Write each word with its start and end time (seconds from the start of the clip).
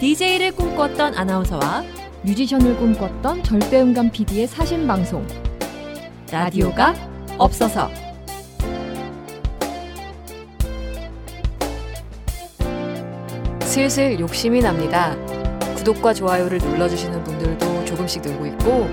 DJ를 0.00 0.52
꿈꿨던 0.52 1.16
아나운서와 1.16 1.82
뮤지션을 2.22 2.76
꿈꿨던 2.76 3.42
절대음감 3.42 4.10
PD의 4.12 4.46
사신 4.46 4.86
방송 4.86 5.26
라디오가 6.30 6.94
없어서 7.36 7.90
슬슬 13.62 14.20
욕심이 14.20 14.60
납니다. 14.60 15.16
구독과 15.76 16.14
좋아요를 16.14 16.58
눌러주시는 16.58 17.24
분들도 17.24 17.84
조금씩 17.84 18.22
늘고 18.22 18.46
있고 18.46 18.88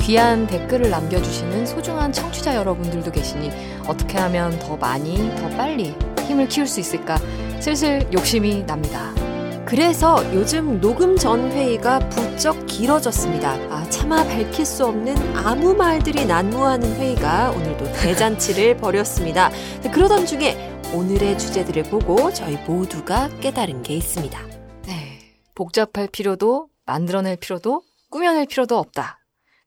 귀한 0.00 0.46
댓글을 0.46 0.88
남겨주시는 0.88 1.66
소중한 1.66 2.12
청취자 2.12 2.54
여러분들도 2.54 3.10
계시니 3.10 3.50
어떻게 3.88 4.18
하면 4.18 4.56
더 4.60 4.76
많이 4.76 5.16
더 5.36 5.48
빨리 5.56 5.96
힘을 6.28 6.46
키울 6.46 6.68
수 6.68 6.78
있을까 6.78 7.16
슬슬 7.58 8.06
욕심이 8.12 8.64
납니다. 8.66 9.23
그래서 9.66 10.22
요즘 10.34 10.78
녹음 10.78 11.16
전 11.16 11.50
회의가 11.50 11.98
부쩍 12.10 12.66
길어졌습니다. 12.66 13.52
아, 13.70 13.88
차마 13.88 14.22
밝힐 14.22 14.66
수 14.66 14.84
없는 14.84 15.16
아무 15.34 15.74
말들이 15.74 16.26
난무하는 16.26 16.96
회의가 16.96 17.50
오늘도 17.50 17.92
대잔치를 17.94 18.76
벌였습니다. 18.78 19.50
그러던 19.90 20.26
중에 20.26 20.70
오늘의 20.94 21.38
주제들을 21.38 21.84
보고 21.84 22.30
저희 22.32 22.56
모두가 22.66 23.28
깨달은 23.40 23.82
게 23.82 23.96
있습니다. 23.96 24.38
네, 24.86 25.18
복잡할 25.54 26.08
필요도 26.08 26.68
만들어낼 26.84 27.36
필요도 27.36 27.82
꾸며낼 28.10 28.46
필요도 28.46 28.76
없다. 28.76 29.18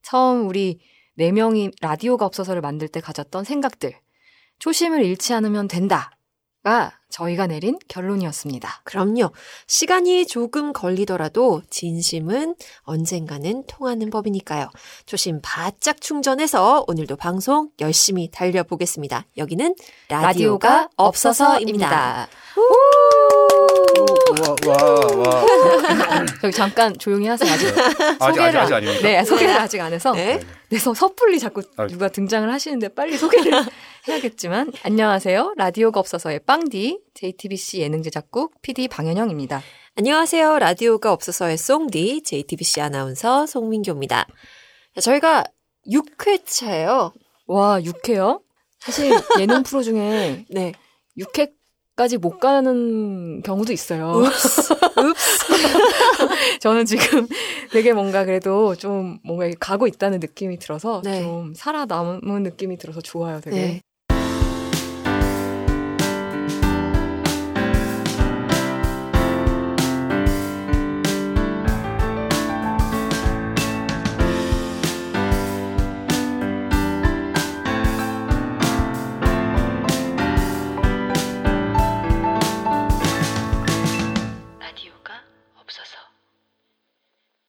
처음 0.04 0.48
우리 0.48 0.80
네 1.16 1.32
명이 1.32 1.72
라디오가 1.82 2.26
없어서를 2.28 2.62
만들 2.62 2.88
때 2.88 3.02
가졌던 3.02 3.44
생각들. 3.44 3.94
초심을 4.60 5.04
잃지 5.04 5.34
않으면 5.34 5.68
된다 5.68 6.17
가 6.68 6.92
저희가 7.10 7.48
내린 7.48 7.80
결론이었습니다. 7.88 8.82
그럼요. 8.84 9.32
시간이 9.68 10.28
조금 10.28 10.74
걸리더라도 10.74 11.62
진심은 11.70 12.56
언젠가는 12.82 13.64
통하는 13.68 14.10
법이니까요. 14.10 14.70
초심 15.06 15.40
바짝 15.42 16.02
충전해서 16.02 16.84
오늘도 16.90 17.16
방송 17.16 17.70
열심히 17.80 18.30
달려보겠습니다. 18.30 19.28
여기는 19.38 19.76
라디오가 20.10 20.90
없어서입니다. 20.98 21.88
와, 21.88 22.28
와, 24.68 24.78
와. 25.16 25.46
저기 26.42 26.54
잠깐 26.54 26.98
조용히 26.98 27.28
하세요. 27.28 27.52
아직 27.52 27.68
아직, 27.68 27.78
아직, 28.20 28.36
소개를 28.36 28.60
아직 28.60 28.74
아닙니까? 28.74 29.02
네, 29.02 29.24
소개를 29.24 29.58
아직 29.58 29.80
안 29.82 29.94
해서 29.94 30.12
네. 30.14 30.40
그래서 30.70 30.94
섣불리 30.94 31.40
자꾸 31.40 31.62
아. 31.78 31.88
누가 31.88 32.10
등장을 32.10 32.52
하시는데 32.52 32.90
빨리 32.90 33.18
소개를 33.18 33.52
해야겠지만 34.08 34.72
안녕하세요. 34.84 35.54
라디오가 35.58 36.00
없어서의 36.00 36.42
빵디 36.46 37.00
JTBC 37.14 37.80
예능 37.82 38.04
제작국 38.04 38.62
PD 38.62 38.88
방현영입니다. 38.88 39.62
안녕하세요. 39.96 40.60
라디오가 40.60 41.12
없어서의 41.14 41.58
송디 41.58 42.24
JTBC 42.24 42.82
아나운서 42.82 43.46
송민교입니다. 43.48 44.28
저희가 45.02 45.44
6회차예요. 45.92 47.14
와 47.48 47.80
6회요? 47.80 48.42
사실 48.80 49.12
예능 49.40 49.64
프로 49.64 49.82
중에 49.82 50.46
네. 50.52 50.74
6회 51.18 51.57
까지 51.98 52.18
못 52.18 52.40
가는 52.40 53.42
경우도 53.42 53.74
있어요. 53.74 54.22
저는 56.62 56.86
지금 56.86 57.28
되게 57.72 57.92
뭔가 57.92 58.24
그래도 58.24 58.76
좀 58.76 59.18
뭔가 59.24 59.50
가고 59.60 59.88
있다는 59.88 60.20
느낌이 60.20 60.60
들어서 60.60 61.02
네. 61.04 61.24
좀 61.24 61.56
살아남은 61.56 62.44
느낌이 62.44 62.78
들어서 62.78 63.02
좋아요, 63.02 63.42
되게. 63.42 63.56
네. 63.56 63.82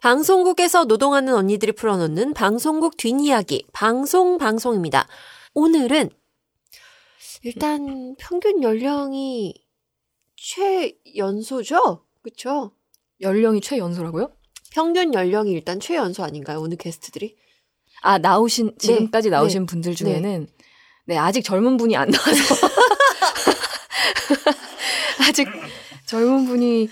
방송국에서 0.08 0.86
노동하는 0.86 1.34
언니들이 1.34 1.72
풀어놓는 1.72 2.32
방송국 2.32 2.96
뒷이야기, 2.96 3.66
방송 3.74 4.38
방송입니다. 4.38 5.06
오늘은 5.52 6.08
일단 7.42 8.16
평균 8.18 8.62
연령이 8.62 9.52
최연소죠? 10.34 12.06
그쵸? 12.22 12.72
연령이 13.20 13.60
최연소라고요? 13.60 14.32
평균 14.72 15.12
연령이 15.12 15.52
일단 15.52 15.78
최연소 15.78 16.24
아닌가요? 16.24 16.60
오늘 16.60 16.78
게스트들이? 16.78 17.36
아, 18.00 18.16
나오신, 18.16 18.76
지금까지 18.78 19.28
네, 19.28 19.36
나오신 19.36 19.66
분들 19.66 19.94
중에는, 19.94 20.48
네. 21.04 21.18
아직 21.18 21.42
젊은 21.42 21.76
분이 21.76 21.94
안 21.98 22.08
나와서. 22.08 22.54
아직 25.28 25.46
젊은 26.06 26.46
분이 26.46 26.88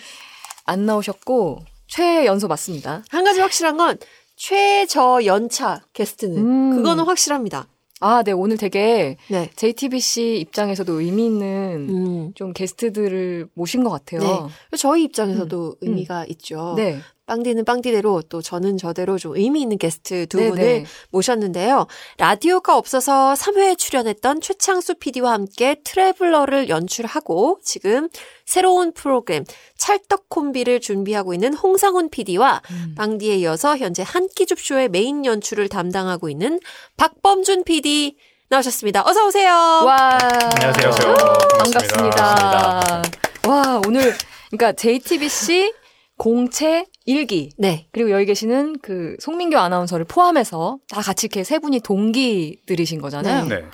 안 0.67 0.85
나오셨고, 0.85 1.65
최연소 1.87 2.49
맞습니다. 2.49 3.03
한 3.11 3.25
가지 3.25 3.41
확실한 3.41 3.77
건 3.77 3.99
최저연차 4.37 5.85
게스트는 5.93 6.37
음. 6.37 6.77
그거는 6.77 7.05
확실합니다. 7.05 7.69
아, 8.01 8.23
네, 8.23 8.33
오늘 8.33 8.59
되게 8.59 9.17
네. 9.29 9.51
JTBC 9.57 10.39
입장에서도 10.41 11.01
의미 11.01 11.27
있는 11.27 11.87
음. 11.89 12.33
좀 12.35 12.53
게스트들을 12.53 13.49
모신 13.55 13.83
것 13.83 13.91
같아요. 13.91 14.21
네. 14.21 14.77
저희 14.77 15.05
입장에서도 15.05 15.77
의미가 15.81 16.27
있죠. 16.27 16.75
네. 16.77 17.01
빵디는 17.27 17.65
빵디대로 17.65 18.23
또 18.29 18.41
저는 18.41 18.79
저대로 18.79 19.19
좀 19.19 19.37
의미 19.37 19.61
있는 19.61 19.79
게스트 19.79 20.27
두 20.29 20.39
네, 20.39 20.51
분을 20.51 20.65
네. 20.65 20.85
모셨는데요. 21.11 21.87
라디오가 22.19 22.77
없어서 22.77 23.35
3회에 23.35 23.77
출연했던 23.77 24.41
최창수 24.41 24.95
PD와 24.95 25.33
함께 25.33 25.77
트래블러를 25.85 26.69
연출하고 26.69 27.59
지금 27.65 28.09
새로운 28.45 28.93
프로그램 28.93 29.45
찰떡 29.77 30.29
콤비를 30.29 30.81
준비하고 30.81 31.35
있는 31.35 31.53
홍상훈 31.53 32.11
PD와 32.11 32.63
음. 32.71 32.95
빵디에 32.97 33.35
이어서 33.39 33.77
현재 33.77 34.05
한끼 34.07 34.47
줍쇼의 34.47 34.89
메인 34.89 35.25
연출을 35.25 35.69
담당하고 35.69 36.29
있는 36.31 36.61
박범준 36.97 37.65
PD 37.65 38.17
나오셨습니다. 38.49 39.03
어서 39.05 39.27
오세요. 39.27 39.51
와. 39.51 40.17
안녕하세요. 40.55 41.15
반갑습니다. 41.59 43.03
와, 43.49 43.81
오늘, 43.85 44.15
그러니까 44.51 44.73
JTBC 44.73 45.73
공채 46.17 46.85
일기 47.07 47.51
네. 47.57 47.87
그리고 47.93 48.11
여기 48.11 48.27
계시는 48.27 48.81
그 48.81 49.17
송민교 49.21 49.57
아나운서를 49.59 50.05
포함해서 50.05 50.79
다 50.89 51.01
같이 51.01 51.27
이렇게 51.27 51.45
세 51.45 51.59
분이 51.61 51.81
동기들이신 51.81 53.01
거잖아요. 53.01 53.45
네. 53.47 53.61
네. 53.61 53.65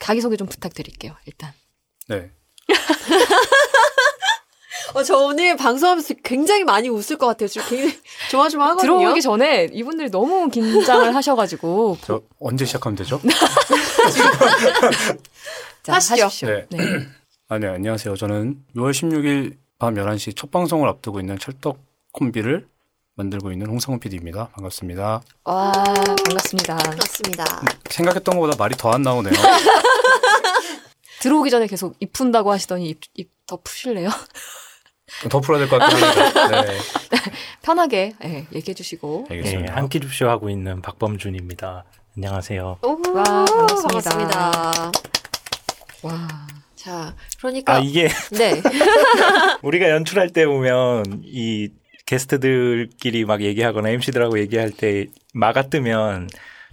자기소개 0.00 0.36
좀 0.36 0.46
부탁드릴게요, 0.46 1.14
일단. 1.26 1.52
네. 2.08 2.30
어, 4.92 5.02
저 5.02 5.16
오늘 5.16 5.56
방송하면서 5.56 6.14
굉장히 6.22 6.62
많이 6.62 6.88
웃을 6.90 7.16
것 7.16 7.26
같아요. 7.26 7.48
지금 7.48 7.66
굉장히 7.68 7.98
조마조마하거든요. 8.30 8.98
들어오기 8.98 9.22
전에 9.22 9.68
이분들이 9.72 10.10
너무 10.10 10.48
긴장을 10.50 11.12
하셔가지고. 11.16 11.96
저 12.02 12.20
언제 12.38 12.64
시작하면 12.66 12.94
되죠? 12.96 13.18
자, 15.82 15.94
하시죠. 15.94 16.24
하십시오. 16.24 16.48
네. 16.48 16.66
네. 16.70 16.78
아, 17.48 17.58
네. 17.58 17.66
안녕하세요. 17.66 18.14
저는 18.14 18.56
6월 18.76 18.90
16일 18.92 19.56
밤 19.78 19.94
11시 19.94 20.36
첫 20.36 20.50
방송을 20.50 20.86
앞두고 20.88 21.20
있는 21.20 21.38
찰떡 21.38 21.78
콤비를 22.12 22.66
만들고 23.16 23.52
있는 23.52 23.68
홍상훈 23.68 24.00
PD입니다. 24.00 24.48
반갑습니다. 24.48 25.22
와, 25.44 25.72
반갑습니다. 25.72 26.76
반갑습니다. 26.76 27.44
생각했던 27.90 28.34
것보다 28.34 28.56
말이 28.58 28.74
더 28.76 28.90
안 28.92 29.02
나오네요. 29.02 29.32
들어오기 31.20 31.48
전에 31.50 31.66
계속 31.68 31.94
입 32.00 32.12
푼다고 32.12 32.50
하시더니 32.52 32.88
입, 32.90 33.00
입 33.14 33.30
더 33.46 33.58
푸실래요? 33.62 34.08
더 35.30 35.38
풀어야 35.38 35.58
될 35.60 35.68
것 35.68 35.78
같긴 35.78 36.02
한데. 36.02 36.72
네. 36.72 36.78
편하게 37.60 38.14
예, 38.24 38.46
얘기해 38.54 38.74
주시고. 38.74 39.26
네, 39.28 39.36
알겠습니다. 39.36 39.76
한끼 39.76 40.00
줍쇼 40.00 40.28
하고 40.30 40.48
있는 40.48 40.80
박범준입니다. 40.80 41.84
안녕하세요. 42.16 42.78
와, 42.80 42.96
반갑습니다. 43.44 44.10
반갑습니다. 44.10 44.92
와. 46.04 46.28
자, 46.74 47.14
그러니까 47.38 47.74
아 47.74 47.78
이게 47.80 48.08
네. 48.32 48.62
우리가 49.62 49.90
연출할 49.90 50.30
때 50.30 50.46
보면 50.46 51.22
이 51.24 51.68
게스트들끼리 52.06 53.24
막 53.24 53.42
얘기하거나 53.42 53.90
MC들하고 53.90 54.38
얘기할 54.38 54.70
때 54.70 55.06
마가 55.32 55.68
뜨면 55.68 56.28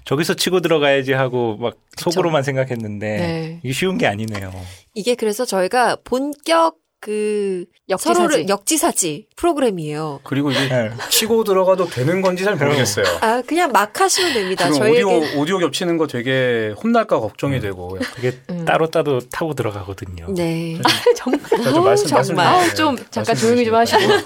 저기서 0.05 0.33
치고 0.35 0.61
들어가야지 0.61 1.13
하고 1.13 1.57
막 1.57 1.75
속으로만 1.97 2.43
생각했는데 2.43 3.07
네. 3.17 3.59
이게 3.63 3.73
쉬운 3.73 3.97
게 3.97 4.07
아니네요. 4.07 4.51
이게 4.93 5.15
그래서 5.15 5.45
저희가 5.45 5.97
본격 6.03 6.75
그 6.99 7.65
역지사지. 7.89 8.15
서로를 8.15 8.47
역지사지 8.49 9.27
프로그램이에요. 9.35 10.19
그리고 10.23 10.51
이게 10.51 10.67
네. 10.69 10.91
치고 11.09 11.43
들어가도 11.43 11.87
되는 11.87 12.21
건지 12.21 12.43
잘 12.43 12.55
모르겠어요. 12.55 13.05
아, 13.21 13.41
그냥 13.41 13.71
막 13.71 13.99
하시면 13.99 14.33
됩니다. 14.33 14.71
저희에게 14.71 15.01
오디오, 15.01 15.39
오디오 15.41 15.57
겹치는 15.57 15.97
거 15.97 16.05
되게 16.05 16.73
혼날까 16.83 17.19
걱정이 17.19 17.59
되고. 17.59 17.97
그게 18.15 18.33
음. 18.51 18.65
따로 18.65 18.87
따로 18.91 19.19
타고 19.19 19.55
들어가거든요. 19.55 20.27
네. 20.35 20.79
정말. 21.17 21.41
좀 21.49 21.83
말씀, 21.83 22.07
말씀 22.13 22.35
정말. 22.35 22.45
아우, 22.45 22.73
좀 22.75 22.95
잠깐 23.09 23.35
조용히 23.35 23.65
좀 23.65 23.73
하시고. 23.73 23.99
네. 23.99 24.23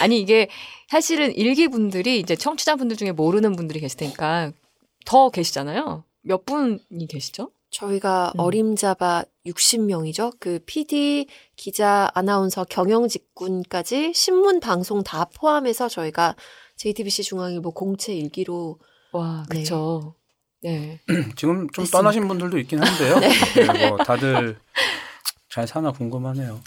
아니 0.00 0.20
이게 0.20 0.48
사실은 0.88 1.34
일기 1.34 1.68
분들이 1.68 2.18
이제 2.18 2.34
청취자분들 2.34 2.96
중에 2.96 3.12
모르는 3.12 3.54
분들이 3.54 3.80
계실 3.80 3.98
테니까 3.98 4.52
더 5.06 5.30
계시잖아요. 5.30 6.04
몇 6.22 6.44
분이 6.44 7.06
계시죠? 7.08 7.50
저희가 7.70 8.32
음. 8.34 8.40
어림잡아 8.40 9.24
60명이죠. 9.46 10.34
그 10.40 10.58
PD, 10.66 11.26
기자, 11.56 12.10
아나운서, 12.14 12.64
경영 12.64 13.08
직군까지 13.08 14.12
신문, 14.12 14.60
방송 14.60 15.02
다 15.02 15.26
포함해서 15.26 15.88
저희가 15.88 16.34
JTBC 16.76 17.22
중앙일보 17.22 17.72
공채 17.72 18.12
일기로 18.14 18.78
와, 19.12 19.44
네. 19.50 19.60
그쵸. 19.60 20.14
네. 20.62 21.00
지금 21.36 21.68
좀 21.70 21.84
됐습니다. 21.84 21.98
떠나신 21.98 22.28
분들도 22.28 22.58
있긴 22.58 22.82
한데요. 22.82 23.18
네, 23.56 23.88
뭐 23.88 23.98
다들 23.98 24.58
잘 25.48 25.66
사나 25.66 25.92
궁금하네요. 25.92 26.60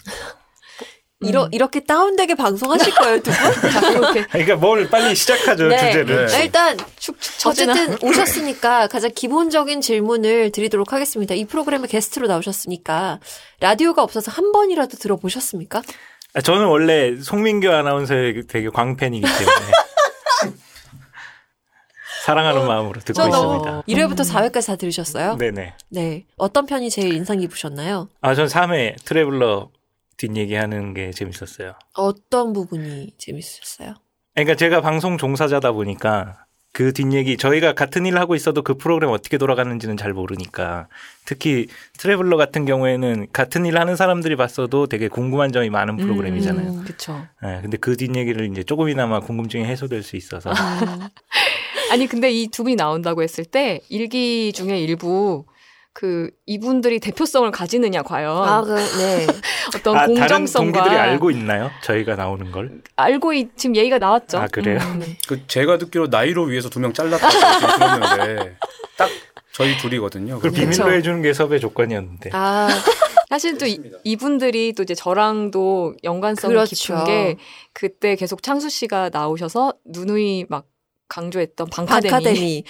이러, 1.24 1.48
이렇게 1.52 1.80
다운되게 1.80 2.34
방송하실 2.34 2.94
거예요, 2.94 3.20
두 3.20 3.30
분? 3.30 3.52
자, 3.70 3.80
그렇게 3.80 4.26
그러니까 4.26 4.56
뭘 4.56 4.88
빨리 4.88 5.14
시작하죠 5.14 5.68
네. 5.68 5.78
주제를. 5.78 6.26
네. 6.26 6.44
일단. 6.44 6.76
어쨌든 7.46 7.96
오셨으니까 8.02 8.88
가장 8.88 9.10
기본적인 9.14 9.80
질문을 9.80 10.50
드리도록 10.52 10.92
하겠습니다. 10.92 11.34
이 11.34 11.44
프로그램에 11.44 11.86
게스트로 11.86 12.26
나오셨으니까 12.26 13.20
라디오가 13.60 14.02
없어서 14.02 14.30
한 14.30 14.52
번이라도 14.52 14.96
들어보셨습니까? 14.96 15.82
아, 16.34 16.40
저는 16.40 16.66
원래 16.66 17.16
송민교 17.16 17.70
아나운서의 17.70 18.46
되게 18.48 18.68
광팬이기 18.68 19.24
때문에 19.26 19.72
사랑하는 22.24 22.66
마음으로 22.66 23.00
듣고 23.00 23.22
있습니다. 23.22 23.82
1회부터 23.82 24.20
4회까지 24.26 24.66
다 24.68 24.76
들으셨어요? 24.76 25.36
네네. 25.36 25.74
네. 25.90 26.24
어떤 26.36 26.64
편이 26.64 26.88
제일 26.90 27.12
인상 27.12 27.38
깊으셨나요? 27.38 28.08
아, 28.22 28.34
전 28.34 28.46
3회 28.46 29.04
트래블러 29.04 29.68
뒷얘기하는 30.16 30.94
게 30.94 31.10
재밌었어요. 31.10 31.74
어떤 31.94 32.52
부분이 32.52 33.14
재밌으셨어요? 33.18 33.94
그러니까 34.34 34.54
제가 34.56 34.80
방송 34.80 35.16
종사자다 35.18 35.72
보니까 35.72 36.40
그 36.72 36.92
뒷얘기 36.92 37.36
저희가 37.36 37.74
같은 37.74 38.04
일을 38.04 38.18
하고 38.18 38.34
있어도 38.34 38.62
그 38.62 38.74
프로그램 38.74 39.10
어떻게 39.10 39.38
돌아가는지는 39.38 39.96
잘 39.96 40.12
모르니까 40.12 40.88
특히 41.24 41.68
트래블러 41.98 42.36
같은 42.36 42.64
경우에는 42.64 43.28
같은 43.32 43.64
일 43.64 43.78
하는 43.78 43.94
사람들이 43.94 44.34
봤어도 44.34 44.88
되게 44.88 45.06
궁금한 45.06 45.52
점이 45.52 45.70
많은 45.70 45.96
프로그램이잖아요. 45.98 46.70
음. 46.72 46.84
그쵸. 46.84 47.24
예, 47.44 47.60
근데 47.62 47.76
그 47.76 47.96
뒷얘기를 47.96 48.50
이제 48.50 48.64
조금이나마 48.64 49.20
궁금증이 49.20 49.64
해소될 49.64 50.02
수 50.02 50.16
있어서 50.16 50.50
아니, 51.92 52.06
근데 52.08 52.30
이 52.32 52.48
두 52.48 52.64
분이 52.64 52.74
나온다고 52.76 53.22
했을 53.22 53.44
때 53.44 53.80
일기 53.88 54.52
중에 54.52 54.80
일부 54.80 55.44
그 55.94 56.28
이분들이 56.44 56.98
대표성을 56.98 57.48
가지느냐 57.52 58.02
과연 58.02 58.36
아, 58.36 58.60
그, 58.62 58.74
네. 58.74 59.26
어떤 59.76 59.96
아, 59.96 60.00
다른 60.00 60.14
공정성과 60.16 60.72
동기들이 60.82 61.00
알고 61.00 61.30
있나요? 61.30 61.70
저희가 61.84 62.16
나오는 62.16 62.50
걸? 62.50 62.82
알고 62.96 63.32
있, 63.34 63.56
지금 63.56 63.76
얘기가 63.76 63.98
나왔죠. 63.98 64.38
아, 64.38 64.48
그래요? 64.48 64.80
음. 64.82 64.98
네. 64.98 65.16
그 65.28 65.46
제가 65.46 65.78
듣기로 65.78 66.08
나이로 66.08 66.44
위해서 66.44 66.68
두 66.68 66.80
명 66.80 66.92
잘랐다고 66.92 67.78
그러는데 67.78 68.56
딱 68.98 69.08
저희 69.52 69.78
둘이거든요. 69.78 70.36
그걸 70.40 70.50
비밀로 70.50 70.92
해주는 70.92 71.22
게 71.22 71.32
섭외 71.32 71.60
조건이었는데. 71.60 72.30
아, 72.32 72.68
사실 73.30 73.56
또 73.56 73.64
이, 73.66 73.78
이분들이 74.02 74.72
또 74.72 74.82
이제 74.82 74.94
저랑도 74.96 75.94
연관성이 76.02 76.54
그렇죠. 76.54 76.74
깊은 76.74 77.04
게 77.04 77.36
그때 77.72 78.16
계속 78.16 78.42
창수 78.42 78.68
씨가 78.68 79.10
나오셔서 79.12 79.74
누누이 79.84 80.46
막 80.48 80.66
강조했던 81.06 81.68
방카데미, 81.70 82.10
방카데미. 82.10 82.64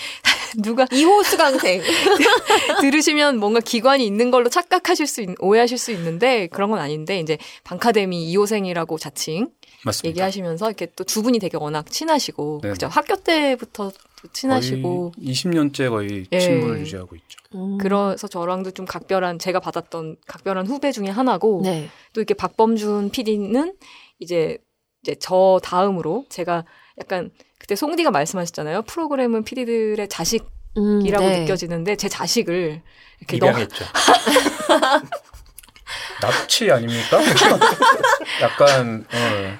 누가 0.62 0.86
이호수 0.92 1.36
강생. 1.36 1.82
들으시면 2.80 3.38
뭔가 3.38 3.60
기관이 3.60 4.06
있는 4.06 4.30
걸로 4.30 4.48
착각하실 4.48 5.06
수 5.06 5.22
있, 5.22 5.28
오해하실 5.40 5.78
수 5.78 5.90
있는데 5.92 6.48
그런 6.48 6.70
건 6.70 6.80
아닌데 6.80 7.18
이제 7.20 7.38
방카데미 7.64 8.32
2호생이라고 8.34 8.98
자칭 8.98 9.50
맞습니다. 9.84 10.08
얘기하시면서 10.08 10.66
이렇게 10.66 10.86
또 10.96 11.04
두 11.04 11.22
분이 11.22 11.38
되게 11.38 11.56
워낙 11.56 11.88
친하시고 11.90 12.58
네네. 12.62 12.72
그죠 12.72 12.88
학교 12.88 13.14
때부터 13.14 13.90
또 13.90 14.28
친하시고 14.32 15.12
거의 15.14 15.32
20년째 15.32 15.90
거의 15.90 16.26
예. 16.32 16.38
친분을 16.40 16.80
유지하고 16.80 17.14
있죠. 17.14 17.38
음. 17.54 17.78
그래서 17.78 18.26
저랑도 18.26 18.72
좀 18.72 18.84
각별한 18.84 19.38
제가 19.38 19.60
받았던 19.60 20.16
각별한 20.26 20.66
후배 20.66 20.90
중에 20.90 21.06
하나고 21.08 21.60
네. 21.62 21.88
또 22.12 22.20
이렇게 22.20 22.34
박범준 22.34 23.10
PD는 23.10 23.74
이제 24.18 24.58
이제 25.02 25.14
저 25.20 25.60
다음으로 25.62 26.24
제가 26.30 26.64
약간 26.98 27.30
그때 27.64 27.76
송디가 27.76 28.11
말씀하셨잖아요. 28.11 28.82
프로그램은 28.82 29.44
PD들의 29.44 30.06
자식이라고 30.08 30.50
음, 30.76 31.02
네. 31.02 31.40
느껴지는데 31.40 31.96
제 31.96 32.11
자식을 32.11 32.82
이렇게 33.20 33.38
너무 33.38 33.52
입양했죠. 33.52 33.87
납치 36.20 36.70
아닙니까? 36.70 37.20
약간 38.43 39.06
어, 39.11 39.58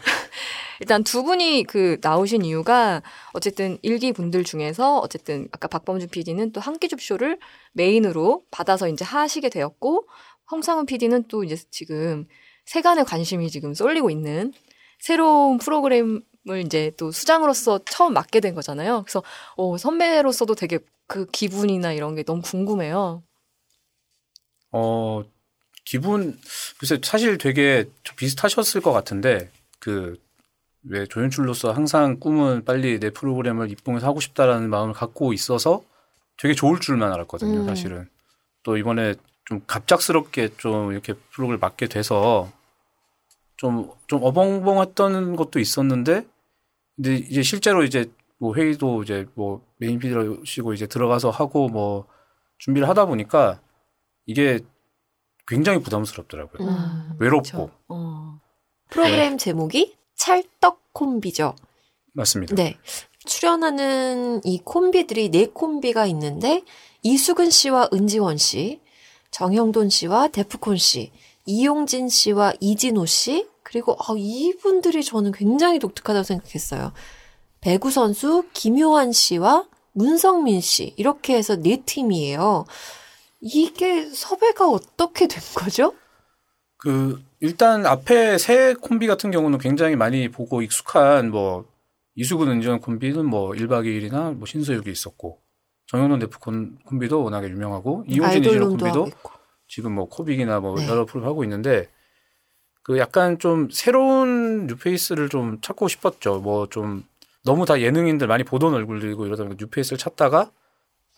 일단 0.81 1.03
두 1.03 1.23
분이 1.23 1.65
그 1.65 1.97
나오신 2.03 2.45
이유가 2.45 3.01
어쨌든 3.33 3.79
일기 3.81 4.13
분들 4.13 4.45
중에서 4.45 4.99
어쨌든 4.99 5.49
아까 5.53 5.67
박범준 5.67 6.11
PD는 6.11 6.53
또 6.53 6.61
한끼 6.61 6.89
줍쇼를 6.89 7.39
메인으로 7.73 8.43
받아서 8.51 8.87
이제 8.87 9.03
하시게 9.03 9.49
되었고 9.49 10.07
홍상훈 10.51 10.85
PD는 10.85 11.29
또 11.29 11.43
이제 11.43 11.57
지금 11.71 12.27
세간의 12.67 13.07
관심이 13.07 13.49
지금 13.49 13.73
쏠리고 13.73 14.11
있는 14.11 14.53
새로운 14.99 15.57
프로그램 15.57 16.21
을 16.49 16.61
이제 16.61 16.93
또 16.99 17.11
수장으로서 17.11 17.81
처음 17.87 18.13
맡게 18.13 18.41
된 18.41 18.55
거잖아요. 18.55 19.03
그래서 19.03 19.23
어, 19.57 19.79
선배로서도 19.79 20.55
되게 20.55 20.79
그 21.07 21.27
기분이나 21.27 21.93
이런 21.93 22.15
게 22.15 22.23
너무 22.23 22.43
궁금해요. 22.43 23.23
어 24.73 25.25
기분 25.85 26.39
글쎄 26.79 26.99
사실 27.03 27.39
되게 27.39 27.89
좀 28.03 28.17
비슷하셨을 28.17 28.81
것 28.83 28.93
같은데 28.93 29.51
그 29.79 30.19
왜 30.85 31.07
조연출로서 31.07 31.73
항상 31.73 32.21
꿈은 32.21 32.65
빨리 32.65 33.01
내 33.01 33.11
프로그램을 33.11 33.71
입봉해서 33.71 34.07
하고 34.07 34.21
싶다라는 34.21 34.69
마음을 34.69 34.93
갖고 34.95 35.33
있어서 35.33 35.83
되게 36.37 36.55
좋을 36.55 36.81
줄만 36.81 37.13
알았거든요. 37.13 37.61
음. 37.61 37.67
사실은 37.67 38.09
또 38.63 38.77
이번에 38.77 39.15
좀 39.47 39.63
갑작스럽게 39.67 40.57
좀 40.59 40.93
이렇게 40.93 41.15
프로그램을 41.33 41.59
맡게 41.59 41.87
돼서 41.89 42.51
좀 43.57 43.91
좀 44.07 44.23
어벙벙했던 44.23 45.37
것도 45.37 45.59
있었는데 45.59 46.27
근데 46.97 47.17
이제 47.17 47.43
실제로 47.43 47.83
이제 47.85 48.11
뭐 48.39 48.55
회의도 48.55 49.03
이제 49.03 49.27
뭐 49.35 49.65
메인 49.79 49.99
피디라시고 49.99 50.75
이제 50.75 50.87
들어가서 50.87 51.31
하고 51.31 51.69
뭐 51.69 52.07
준비를 52.59 52.89
하다 52.89 53.07
보니까 53.07 53.61
이게 54.27 54.61
굉장히 55.47 55.81
부담스럽더라고요. 55.81 56.69
음. 56.69 57.17
외롭고. 57.19 57.71
어. 57.89 58.41
프로그램 58.91 59.39
제목이 59.39 59.97
찰떡 60.15 60.93
콤비죠. 60.93 61.55
맞습니다. 62.13 62.55
네. 62.55 62.79
출연하는 63.27 64.43
이 64.45 64.59
콤비들이 64.59 65.31
네 65.31 65.47
콤비가 65.47 66.07
있는데 66.07 66.63
이수근 67.03 67.51
씨와 67.51 67.89
은지원 67.93 68.37
씨, 68.37 68.81
정형돈 69.31 69.89
씨와 69.89 70.29
데프콘 70.29 70.77
씨, 70.77 71.11
이용진 71.47 72.09
씨와 72.09 72.53
이진호 72.61 73.07
씨, 73.07 73.47
그리고 73.75 73.97
아, 73.99 74.15
이분들이 74.17 75.03
저는 75.03 75.33
굉장히 75.33 75.81
독특하다고 75.81 76.23
생각했어요. 76.23 76.93
배구 77.61 77.91
선수 77.91 78.45
김효한 78.53 79.11
씨와 79.11 79.67
문성민 79.95 80.61
씨 80.61 80.95
이렇게 80.97 81.35
해서 81.37 81.57
네 81.57 81.83
팀이에요. 81.85 82.67
이게 83.41 84.09
섭외가 84.09 84.69
어떻게 84.69 85.27
된 85.27 85.43
거죠? 85.57 85.93
그 86.77 87.21
일단 87.41 87.85
앞에 87.85 88.39
새 88.39 88.75
콤비 88.75 89.09
같은 89.09 89.33
경우는 89.33 89.59
굉장히 89.59 89.97
많이 89.97 90.29
보고 90.29 90.63
익숙한 90.63 91.33
뭐 91.33 91.65
이수근 92.15 92.49
은지원 92.49 92.79
콤비는 92.79 93.27
뭐 93.27 93.51
1박 93.51 93.87
2일이나 93.87 94.35
뭐 94.35 94.47
신서유기 94.47 94.89
있었고 94.89 95.41
정현원 95.87 96.21
데프콘 96.21 96.79
콤비도 96.87 97.25
워낙에 97.25 97.49
유명하고 97.49 98.05
이용진 98.07 98.45
하고 98.45 98.69
콤비도 98.69 99.07
있고. 99.09 99.33
지금 99.67 99.97
뭐 99.97 100.09
코빅이나 100.09 100.61
뭐 100.61 100.77
네. 100.77 100.87
여러 100.87 101.05
프로 101.05 101.27
하고 101.27 101.43
있는데 101.43 101.89
그 102.85 102.99
약간 102.99 103.39
좀 103.39 103.69
새로운 103.71 104.67
뉴페이스를 104.69 105.29
좀 105.31 105.59
찾고 105.61 105.89
싶었죠. 105.89 106.41
뭐 106.41 106.67
좀 106.69 107.03
너무 107.45 107.67
다 107.67 107.81
예능인들 107.81 108.27
많이 108.27 108.45
보던 108.45 108.73
얼굴들이고 108.73 109.27
이러다 109.27 109.43
보니까 109.45 109.63
뉴페이스를 109.65 109.99
찾다가 109.99 110.51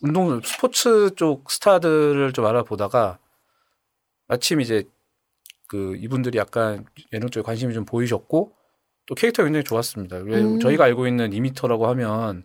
운동 0.01 0.41
스포츠 0.41 1.11
쪽 1.15 1.49
스타들을 1.51 2.33
좀 2.33 2.45
알아보다가 2.45 3.17
마침 4.27 4.59
이제 4.61 4.83
그 5.67 5.95
이분들이 5.97 6.37
약간 6.37 6.85
예능 7.13 7.29
쪽에 7.29 7.43
관심이 7.43 7.73
좀 7.73 7.85
보이셨고 7.85 8.53
또 9.05 9.15
캐릭터가 9.15 9.45
굉장히 9.45 9.63
좋았습니다. 9.63 10.17
왜 10.17 10.41
음. 10.41 10.59
저희가 10.59 10.83
알고 10.85 11.07
있는 11.07 11.31
이미터라고 11.33 11.87
하면 11.87 12.43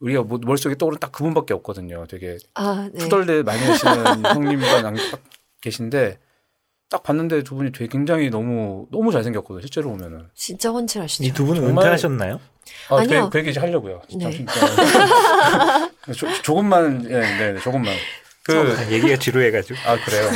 우리가 0.00 0.22
뭐- 0.22 0.38
머릿속에 0.42 0.76
떠오르는 0.76 1.00
딱 1.00 1.10
그분밖에 1.12 1.54
없거든요. 1.54 2.06
되게 2.08 2.38
아, 2.54 2.88
네. 2.92 2.98
투덜대 2.98 3.42
많이 3.42 3.60
하시는 3.64 3.94
형님과 4.24 4.82
남- 4.82 4.94
딱 4.96 5.20
계신데 5.60 6.18
딱 6.90 7.02
봤는데 7.02 7.42
두 7.42 7.54
분이 7.56 7.72
되게 7.72 7.86
굉장히 7.88 8.30
너무 8.30 8.86
너무 8.92 9.10
잘생겼거든요. 9.10 9.60
실제로 9.62 9.90
보면은. 9.90 10.26
진짜 10.34 10.70
훤칠하시죠. 10.70 11.24
이 11.24 11.32
두 11.32 11.44
분은 11.46 11.62
정말- 11.62 11.84
은퇴하셨나요? 11.84 12.40
아, 12.90 12.96
아니요. 12.98 13.24
그, 13.30 13.42
그 13.42 13.46
얘기 13.48 13.58
하려고요. 13.58 14.02
진짜. 14.08 14.28
네. 14.28 14.36
진짜. 14.36 14.52
조, 16.16 16.42
조금만 16.42 17.04
예, 17.10 17.18
네, 17.20 17.52
네, 17.52 17.60
조금만. 17.60 17.92
그 18.44 18.76
얘기가 18.90 19.16
지루해가지고. 19.16 19.78
아 19.86 19.96
그래요. 20.04 20.26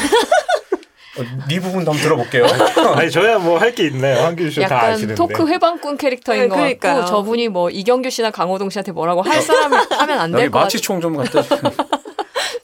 어, 1.18 1.22
네 1.48 1.58
부분도 1.60 1.92
한번 1.92 1.96
들어볼게요. 2.02 2.46
아니 2.96 3.10
저야 3.10 3.38
뭐 3.38 3.58
할 3.58 3.74
게 3.74 3.86
있나요? 3.88 4.24
한규 4.24 4.48
씨다 4.50 4.80
아시는데. 4.82 5.14
토크 5.16 5.46
회방꾼 5.48 5.96
캐릭터인 5.98 6.42
네, 6.42 6.48
것 6.48 6.54
그러니까요. 6.56 6.94
같고 6.96 7.06
저분이 7.08 7.48
뭐 7.48 7.70
이경규 7.70 8.08
씨나 8.10 8.30
강호동 8.30 8.70
씨한테 8.70 8.92
뭐라고 8.92 9.22
할 9.22 9.42
사람이 9.42 9.76
하면 9.90 10.18
안 10.18 10.30
될 10.32 10.48
것 10.50 10.58
같아요. 10.58 10.64
마취총 10.64 11.00
좀 11.00 11.16
갖다 11.16 11.42
주 11.42 11.48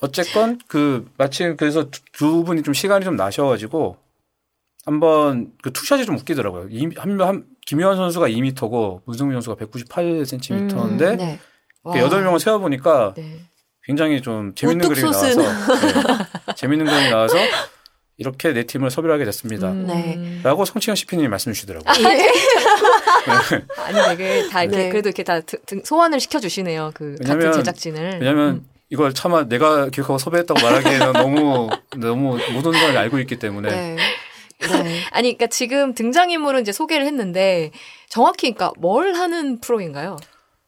어쨌건 0.05 0.59
그 0.69 1.11
마침 1.17 1.57
그래서 1.57 1.91
두, 1.91 2.01
두 2.13 2.45
분이 2.45 2.63
좀 2.63 2.75
시간이 2.75 3.05
좀 3.05 3.17
나셔가지고 3.17 3.97
한번 4.85 5.53
그 5.63 5.73
투샷이 5.73 6.05
좀 6.05 6.17
웃기더라고요. 6.19 6.69
이- 6.71 6.89
한, 6.97 7.21
한 7.21 7.45
김효환 7.67 7.97
선수가 7.97 8.29
2m고 8.29 9.01
문승민 9.07 9.35
선수가 9.41 9.57
198cm인데 9.65 11.17
네. 11.17 11.39
와. 11.83 11.99
여덟 11.99 12.23
명을 12.23 12.39
세어 12.41 12.59
보니까 12.59 13.15
네. 13.17 13.41
굉장히 13.85 14.21
좀 14.23 14.55
재밌는 14.55 14.89
그림이. 14.89 15.11
나와서 15.11 15.27
네. 15.37 16.55
재밌는 16.57 16.87
그림이 16.87 17.11
나와서 17.11 17.37
이렇게 18.17 18.53
내 18.53 18.65
팀을 18.65 18.91
섭외하게 18.91 19.25
됐습니다. 19.25 19.71
음. 19.73 19.87
네. 19.87 20.41
라고 20.43 20.65
성치현 20.65 20.95
CP님이 20.97 21.29
말씀 21.29 21.53
주시더라고요. 21.53 21.93
아니 23.79 24.17
되게 24.17 24.49
다 24.49 24.63
이렇게 24.63 24.77
네. 24.79 24.89
그래도 24.91 25.09
이렇게 25.09 25.23
다 25.23 25.41
등- 25.41 25.83
소환을 25.85 26.21
시켜 26.21 26.39
주시네요. 26.41 26.93
그 26.95 27.17
같은 27.17 27.37
왜냐면- 27.37 27.53
제작진을. 27.55 28.19
왜냐면 28.21 28.49
음. 28.57 28.67
이걸 28.91 29.15
차마 29.15 29.45
내가 29.49 29.89
기억하고 29.89 30.19
섭외했다고 30.19 30.61
말하기에는 30.61 31.13
너무 31.15 31.69
너무 31.97 32.39
모든 32.53 32.73
걸 32.73 32.97
알고 32.97 33.19
있기 33.21 33.39
때문에 33.39 33.71
네. 33.71 33.97
네. 33.97 35.01
아니 35.11 35.35
그러니까 35.35 35.47
지금 35.49 35.95
등장인물은 35.95 36.63
이제 36.63 36.73
소개를 36.73 37.07
했는데 37.07 37.71
정확히 38.09 38.53
그러니까 38.53 38.73
뭘 38.79 39.15
하는 39.15 39.61
프로인가요? 39.61 40.17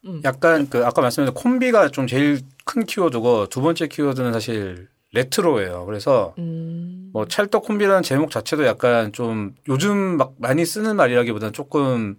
음. 0.07 0.21
약간 0.25 0.69
그 0.69 0.85
아까 0.85 1.03
말씀드린 1.03 1.35
콤비가 1.35 1.89
좀 1.89 2.07
제일 2.07 2.41
큰 2.65 2.85
키워드고 2.85 3.47
두 3.49 3.61
번째 3.61 3.87
키워드는 3.87 4.33
사실 4.33 4.89
레트로예요. 5.13 5.87
그래서 5.87 6.35
음. 6.39 7.11
뭐 7.13 7.27
찰떡 7.27 7.65
콤비라는 7.65 8.03
제목 8.03 8.31
자체도 8.31 8.67
약간 8.67 9.13
좀 9.13 9.55
요즘 9.69 10.17
막 10.17 10.35
많이 10.39 10.65
쓰는 10.65 10.97
말이라기보다는 10.97 11.53
조금 11.53 12.17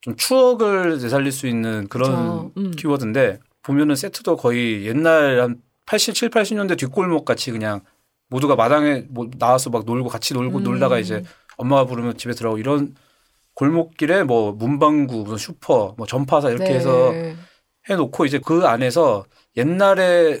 좀 0.00 0.16
추억을 0.16 0.98
되살릴 0.98 1.32
수 1.32 1.46
있는 1.46 1.88
그런. 1.88 2.52
음. 2.56 2.70
키워드인데 2.72 3.40
보면은 3.68 3.96
세트도 3.96 4.36
거의 4.38 4.86
옛날 4.86 5.40
한 5.40 5.60
87, 5.84 6.30
80년대 6.30 6.78
뒷골목 6.78 7.26
같이 7.26 7.50
그냥 7.50 7.82
모두가 8.30 8.56
마당에 8.56 9.04
뭐 9.10 9.28
나와서 9.38 9.68
막 9.68 9.84
놀고 9.84 10.08
같이 10.08 10.32
놀고 10.32 10.58
음. 10.58 10.62
놀다가 10.64 10.98
이제 10.98 11.22
엄마가 11.58 11.84
부르면 11.84 12.16
집에 12.16 12.32
들어가고 12.32 12.58
이런 12.58 12.94
골목길에 13.54 14.22
뭐 14.24 14.52
문방구, 14.52 15.24
무슨 15.24 15.36
슈퍼, 15.36 15.94
뭐 15.98 16.06
전파사 16.06 16.48
이렇게 16.48 16.64
네. 16.64 16.74
해서 16.76 17.12
해놓고 17.90 18.24
이제 18.24 18.38
그 18.42 18.66
안에서 18.66 19.26
옛날에 19.56 20.40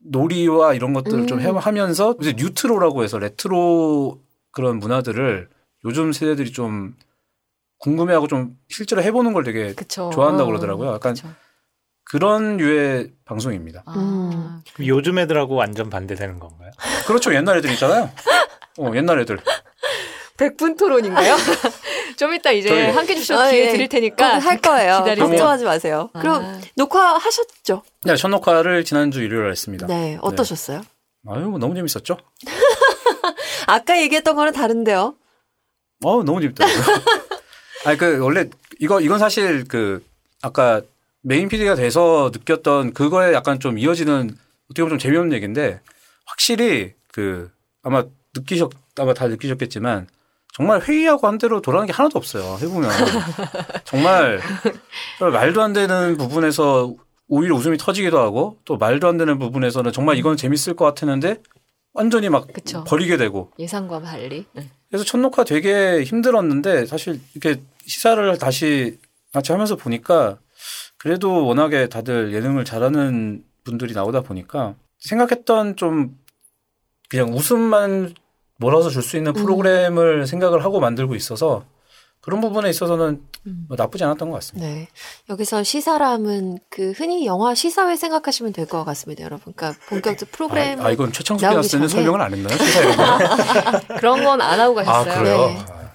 놀이와 0.00 0.74
이런 0.74 0.92
것들을 0.92 1.26
좀 1.26 1.38
음. 1.38 1.42
해- 1.42 1.48
하면서 1.50 2.14
이제 2.20 2.34
뉴트로라고 2.36 3.02
해서 3.02 3.18
레트로 3.18 4.20
그런 4.50 4.78
문화들을 4.78 5.48
요즘 5.86 6.12
세대들이 6.12 6.52
좀 6.52 6.94
궁금해하고 7.78 8.26
좀 8.26 8.58
실제로 8.68 9.02
해보는 9.02 9.32
걸 9.32 9.44
되게 9.44 9.72
그쵸. 9.74 10.10
좋아한다고 10.12 10.44
어. 10.44 10.52
그러더라고요. 10.52 10.92
약간 10.92 11.14
그쵸. 11.14 11.28
그런 12.10 12.56
류의 12.56 13.10
방송입니다. 13.24 13.82
아. 13.86 13.92
음. 13.96 14.62
그럼 14.74 14.88
요즘 14.88 15.18
애들하고 15.18 15.54
완전 15.54 15.90
반대되는 15.90 16.38
건가요? 16.38 16.70
그렇죠. 17.06 17.34
옛날 17.34 17.58
애들 17.58 17.70
있잖아요. 17.72 18.10
어, 18.78 18.92
옛날 18.94 19.18
애들. 19.20 19.38
백분 20.38 20.76
토론인가요? 20.76 21.36
좀 22.16 22.32
이따 22.32 22.50
이제 22.52 22.68
저희- 22.68 22.90
함께 22.90 23.14
주셔서 23.16 23.42
아, 23.48 23.50
기회 23.50 23.66
예. 23.66 23.72
드릴 23.72 23.88
테니까 23.88 24.38
꼭할 24.38 24.60
거예요. 24.60 24.98
기다리세요. 25.00 25.28
걱정하지 25.28 25.64
마세요. 25.64 26.10
그럼 26.14 26.44
아. 26.44 26.60
녹화하셨죠? 26.76 27.82
네, 28.04 28.16
첫 28.16 28.28
녹화를 28.28 28.84
지난주 28.84 29.22
일요일에 29.22 29.50
했습니다. 29.50 29.86
네. 29.86 30.16
어떠셨어요? 30.22 30.82
아유, 31.28 31.40
뭐 31.46 31.58
너무 31.58 31.74
재밌었죠? 31.74 32.16
아까 33.66 34.00
얘기했던 34.00 34.34
거랑 34.34 34.52
다른데요. 34.54 35.14
어 36.04 36.22
너무 36.22 36.40
재밌더라고요. 36.40 36.84
아니 37.84 37.98
그 37.98 38.18
원래 38.20 38.48
이거 38.78 39.00
이건 39.00 39.18
사실 39.18 39.66
그 39.66 40.04
아까 40.42 40.80
메인 41.22 41.48
PD가 41.48 41.74
돼서 41.74 42.30
느꼈던 42.32 42.92
그거에 42.94 43.32
약간 43.32 43.60
좀 43.60 43.78
이어지는 43.78 44.36
어떻게 44.66 44.82
보면 44.82 44.90
좀 44.90 44.98
재미없는 44.98 45.34
얘기인데 45.36 45.80
확실히 46.26 46.94
그 47.12 47.50
아마 47.82 48.04
느끼셨 48.34 48.70
아마 48.98 49.14
다 49.14 49.26
느끼셨겠지만 49.28 50.06
정말 50.54 50.80
회의하고 50.80 51.26
한 51.26 51.38
대로 51.38 51.60
돌아가는 51.60 51.86
게 51.86 51.92
하나도 51.92 52.18
없어요. 52.18 52.58
해보면 52.60 52.90
정말 53.84 54.40
말도 55.20 55.62
안 55.62 55.72
되는 55.72 56.16
부분에서 56.16 56.94
오히려 57.28 57.54
웃음이 57.54 57.78
터지기도 57.78 58.18
하고 58.18 58.58
또 58.64 58.76
말도 58.76 59.06
안 59.06 59.16
되는 59.18 59.38
부분에서는 59.38 59.92
정말 59.92 60.16
이건 60.16 60.36
재밌을 60.36 60.74
것 60.74 60.84
같았는데 60.86 61.42
완전히 61.92 62.28
막 62.28 62.52
그쵸. 62.52 62.84
버리게 62.84 63.16
되고 63.16 63.50
예상과 63.58 64.00
달리. 64.00 64.46
네. 64.52 64.68
그래서 64.88 65.04
첫 65.04 65.18
녹화 65.18 65.44
되게 65.44 66.02
힘들었는데 66.02 66.86
사실 66.86 67.20
이렇게 67.34 67.60
시사를 67.86 68.38
다시 68.38 68.98
같이 69.32 69.52
하면서 69.52 69.76
보니까 69.76 70.38
그래도 70.98 71.46
워낙에 71.46 71.88
다들 71.88 72.34
예능을 72.34 72.64
잘하는 72.64 73.44
분들이 73.64 73.94
나오다 73.94 74.22
보니까 74.22 74.74
생각했던 74.98 75.76
좀 75.76 76.18
그냥 77.08 77.32
웃음만 77.32 78.14
몰아서 78.56 78.90
줄 78.90 79.02
수 79.02 79.16
있는 79.16 79.32
프로그램을 79.32 80.26
생각을 80.26 80.64
하고 80.64 80.80
만들고 80.80 81.14
있어서 81.14 81.64
그런 82.20 82.40
부분에 82.40 82.68
있어서는 82.68 83.22
뭐 83.68 83.76
나쁘지 83.78 84.02
않았던 84.04 84.28
것 84.28 84.34
같습니다. 84.36 84.68
네. 84.68 84.88
여기서 85.30 85.62
시사람은 85.62 86.58
그 86.68 86.90
흔히 86.92 87.24
영화 87.24 87.54
시사회 87.54 87.94
생각하시면 87.96 88.52
될 88.52 88.66
것 88.66 88.84
같습니다, 88.84 89.22
여러분. 89.22 89.52
그러니까 89.54 89.80
본격적 89.88 90.32
프로그램 90.32 90.80
아, 90.80 90.86
아, 90.86 90.90
이건 90.90 91.12
때는 91.12 91.86
전에. 91.86 91.88
설명을 91.88 92.20
안 92.20 92.34
했나요? 92.34 92.58
그런 94.00 94.24
건 94.24 94.40
안 94.40 94.58
하고 94.60 94.78
아, 94.80 94.84
가셨어요. 94.84 95.22
그래요? 95.22 95.36
네. 95.46 95.58
아, 95.70 95.92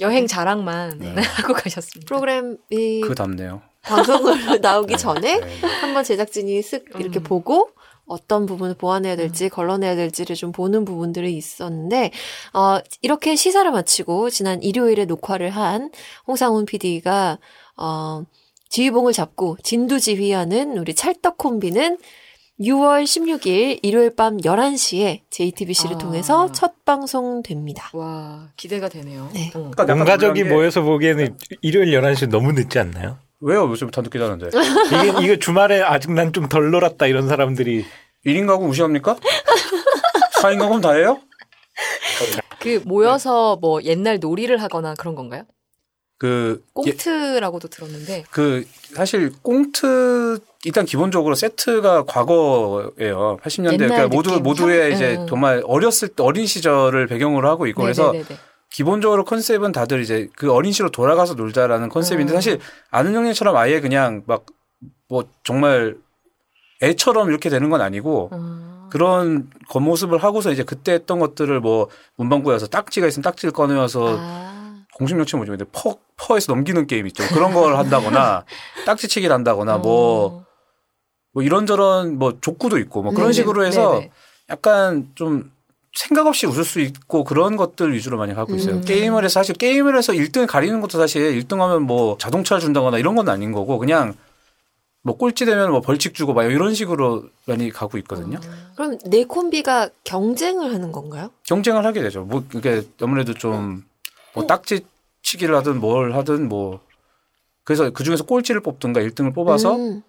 여행 0.00 0.26
자랑만 0.26 0.98
네. 0.98 1.14
하고 1.22 1.52
가셨습니다. 1.52 2.06
프로그램이 2.08 3.02
그 3.06 3.14
답네요. 3.14 3.62
방송으로 3.86 4.58
나오기 4.60 4.96
전에 4.96 5.40
네. 5.40 5.66
한번 5.80 6.04
제작진이 6.04 6.60
쓱 6.60 7.00
이렇게 7.00 7.20
음. 7.20 7.22
보고 7.22 7.70
어떤 8.06 8.46
부분을 8.46 8.74
보완해야 8.74 9.16
될지 9.16 9.48
걸러내야 9.48 9.96
될지를 9.96 10.36
좀 10.36 10.52
보는 10.52 10.84
부분들이 10.84 11.36
있었는데 11.36 12.12
어 12.52 12.78
이렇게 13.02 13.34
시사를 13.34 13.70
마치고 13.70 14.30
지난 14.30 14.62
일요일에 14.62 15.04
녹화를 15.06 15.50
한 15.50 15.90
홍상훈 16.26 16.66
PD가 16.66 17.38
어 17.76 18.22
지휘봉을 18.68 19.12
잡고 19.12 19.58
진두지휘하는 19.62 20.78
우리 20.78 20.94
찰떡 20.94 21.36
콤비는 21.38 21.98
6월 22.60 23.04
16일 23.04 23.80
일요일 23.82 24.14
밤 24.14 24.38
11시에 24.38 25.20
JTBC를 25.28 25.96
아. 25.96 25.98
통해서 25.98 26.52
첫 26.52 26.84
방송됩니다. 26.84 27.90
와 27.92 28.48
기대가 28.56 28.88
되네요. 28.88 29.28
네. 29.34 29.50
어. 29.54 29.70
그러니까 29.74 29.92
온 29.92 30.04
가족이 30.04 30.44
모여서 30.44 30.82
보기에는 30.82 31.36
일요일 31.60 31.90
11시 32.00 32.30
너무 32.30 32.52
늦지 32.52 32.78
않나요? 32.78 33.18
왜요? 33.40 33.68
요즘부터 33.70 34.02
늦게 34.02 34.18
자는데. 34.18 34.48
이게, 34.48 35.24
이게 35.24 35.38
주말에 35.38 35.82
아직 35.82 36.12
난 36.12 36.32
좀 36.32 36.48
덜 36.48 36.70
놀았다 36.70 37.06
이런 37.06 37.28
사람들이 37.28 37.84
1인 38.24 38.46
가구 38.46 38.66
무시합니까? 38.66 39.16
4인 40.42 40.58
가구면 40.58 40.80
다 40.80 40.92
해요? 40.92 41.20
그 42.60 42.80
모여서 42.84 43.56
뭐 43.60 43.82
옛날 43.82 44.18
놀이를 44.18 44.62
하거나 44.62 44.94
그런 44.98 45.14
건가요? 45.14 45.44
그, 46.18 46.62
예, 46.86 46.92
꽁트라고도 46.92 47.68
들었는데. 47.68 48.24
그, 48.30 48.64
사실, 48.94 49.30
꽁트, 49.42 50.38
일단 50.64 50.86
기본적으로 50.86 51.34
세트가 51.34 52.04
과거예요. 52.06 53.36
80년대. 53.42 53.72
옛날 53.74 53.88
그러니까 53.88 54.08
모두. 54.08 54.40
모두의 54.40 54.84
형- 54.84 54.92
이제 54.92 55.16
응. 55.20 55.26
정말 55.26 55.62
어렸을 55.66 56.08
때, 56.08 56.22
어린 56.22 56.46
시절을 56.46 57.06
배경으로 57.08 57.46
하고 57.50 57.66
있고, 57.66 57.82
그래서 57.82 58.12
네네네네. 58.12 58.40
기본적으로 58.76 59.24
컨셉은 59.24 59.72
다들 59.72 60.02
이제 60.02 60.28
그 60.36 60.52
어린 60.52 60.70
시로 60.70 60.90
돌아가서 60.90 61.32
놀자라는 61.32 61.88
컨셉인데, 61.88 62.34
음. 62.34 62.34
사실 62.34 62.60
아는 62.90 63.14
형님처럼 63.14 63.56
아예 63.56 63.80
그냥 63.80 64.22
막, 64.26 64.44
뭐, 65.08 65.24
정말 65.44 65.96
애처럼 66.82 67.30
이렇게 67.30 67.48
되는 67.48 67.70
건 67.70 67.80
아니고, 67.80 68.28
아. 68.34 68.88
그런 68.90 69.48
겉모습을 69.70 70.22
하고서 70.22 70.52
이제 70.52 70.62
그때 70.62 70.92
했던 70.92 71.18
것들을 71.18 71.58
뭐 71.60 71.88
문방구에 72.16 72.52
와서 72.52 72.66
딱지가 72.66 73.06
있으면 73.06 73.22
딱지를 73.22 73.54
꺼내와서 73.54 74.16
아. 74.18 74.84
공식 74.94 75.16
명칭 75.16 75.38
뭐죠? 75.38 75.52
근데 75.52 75.64
퍼 75.72 75.96
퍼에서 76.18 76.52
넘기는 76.52 76.86
게임 76.86 77.06
있죠. 77.06 77.24
그런 77.28 77.54
걸 77.54 77.78
한다거나 77.78 78.44
딱지치기를 78.84 79.34
한다거나 79.34 79.78
뭐뭐 79.78 80.44
어. 81.34 81.42
이런저런 81.42 82.18
뭐 82.18 82.38
족구도 82.42 82.76
있고 82.78 83.02
뭐 83.02 83.12
그런 83.12 83.28
네네. 83.28 83.32
식으로 83.32 83.64
해서 83.64 83.94
네네. 83.94 84.10
약간 84.50 85.08
좀 85.14 85.50
생각 85.96 86.26
없이 86.26 86.46
웃을 86.46 86.64
수 86.64 86.80
있고 86.80 87.24
그런 87.24 87.56
것들 87.56 87.92
위주로 87.92 88.18
많이 88.18 88.32
하고 88.32 88.54
있어요. 88.54 88.76
음. 88.76 88.84
게임을 88.84 89.24
해서 89.24 89.40
사실 89.40 89.54
게임을 89.56 89.96
해서 89.96 90.12
1등 90.12 90.46
가리는 90.46 90.80
것도 90.80 90.98
사실 90.98 91.40
1등 91.40 91.58
하면 91.58 91.82
뭐 91.82 92.16
자동차 92.18 92.58
준다거나 92.58 92.98
이런 92.98 93.16
건 93.16 93.28
아닌 93.28 93.50
거고 93.50 93.78
그냥 93.78 94.14
뭐 95.02 95.16
꼴찌 95.16 95.44
되면 95.46 95.70
뭐 95.70 95.80
벌칙 95.80 96.14
주고 96.14 96.34
막 96.34 96.44
이런 96.44 96.74
식으로 96.74 97.24
많이 97.46 97.70
가고 97.70 97.96
있거든요. 97.98 98.38
그럼 98.76 98.98
네 99.06 99.24
콤비가 99.24 99.88
경쟁을 100.04 100.72
하는 100.74 100.92
건가요? 100.92 101.30
경쟁을 101.44 101.84
하게 101.84 102.02
되죠. 102.02 102.22
뭐 102.22 102.44
이게 102.54 102.82
아무래도 103.00 103.34
좀 103.34 103.84
뭐 104.36 104.46
딱지 104.46 104.84
치기를 105.22 105.56
하든 105.56 105.80
뭘 105.80 106.14
하든 106.14 106.48
뭐 106.48 106.80
그래서 107.64 107.90
그 107.90 108.04
중에서 108.04 108.24
꼴찌를 108.24 108.60
뽑든가 108.60 109.00
1등을 109.00 109.34
뽑아서 109.34 109.74
음. 109.74 110.02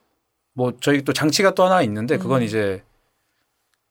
뭐 0.53 0.73
저희 0.81 1.03
또 1.03 1.13
장치가 1.13 1.55
또 1.55 1.63
하나 1.63 1.81
있는데 1.81 2.17
그건 2.17 2.41
음. 2.41 2.45
이제 2.45 2.83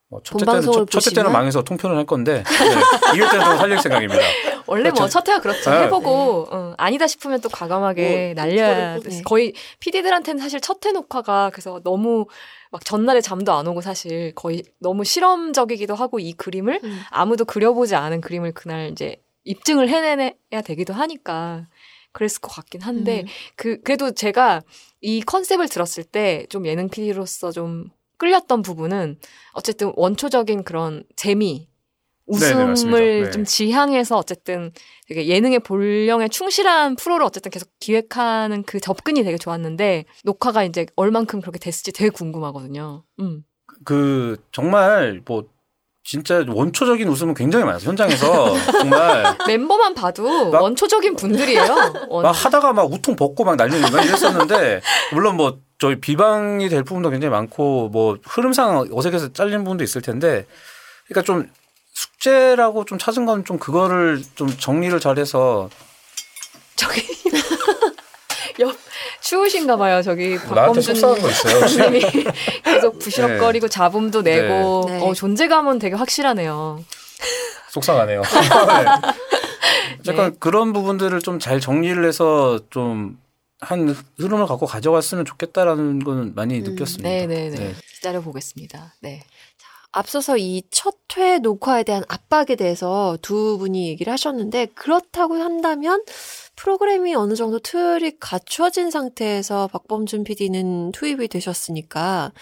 뭐 0.08 0.20
첫째 0.22 0.44
때는 0.46 0.62
첫, 0.62 0.88
첫째 0.90 1.10
때는? 1.12 1.32
망해서 1.32 1.62
통편을 1.62 1.96
할 1.96 2.06
건데 2.06 2.44
네, 2.44 3.16
이럴 3.16 3.28
때는 3.30 3.44
좀 3.44 3.56
살릴 3.58 3.78
생각입니다. 3.80 4.22
원래 4.68 4.90
뭐 4.90 4.92
그렇죠. 4.94 5.08
첫 5.08 5.28
회가 5.28 5.40
그렇죠. 5.40 5.70
네. 5.70 5.82
해보고 5.84 6.46
어, 6.50 6.74
아니다 6.76 7.06
싶으면 7.06 7.40
또 7.40 7.48
과감하게 7.48 8.34
뭐, 8.36 8.44
날려야 8.44 8.98
네. 9.00 9.22
거의 9.22 9.52
PD들한테는 9.80 10.40
사실 10.40 10.60
첫 10.60 10.86
회 10.86 10.92
녹화가 10.92 11.50
그래서 11.52 11.80
너무 11.82 12.26
막 12.70 12.84
전날에 12.84 13.20
잠도 13.20 13.52
안 13.52 13.66
오고 13.66 13.80
사실 13.80 14.32
거의 14.34 14.62
너무 14.80 15.04
실험적이기도 15.04 15.94
하고 15.94 16.18
이 16.20 16.32
그림을 16.34 16.80
음. 16.84 17.00
아무도 17.10 17.44
그려보지 17.44 17.96
않은 17.96 18.20
그림을 18.20 18.52
그날 18.52 18.90
이제 18.90 19.16
입증을 19.44 19.88
해내야 19.88 20.32
되기도 20.64 20.92
하니까 20.94 21.66
그랬을 22.12 22.40
것 22.40 22.52
같긴 22.54 22.80
한데 22.82 23.22
음. 23.22 23.26
그 23.56 23.80
그래도 23.82 24.12
제가 24.12 24.62
이 25.00 25.20
컨셉을 25.22 25.68
들었을 25.68 26.04
때 26.04 26.46
좀 26.48 26.66
예능 26.66 26.88
PD로서 26.88 27.50
좀 27.52 27.90
끌렸던 28.18 28.62
부분은 28.62 29.18
어쨌든 29.52 29.92
원초적인 29.96 30.64
그런 30.64 31.04
재미 31.16 31.68
네네, 32.28 32.40
맞습니다. 32.54 32.72
웃음을 32.72 33.22
네. 33.24 33.30
좀 33.30 33.44
지향해서 33.44 34.16
어쨌든 34.18 34.72
되게 35.06 35.28
예능의 35.28 35.60
본령에 35.60 36.26
충실한 36.28 36.96
프로를 36.96 37.24
어쨌든 37.24 37.52
계속 37.52 37.68
기획하는 37.78 38.64
그 38.64 38.80
접근이 38.80 39.22
되게 39.22 39.38
좋았는데 39.38 40.06
녹화가 40.24 40.64
이제 40.64 40.86
얼만큼 40.96 41.40
그렇게 41.40 41.60
됐을지 41.60 41.92
되게 41.92 42.10
궁금하거든요. 42.10 43.04
음. 43.20 43.44
그 43.84 44.36
정말 44.50 45.22
뭐 45.24 45.44
진짜 46.02 46.44
원초적인 46.48 47.06
웃음은 47.08 47.34
굉장히 47.34 47.64
많았어요. 47.64 47.88
현장에서 47.90 48.54
정말 48.80 49.36
멤버만 49.46 49.94
봐도 49.94 50.50
막- 50.50 50.62
원초적인 50.62 51.14
분들이에요. 51.16 51.66
원- 52.08 52.22
막 52.24 52.30
하다가 52.32 52.72
막 52.72 52.92
우통 52.92 53.14
벗고 53.14 53.44
막 53.44 53.54
난리는 53.56 53.82
막 53.92 54.04
이랬었는데 54.04 54.80
물론 55.12 55.36
뭐 55.36 55.60
저희 55.78 56.00
비방이 56.00 56.68
될 56.68 56.82
부분도 56.84 57.10
굉장히 57.10 57.30
많고 57.30 57.88
뭐 57.90 58.16
흐름상 58.24 58.88
어색해서 58.92 59.32
잘리는 59.32 59.62
부분도 59.64 59.84
있을 59.84 60.00
텐데 60.02 60.46
그러니까 61.06 61.22
좀 61.26 61.50
숙제라고 61.94 62.84
좀 62.84 62.98
찾은 62.98 63.24
건 63.26 63.44
좀 63.44 63.58
그거를 63.58 64.22
좀 64.34 64.48
정리를 64.48 64.98
잘해서 65.00 65.68
저기 66.76 67.02
옆 68.60 68.76
추우신가 69.20 69.76
봐요. 69.76 70.02
저기 70.02 70.30
나한테 70.36 70.54
박범준 70.54 70.82
속상한 70.82 71.20
거 71.20 71.28
있어요. 71.30 71.88
님이 71.90 72.00
계속 72.64 72.98
부시럭거리고 72.98 73.68
잡음도 73.68 74.22
내고 74.22 74.84
네. 74.88 75.00
어, 75.02 75.12
존재감은 75.14 75.78
되게 75.78 75.94
확실하네요. 75.96 76.82
속상하네요. 77.70 78.22
네. 80.04 80.12
약간 80.12 80.36
그런 80.38 80.72
부분들을 80.72 81.20
좀 81.20 81.38
잘 81.38 81.60
정리를 81.60 82.02
해서 82.06 82.58
좀 82.70 83.18
한 83.60 83.88
흐름을 84.18 84.46
갖고 84.46 84.66
가져갔으면 84.66 85.24
좋겠다라는 85.24 86.00
거는 86.00 86.34
많이 86.34 86.58
음, 86.58 86.64
느꼈습니다. 86.64 87.08
네네네. 87.08 87.50
네. 87.58 87.74
기다려 87.94 88.20
보겠습니다. 88.20 88.94
네. 89.00 89.22
앞서서 89.92 90.36
이 90.36 90.62
첫 90.70 90.98
회 91.18 91.38
녹화에 91.38 91.82
대한 91.82 92.04
압박에 92.08 92.54
대해서 92.56 93.16
두 93.22 93.56
분이 93.58 93.88
얘기를 93.88 94.12
하셨는데 94.12 94.66
그렇다고 94.74 95.36
한다면 95.36 96.04
프로그램이 96.54 97.14
어느 97.14 97.34
정도 97.34 97.58
틀이 97.58 98.18
갖추어진 98.20 98.90
상태에서 98.90 99.68
박범준 99.68 100.24
PD는 100.24 100.92
투입이 100.92 101.28
되셨으니까 101.28 102.32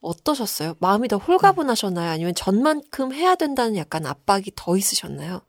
어떠셨어요? 0.00 0.74
마음이 0.80 1.06
더 1.06 1.16
홀가분하셨나요? 1.18 2.10
아니면 2.10 2.34
전만큼 2.34 3.12
해야 3.12 3.36
된다는 3.36 3.76
약간 3.76 4.06
압박이 4.06 4.46
더 4.56 4.76
있으셨나요? 4.76 5.40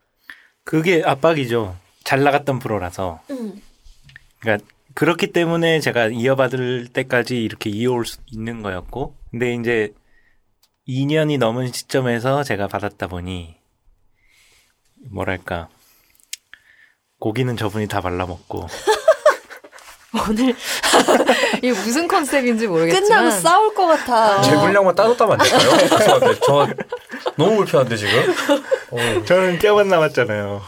그게 0.64 1.02
압박이죠. 1.04 1.76
잘 2.04 2.24
나갔던 2.24 2.60
프로라서. 2.60 3.22
그러니까 4.40 4.66
그렇기 4.96 5.32
때문에 5.34 5.80
제가 5.82 6.08
이어받을 6.08 6.88
때까지 6.88 7.44
이렇게 7.44 7.70
이어올 7.70 8.06
수 8.06 8.18
있는 8.32 8.62
거였고, 8.62 9.16
근데 9.30 9.54
이제 9.54 9.94
2년이 10.88 11.38
넘은 11.38 11.72
시점에서 11.72 12.44
제가 12.44 12.68
받았다 12.68 13.08
보니 13.08 13.56
뭐랄까 15.12 15.70
고기는 17.20 17.58
저분이 17.58 17.88
다 17.88 18.02
발라먹고 18.02 18.68
오늘 20.30 20.56
이게 21.58 21.72
무슨 21.72 22.08
컨셉인지 22.08 22.68
모르겠지만 22.68 23.08
끝나고 23.10 23.32
싸울 23.32 23.74
것 23.74 23.88
같아. 23.88 24.42
제 24.42 24.56
분량만 24.56 24.96
따로 24.96 25.18
따면 25.18 25.42
안 25.42 25.48
될까요? 25.48 25.98
죄송한데 25.98 26.40
저 26.46 26.68
너무 27.36 27.58
불편한데 27.58 27.98
지금. 27.98 28.34
어. 28.92 29.24
저는 29.26 29.60
뼈만 29.60 29.90
남았잖아요. 29.90 30.62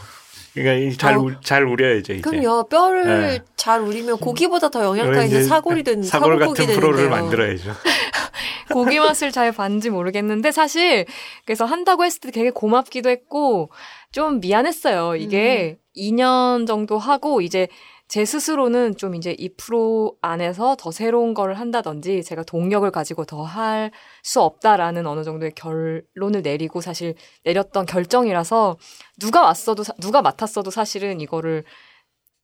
그러니까 0.62 0.96
잘, 0.98 1.16
어. 1.16 1.20
우, 1.20 1.40
잘 1.40 1.64
우려야죠 1.64 2.14
이제. 2.14 2.20
그럼요. 2.22 2.68
뼈를 2.68 3.04
네. 3.04 3.38
잘 3.56 3.80
우리면 3.80 4.18
고기보다 4.18 4.68
더 4.70 4.84
영양가 4.84 5.24
있는 5.24 5.26
이제 5.26 5.42
사골이든 5.44 6.02
사골 6.02 6.38
같은 6.38 6.66
프로를 6.66 6.96
되는데요. 6.98 7.10
만들어야죠. 7.10 7.72
고기 8.72 8.98
맛을 8.98 9.32
잘 9.32 9.52
봤는지 9.52 9.90
모르겠는데 9.90 10.52
사실 10.52 11.06
그래서 11.44 11.64
한다고 11.64 12.04
했을 12.04 12.20
때 12.20 12.30
되게 12.30 12.50
고맙기도 12.50 13.08
했고 13.08 13.70
좀 14.12 14.40
미안했어요. 14.40 15.16
이게 15.16 15.78
2년 15.96 16.66
정도 16.66 16.98
하고 16.98 17.40
이제 17.40 17.68
제 18.08 18.24
스스로는 18.24 18.96
좀 18.96 19.14
이제 19.14 19.34
이 19.38 19.50
프로 19.54 20.16
안에서 20.22 20.76
더 20.78 20.90
새로운 20.90 21.34
거를 21.34 21.54
한다든지 21.58 22.22
제가 22.24 22.42
동력을 22.42 22.90
가지고 22.90 23.24
더 23.26 23.42
할 23.44 23.90
수 24.22 24.40
없다라는 24.40 25.06
어느 25.06 25.24
정도의 25.24 25.52
결론을 25.54 26.42
내리고 26.42 26.80
사실 26.80 27.14
내렸던 27.44 27.84
결정이라서 27.86 28.78
누가 29.20 29.42
왔어도 29.42 29.82
사- 29.84 29.92
누가 30.00 30.22
맡았어도 30.22 30.70
사실은 30.70 31.20
이거를 31.20 31.64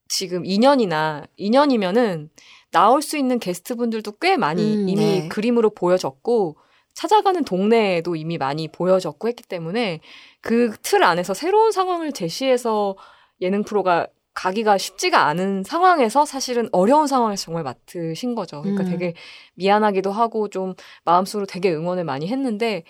지금 0.08 0.42
2년이나 0.44 1.26
2년이면은 1.38 2.28
나올 2.70 3.00
수 3.02 3.16
있는 3.16 3.38
게스트분들도 3.38 4.12
꽤 4.20 4.36
많이 4.36 4.74
음, 4.76 4.88
이미 4.88 4.96
네. 5.22 5.28
그림으로 5.28 5.70
보여졌고 5.70 6.56
찾아가는 6.94 7.42
동네에도 7.44 8.14
이미 8.16 8.36
많이 8.38 8.68
보여졌고 8.68 9.28
했기 9.28 9.42
때문에 9.44 10.00
그 10.40 10.72
틀 10.82 11.02
안에서 11.04 11.32
새로운 11.34 11.72
상황을 11.72 12.12
제시해서 12.12 12.96
예능 13.40 13.64
프로가 13.64 14.06
가기가 14.34 14.78
쉽지가 14.78 15.26
않은 15.26 15.62
상황에서 15.64 16.24
사실은 16.24 16.68
어려운 16.72 17.06
상황에서 17.06 17.44
정말 17.44 17.62
맡으신 17.62 18.34
거죠. 18.34 18.62
그러니까 18.62 18.84
음. 18.84 18.90
되게 18.90 19.14
미안하기도 19.54 20.10
하고 20.10 20.48
좀 20.48 20.74
마음속으로 21.04 21.46
되게 21.46 21.72
응원을 21.72 22.04
많이 22.04 22.26
했는데 22.28 22.82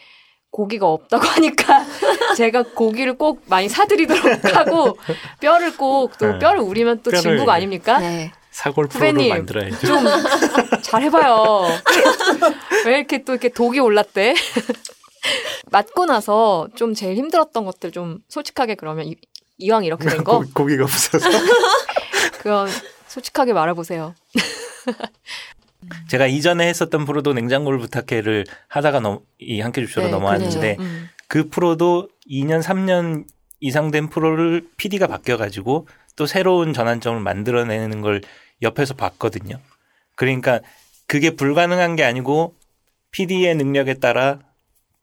고기가 0.50 0.86
없다고 0.86 1.22
하니까 1.28 1.84
제가 2.36 2.62
고기를 2.74 3.18
꼭 3.18 3.42
많이 3.46 3.68
사드리도록 3.68 4.24
하고 4.56 4.96
뼈를 5.40 5.76
꼭또 5.76 6.32
네. 6.32 6.38
뼈를 6.38 6.60
우리면 6.60 7.02
또 7.02 7.10
진국 7.12 7.48
아닙니까? 7.48 7.98
네. 7.98 8.32
사골 8.50 8.86
프로를 8.86 9.10
후배님. 9.10 9.34
만들어야죠. 9.34 9.86
좀 9.86 10.04
잘해봐요. 10.82 11.64
왜 12.86 12.98
이렇게 12.98 13.24
또 13.24 13.32
이렇게 13.32 13.48
독이 13.48 13.80
올랐대? 13.80 14.34
맞고 15.72 16.06
나서 16.06 16.68
좀 16.76 16.94
제일 16.94 17.16
힘들었던 17.16 17.64
것들 17.64 17.90
좀 17.90 18.18
솔직하게 18.28 18.76
그러면 18.76 19.12
이, 19.58 19.66
이왕 19.66 19.84
이렇게 19.84 20.08
된 20.08 20.22
거 20.24 20.40
고, 20.40 20.44
고기가 20.52 20.84
없어서. 20.84 21.28
그건 22.38 22.68
솔직하게 23.08 23.52
말해보세요. 23.52 24.14
제가 26.08 26.26
이전에 26.26 26.66
했었던 26.68 27.04
프로도 27.04 27.32
냉장고를 27.34 27.78
부탁해를 27.78 28.44
하다가 28.68 29.00
넘, 29.00 29.20
이 29.38 29.60
함께 29.60 29.82
줍쇼로 29.82 30.06
네, 30.06 30.12
넘어왔는데 30.12 30.76
음. 30.78 31.08
그 31.28 31.48
프로도 31.48 32.08
2년 32.30 32.62
3년 32.62 33.26
이상 33.60 33.90
된 33.90 34.08
프로를 34.08 34.66
PD가 34.76 35.06
바뀌어가지고 35.06 35.88
또 36.16 36.26
새로운 36.26 36.72
전환점을 36.72 37.20
만들어내는 37.20 38.00
걸 38.00 38.20
옆에서 38.62 38.94
봤거든요. 38.94 39.58
그러니까 40.16 40.60
그게 41.06 41.30
불가능한 41.30 41.96
게 41.96 42.04
아니고 42.04 42.54
PD의 43.10 43.54
능력에 43.56 43.94
따라 43.94 44.40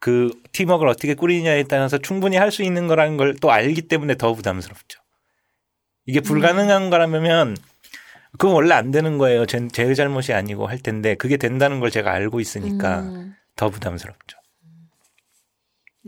그 0.02 0.32
팀워크를 0.50 0.90
어떻게 0.90 1.14
꾸리냐에 1.14 1.62
따라서 1.62 1.96
충분히 1.96 2.36
할 2.36 2.50
수 2.50 2.64
있는 2.64 2.88
거라는 2.88 3.16
걸 3.16 3.36
또 3.40 3.52
알기 3.52 3.82
때문에 3.82 4.16
더 4.16 4.34
부담스럽죠. 4.34 5.00
이게 6.06 6.18
불가능한 6.20 6.90
거라면 6.90 7.56
그건 8.32 8.52
원래 8.56 8.74
안 8.74 8.90
되는 8.90 9.16
거예요. 9.16 9.46
제, 9.46 9.68
제 9.68 9.94
잘못이 9.94 10.32
아니고 10.32 10.66
할 10.66 10.80
텐데 10.80 11.14
그게 11.14 11.36
된다는 11.36 11.78
걸 11.78 11.92
제가 11.92 12.10
알고 12.12 12.40
있으니까 12.40 13.00
음, 13.02 13.36
더 13.54 13.70
부담스럽죠. 13.70 14.38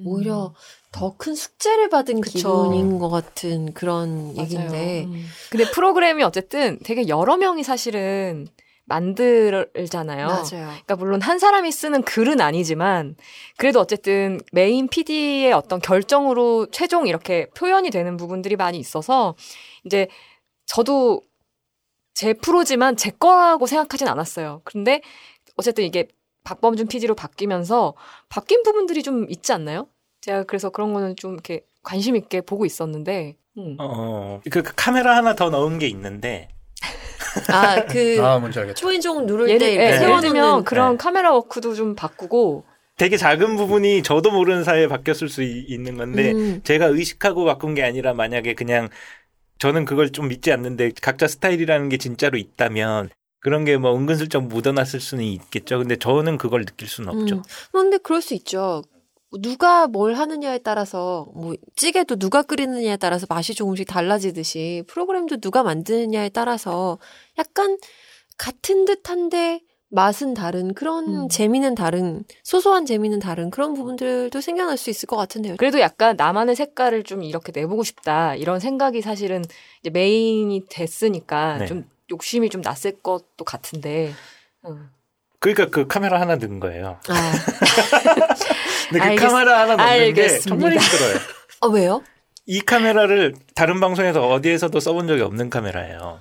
오히려 0.04 0.54
더 0.90 1.14
큰 1.16 1.36
숙제를 1.36 1.88
받은 1.88 2.20
그쵸. 2.20 2.38
기분인 2.72 2.98
것 2.98 3.10
같은 3.10 3.72
그런 3.74 4.36
얘기인데. 4.36 5.04
음. 5.04 5.24
근데 5.50 5.70
프로그램이 5.70 6.24
어쨌든 6.24 6.80
되게 6.84 7.06
여러 7.06 7.36
명이 7.36 7.62
사실은 7.62 8.48
만들잖아요. 8.86 10.26
맞아요. 10.26 10.44
그러니까 10.50 10.96
물론 10.96 11.20
한 11.22 11.38
사람이 11.38 11.72
쓰는 11.72 12.02
글은 12.02 12.40
아니지만 12.40 13.16
그래도 13.56 13.80
어쨌든 13.80 14.40
메인 14.52 14.88
PD의 14.88 15.52
어떤 15.52 15.80
결정으로 15.80 16.66
최종 16.70 17.06
이렇게 17.06 17.48
표현이 17.56 17.90
되는 17.90 18.16
부분들이 18.16 18.56
많이 18.56 18.78
있어서 18.78 19.34
이제 19.84 20.08
저도 20.66 21.22
제 22.14 22.32
프로지만 22.32 22.96
제 22.96 23.10
거라고 23.10 23.66
생각하진 23.66 24.06
않았어요. 24.08 24.60
근데 24.64 25.00
어쨌든 25.56 25.84
이게 25.84 26.08
박범준 26.44 26.88
PD로 26.88 27.14
바뀌면서 27.14 27.94
바뀐 28.28 28.62
부분들이 28.62 29.02
좀 29.02 29.26
있지 29.30 29.52
않나요? 29.52 29.88
제가 30.20 30.44
그래서 30.44 30.70
그런 30.70 30.92
거는 30.92 31.16
좀 31.16 31.32
이렇게 31.32 31.64
관심 31.82 32.16
있게 32.16 32.40
보고 32.40 32.64
있었는데 32.64 33.36
음. 33.58 33.76
어, 33.78 34.40
그, 34.50 34.62
그 34.62 34.72
카메라 34.76 35.16
하나 35.16 35.34
더 35.34 35.50
넣은 35.50 35.78
게 35.78 35.86
있는데 35.88 36.48
아, 37.52 37.84
그 37.86 38.20
아 38.22 38.38
뭔지 38.38 38.58
알겠다. 38.58 38.74
초인종 38.76 39.26
누를 39.26 39.48
예를, 39.48 39.58
때 39.58 39.66
예, 39.66 39.72
이렇게 39.72 39.86
예를 39.86 39.98
세워놓는 39.98 40.28
들면 40.28 40.64
그런 40.64 40.92
네. 40.92 40.96
카메라 40.98 41.32
워크도 41.32 41.74
좀 41.74 41.94
바꾸고 41.94 42.64
되게 42.96 43.16
작은 43.16 43.56
부분이 43.56 44.02
저도 44.04 44.30
모르는 44.30 44.62
사이에 44.64 44.86
바뀌었을 44.86 45.28
수 45.28 45.42
이- 45.42 45.64
있는 45.68 45.96
건데 45.96 46.32
음. 46.32 46.60
제가 46.64 46.86
의식하고 46.86 47.44
바꾼 47.44 47.74
게 47.74 47.82
아니라 47.82 48.14
만약에 48.14 48.54
그냥 48.54 48.88
저는 49.58 49.84
그걸 49.84 50.10
좀 50.10 50.28
믿지 50.28 50.52
않는데 50.52 50.92
각자 51.02 51.26
스타일이라는 51.26 51.88
게 51.88 51.96
진짜로 51.96 52.38
있다면 52.38 53.10
그런 53.40 53.64
게 53.64 53.76
뭐 53.76 53.94
은근슬쩍 53.96 54.44
묻어났을 54.46 55.00
수는 55.00 55.24
있겠죠. 55.24 55.78
근데 55.78 55.96
저는 55.96 56.38
그걸 56.38 56.64
느낄 56.64 56.88
수는 56.88 57.10
없죠. 57.10 57.36
음. 57.36 57.42
근데 57.72 57.98
그럴 57.98 58.22
수 58.22 58.34
있죠. 58.34 58.82
누가 59.40 59.88
뭘 59.88 60.14
하느냐에 60.14 60.58
따라서 60.58 61.26
뭐 61.34 61.54
찌개도 61.74 62.16
누가 62.16 62.42
끓이느냐에 62.42 62.96
따라서 62.96 63.26
맛이 63.28 63.52
조금씩 63.54 63.86
달라지듯이 63.88 64.84
프로그램도 64.86 65.38
누가 65.38 65.64
만드느냐에 65.64 66.28
따라서 66.28 66.98
약간 67.38 67.78
같은 68.38 68.84
듯한데 68.84 69.60
맛은 69.90 70.34
다른 70.34 70.74
그런 70.74 71.04
음. 71.24 71.28
재미는 71.28 71.74
다른 71.76 72.24
소소한 72.42 72.84
재미는 72.84 73.20
다른 73.20 73.48
그런 73.50 73.74
부분들도 73.74 74.40
생겨날 74.40 74.76
수 74.76 74.90
있을 74.90 75.06
것 75.06 75.16
같은데요. 75.16 75.54
그래도 75.56 75.78
약간 75.78 76.16
나만의 76.16 76.56
색깔을 76.56 77.04
좀 77.04 77.22
이렇게 77.22 77.52
내보고 77.54 77.84
싶다 77.84 78.34
이런 78.34 78.58
생각이 78.58 79.02
사실은 79.02 79.44
이제 79.80 79.90
메인이 79.90 80.64
됐으니까 80.68 81.58
네. 81.58 81.66
좀 81.66 81.88
욕심이 82.10 82.50
좀 82.50 82.60
났을 82.60 83.00
것도 83.02 83.44
같은데. 83.44 84.12
음. 84.66 84.90
그러니까 85.38 85.66
그 85.66 85.86
카메라 85.86 86.20
하나 86.20 86.36
넣은 86.36 86.58
거예요. 86.58 86.98
아, 87.08 87.32
근데 88.90 88.98
그 88.98 88.98
알겠- 88.98 89.18
카메라 89.28 89.60
하나 89.60 89.76
넣는 89.76 89.84
게 89.84 89.90
알겠습니다. 90.22 90.48
정말 90.48 90.72
힘들어요. 90.72 91.14
어 91.60 91.68
왜요? 91.68 92.02
이 92.46 92.60
카메라를 92.60 93.34
다른 93.54 93.78
방송에서 93.80 94.26
어디에서도 94.28 94.78
써본 94.80 95.06
적이 95.06 95.22
없는 95.22 95.50
카메라예요. 95.50 96.20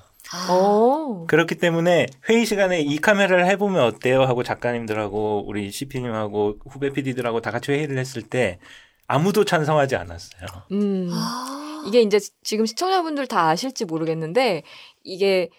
어. 0.50 1.26
그렇기 1.28 1.56
때문에 1.56 2.08
회의 2.30 2.46
시간에 2.46 2.80
이 2.82 2.98
카메라를 2.98 3.46
해보면 3.48 3.84
어때요? 3.84 4.24
하고 4.24 4.44
작가님들하고 4.44 5.44
우리 5.48 5.72
CP님하고 5.72 6.58
후배 6.70 6.92
PD들하고 6.92 7.42
다 7.42 7.52
같이 7.52 7.72
회의를 7.72 7.98
했을 7.98 8.22
때 8.22 8.60
아무도 9.08 9.46
찬성하지 9.46 9.96
않았어요. 9.96 10.46
음. 10.72 11.10
아, 11.12 11.84
이게 11.88 12.02
이제 12.02 12.20
지금 12.44 12.66
시청자분들 12.66 13.28
다 13.28 13.50
아실지 13.50 13.86
모르겠는데 13.86 14.64
이게 15.04 15.50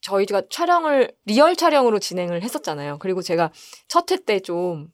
저희가 0.00 0.42
촬영을 0.50 1.12
리얼 1.26 1.54
촬영으로 1.56 1.98
진행을 1.98 2.42
했었잖아요. 2.42 2.98
그리고 2.98 3.22
제가 3.22 3.50
첫 3.88 4.10
회 4.12 4.16
때 4.24 4.40
좀 4.40 4.88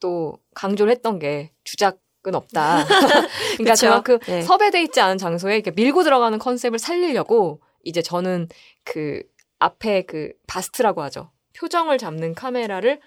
또 0.00 0.36
강조를 0.54 0.92
했던 0.92 1.18
게 1.18 1.52
주작 1.64 1.98
은 2.26 2.34
없다. 2.34 2.84
그러니까 3.56 3.72
그쵸? 3.72 3.86
그만큼 3.86 4.18
네. 4.26 4.42
섭외돼 4.42 4.82
있지 4.82 5.00
않은 5.00 5.16
장소에 5.16 5.54
이렇게 5.54 5.70
밀고 5.70 6.02
들어가는 6.02 6.38
컨셉을 6.38 6.78
살리려고 6.78 7.62
이제 7.84 8.02
저는 8.02 8.48
그 8.84 9.22
앞에 9.58 10.02
그 10.02 10.32
바스트라고 10.46 11.02
하죠. 11.02 11.30
표정을 11.58 11.98
잡는 11.98 12.34
카메라를 12.34 13.00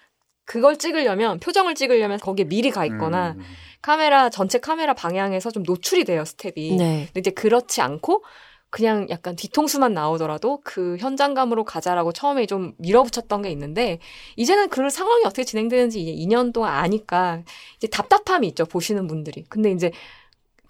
그걸 0.45 0.77
찍으려면 0.77 1.39
표정을 1.39 1.75
찍으려면 1.75 2.19
거기에 2.19 2.45
미리 2.45 2.69
가 2.69 2.85
있거나 2.85 3.31
음. 3.31 3.41
카메라 3.81 4.29
전체 4.29 4.59
카메라 4.59 4.93
방향에서 4.93 5.51
좀 5.51 5.63
노출이 5.63 6.03
돼요 6.03 6.25
스텝이. 6.25 6.75
네. 6.77 7.05
근데 7.07 7.19
이제 7.19 7.31
그렇지 7.31 7.81
않고 7.81 8.23
그냥 8.69 9.07
약간 9.09 9.35
뒤통수만 9.35 9.93
나오더라도 9.93 10.59
그 10.63 10.97
현장감으로 10.97 11.63
가자라고 11.63 12.11
처음에 12.11 12.47
좀 12.47 12.73
밀어붙였던 12.79 13.43
게 13.43 13.51
있는데 13.51 13.99
이제는 14.35 14.69
그 14.69 14.89
상황이 14.89 15.23
어떻게 15.25 15.43
진행되는지 15.43 16.01
이제 16.01 16.11
2년 16.11 16.51
동안 16.51 16.73
아니까 16.73 17.43
이제 17.77 17.87
답답함이 17.87 18.47
있죠 18.47 18.65
보시는 18.65 19.05
분들이. 19.07 19.43
근데 19.47 19.71
이제 19.71 19.91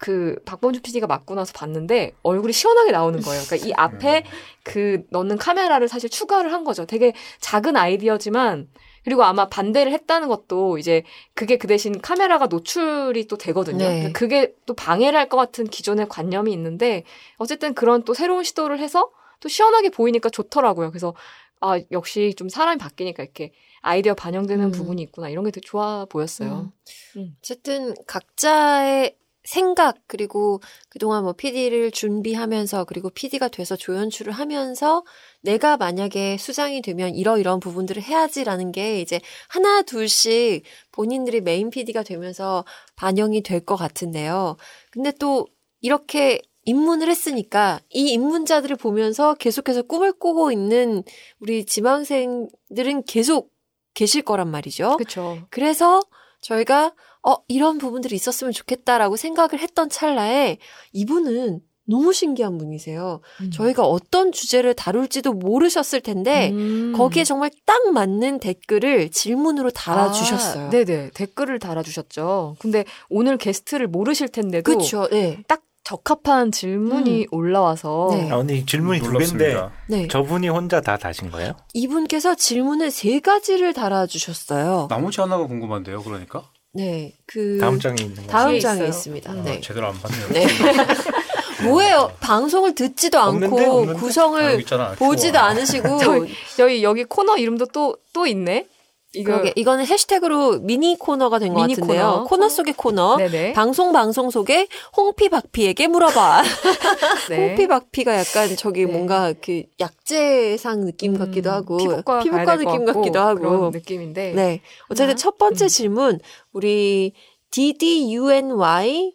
그 0.04 0.36
박범주 0.44 0.82
PD가 0.82 1.06
맞고 1.06 1.34
나서 1.34 1.54
봤는데 1.54 2.12
얼굴이 2.22 2.52
시원하게 2.52 2.90
나오는 2.90 3.18
거예요. 3.22 3.42
그러니까 3.46 3.66
이 3.66 3.72
앞에 3.74 4.24
그 4.62 5.06
넣는 5.08 5.38
카메라를 5.38 5.88
사실 5.88 6.10
추가를 6.10 6.52
한 6.52 6.62
거죠. 6.62 6.84
되게 6.84 7.14
작은 7.40 7.74
아이디어지만 7.74 8.68
그리고 9.04 9.24
아마 9.24 9.48
반대를 9.48 9.92
했다는 9.92 10.28
것도 10.28 10.76
이제 10.76 11.04
그게 11.32 11.56
그 11.56 11.66
대신 11.66 12.02
카메라가 12.02 12.48
노출이 12.48 13.28
또 13.28 13.38
되거든요. 13.38 13.78
네. 13.78 13.94
그러니까 13.94 14.18
그게 14.18 14.54
또 14.66 14.74
방해를 14.74 15.18
할 15.18 15.30
것 15.30 15.38
같은 15.38 15.64
기존의 15.66 16.06
관념이 16.10 16.52
있는데 16.52 17.04
어쨌든 17.38 17.72
그런 17.72 18.02
또 18.04 18.12
새로운 18.12 18.44
시도를 18.44 18.80
해서 18.80 19.10
또 19.40 19.48
시원하게 19.48 19.88
보이니까 19.88 20.28
좋더라고요. 20.28 20.90
그래서 20.90 21.14
아 21.62 21.80
역시 21.92 22.34
좀 22.36 22.50
사람이 22.50 22.76
바뀌니까 22.76 23.22
이렇게 23.22 23.52
아이디어 23.80 24.12
반영되는 24.12 24.66
음. 24.66 24.70
부분이 24.70 25.00
있구나 25.00 25.30
이런 25.30 25.46
게 25.46 25.50
되게 25.50 25.66
좋아 25.66 26.04
보였어요. 26.04 26.72
음. 27.16 27.36
어쨌든 27.38 27.94
각자의 28.06 29.16
생각 29.44 29.96
그리고 30.06 30.60
그동안 30.88 31.24
뭐 31.24 31.34
PD를 31.34 31.90
준비하면서 31.90 32.84
그리고 32.84 33.10
PD가 33.10 33.48
돼서 33.48 33.76
조연출을 33.76 34.32
하면서 34.32 35.04
내가 35.42 35.76
만약에 35.76 36.38
수장이 36.38 36.82
되면 36.82 37.14
이러이러한 37.14 37.60
부분들을 37.60 38.02
해야지라는 38.02 38.72
게 38.72 39.00
이제 39.00 39.20
하나 39.48 39.82
둘씩 39.82 40.64
본인들이 40.92 41.42
메인 41.42 41.70
PD가 41.70 42.02
되면서 42.02 42.64
반영이 42.96 43.42
될 43.42 43.64
것 43.64 43.76
같은데요. 43.76 44.56
근데 44.90 45.12
또 45.12 45.46
이렇게 45.80 46.40
입문을 46.64 47.08
했으니까 47.08 47.80
이 47.90 48.10
입문자들을 48.12 48.76
보면서 48.76 49.34
계속해서 49.34 49.82
꿈을 49.82 50.12
꾸고 50.12 50.50
있는 50.52 51.02
우리 51.40 51.64
지망생들은 51.66 53.04
계속 53.06 53.50
계실 53.94 54.22
거란 54.22 54.50
말이죠. 54.50 54.96
그렇죠. 54.96 55.38
그래서 55.50 56.00
저희가 56.40 56.94
어 57.26 57.36
이런 57.48 57.78
부분들이 57.78 58.14
있었으면 58.14 58.52
좋겠다라고 58.52 59.16
생각을 59.16 59.58
했던 59.58 59.88
찰나에 59.88 60.58
이분은 60.92 61.60
너무 61.86 62.12
신기한 62.12 62.56
분이세요. 62.56 63.20
저희가 63.52 63.84
어떤 63.84 64.32
주제를 64.32 64.74
다룰지도 64.74 65.34
모르셨을 65.34 66.00
텐데 66.00 66.50
음. 66.50 66.94
거기에 66.96 67.24
정말 67.24 67.50
딱 67.66 67.92
맞는 67.92 68.40
댓글을 68.40 69.10
질문으로 69.10 69.70
달아주셨어요. 69.70 70.66
아, 70.66 70.70
네네 70.70 71.10
댓글을 71.14 71.58
달아주셨죠. 71.58 72.56
근데 72.58 72.84
오늘 73.10 73.36
게스트를 73.36 73.86
모르실 73.86 74.28
텐데도 74.28 74.64
그렇죠. 74.64 75.08
네. 75.10 75.42
딱 75.46 75.62
적합한 75.84 76.50
질문이 76.50 77.26
올라와서 77.30 78.08
네. 78.12 78.30
아, 78.30 78.38
근데 78.38 78.56
이 78.56 78.64
질문이 78.64 79.00
두 79.00 79.12
개인데. 79.18 79.68
네. 79.86 80.08
저분이 80.08 80.48
혼자 80.48 80.80
다 80.80 80.96
다신 80.96 81.30
거예요? 81.30 81.52
이분께서 81.74 82.34
질문을 82.34 82.90
세 82.90 83.20
가지를 83.20 83.74
달아주셨어요. 83.74 84.86
나머지 84.88 85.20
하나가 85.20 85.46
궁금한데요. 85.46 86.02
그러니까 86.02 86.44
네. 86.74 87.12
그 87.26 87.58
다음 87.60 87.78
장에 87.80 87.96
있는 88.02 88.16
거. 88.26 88.30
다음 88.32 88.50
뒤에 88.50 88.60
장에 88.60 88.76
있어요. 88.78 88.88
있습니다. 88.88 89.32
음. 89.32 89.44
네. 89.44 89.56
아, 89.56 89.60
제대로 89.60 89.86
안 89.88 89.94
봤네요. 90.00 90.28
네. 90.30 90.46
뭐예요? 91.64 92.12
방송을 92.20 92.74
듣지도 92.74 93.18
않고 93.18 93.46
없는데? 93.46 93.66
없는데? 93.66 93.98
아, 93.98 94.00
구성을 94.00 94.52
여기 94.52 94.62
있잖아. 94.62 94.92
보지도. 94.92 95.38
않으시고 95.38 95.98
저희 96.04 96.34
여기 96.58 96.82
여기 96.84 97.04
코너 97.04 97.36
이름도 97.36 97.66
또 97.66 97.96
또 98.14 98.26
있네. 98.28 98.66
이거 99.14 99.32
그러게 99.32 99.52
이거는 99.56 99.86
해시태그로 99.86 100.60
미니 100.60 100.96
코너가 100.98 101.38
된 101.38 101.54
것 101.54 101.60
같은데요. 101.60 102.04
코너. 102.04 102.24
코너, 102.24 102.48
속의 102.48 102.74
코너. 102.74 103.16
네네. 103.16 103.52
방송 103.52 103.92
방송 103.92 104.30
속에 104.30 104.66
홍피 104.96 105.28
박피에게 105.28 105.86
물어봐. 105.88 106.42
네. 107.30 107.48
홍피 107.48 107.66
박피가 107.68 108.16
약간 108.18 108.56
저기 108.56 108.86
네. 108.86 108.92
뭔가 108.92 109.32
그 109.40 109.62
약재상 109.80 110.84
느낌 110.84 111.14
음, 111.14 111.18
같기도 111.18 111.50
하고 111.50 111.76
피부과, 111.76 112.20
피부과 112.20 112.56
느낌 112.56 112.84
같기도 112.84 113.20
하고. 113.20 113.40
그런 113.40 113.70
느낌인데. 113.70 114.32
네. 114.32 114.60
어쨌든 114.86 115.10
하나? 115.10 115.14
첫 115.14 115.38
번째 115.38 115.64
음. 115.64 115.68
질문 115.68 116.18
우리 116.52 117.12
DDUNY 117.50 119.12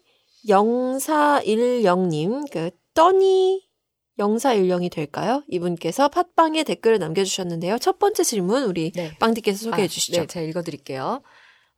0410님 0.47 2.49
그 2.51 2.69
떠니 2.93 3.61
0410이 4.19 4.91
될까요? 4.91 5.43
이분께서 5.47 6.09
팟빵에 6.09 6.63
댓글을 6.63 6.99
남겨주셨는데요. 6.99 7.77
첫 7.79 7.97
번째 7.99 8.23
질문 8.23 8.63
우리 8.63 8.91
네. 8.91 9.11
빵디께서 9.19 9.57
소개해 9.65 9.85
아, 9.85 9.87
주시죠. 9.87 10.21
네, 10.21 10.27
제가 10.27 10.45
읽어드릴게요. 10.45 11.21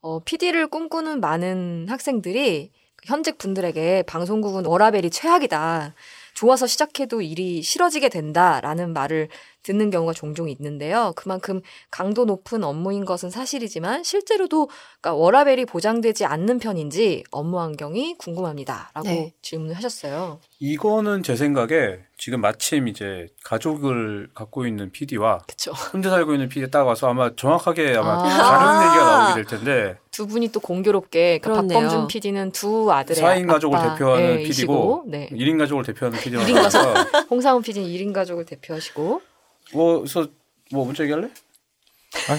어, 0.01 0.19
PD를 0.23 0.67
꿈꾸는 0.67 1.21
많은 1.21 1.87
학생들이 1.87 2.71
그 2.95 3.05
현직 3.05 3.37
분들에게 3.37 4.03
방송국은 4.03 4.65
워라벨이 4.65 5.09
최악이다. 5.11 5.95
좋아서 6.33 6.65
시작해도 6.65 7.21
일이 7.21 7.61
싫어지게 7.61 8.09
된다라는 8.09 8.93
말을 8.93 9.29
듣는 9.63 9.89
경우가 9.89 10.13
종종 10.13 10.49
있는데요. 10.49 11.13
그만큼 11.15 11.61
강도 11.89 12.25
높은 12.25 12.63
업무인 12.63 13.05
것은 13.05 13.29
사실이지만 13.29 14.03
실제로도 14.03 14.69
그러니까 15.01 15.13
워라벨이 15.13 15.65
보장되지 15.65 16.25
않는 16.25 16.59
편인지 16.59 17.23
업무 17.31 17.59
환경이 17.59 18.15
궁금합니다라고 18.17 19.07
네. 19.07 19.33
질문을 19.41 19.75
하셨어요. 19.75 20.39
이거는 20.59 21.23
제 21.23 21.35
생각에 21.35 21.99
지금 22.17 22.39
마침 22.39 22.87
이제 22.87 23.27
가족을 23.43 24.29
갖고 24.35 24.67
있는 24.67 24.91
PD와 24.91 25.39
그렇죠. 25.39 25.71
혼자 25.91 26.11
살고 26.11 26.33
있는 26.33 26.49
PD 26.49 26.69
딱 26.69 26.83
와서 26.83 27.09
아마 27.09 27.35
정확하게 27.35 27.95
아마 27.97 28.23
아. 28.23 28.27
다른 28.27 28.87
얘기가 28.87 29.05
나오게 29.05 29.33
될 29.33 29.45
텐데 29.45 29.97
두 30.11 30.27
분이 30.27 30.49
또 30.49 30.59
공교롭게 30.59 31.39
그 31.39 31.49
그렇네요. 31.49 31.79
박범준 31.79 32.07
PD는 32.07 32.51
두 32.51 32.91
아들의 32.91 33.23
4인 33.23 33.47
가족을 33.47 33.77
아빠, 33.77 33.93
대표하는 33.95 34.39
예, 34.39 34.43
PD고 34.43 35.05
네. 35.07 35.29
1인 35.31 35.57
가족을 35.57 35.83
대표하는 35.83 36.19
나와서 36.53 36.93
홍상훈 37.31 37.63
PD는 37.63 37.87
1인 37.87 38.13
가족을 38.13 38.45
대표하시고 38.45 39.30
뭐 39.73 39.99
그래서 39.99 40.27
뭐 40.71 40.85
먼저 40.85 41.03
얘기할래? 41.03 41.29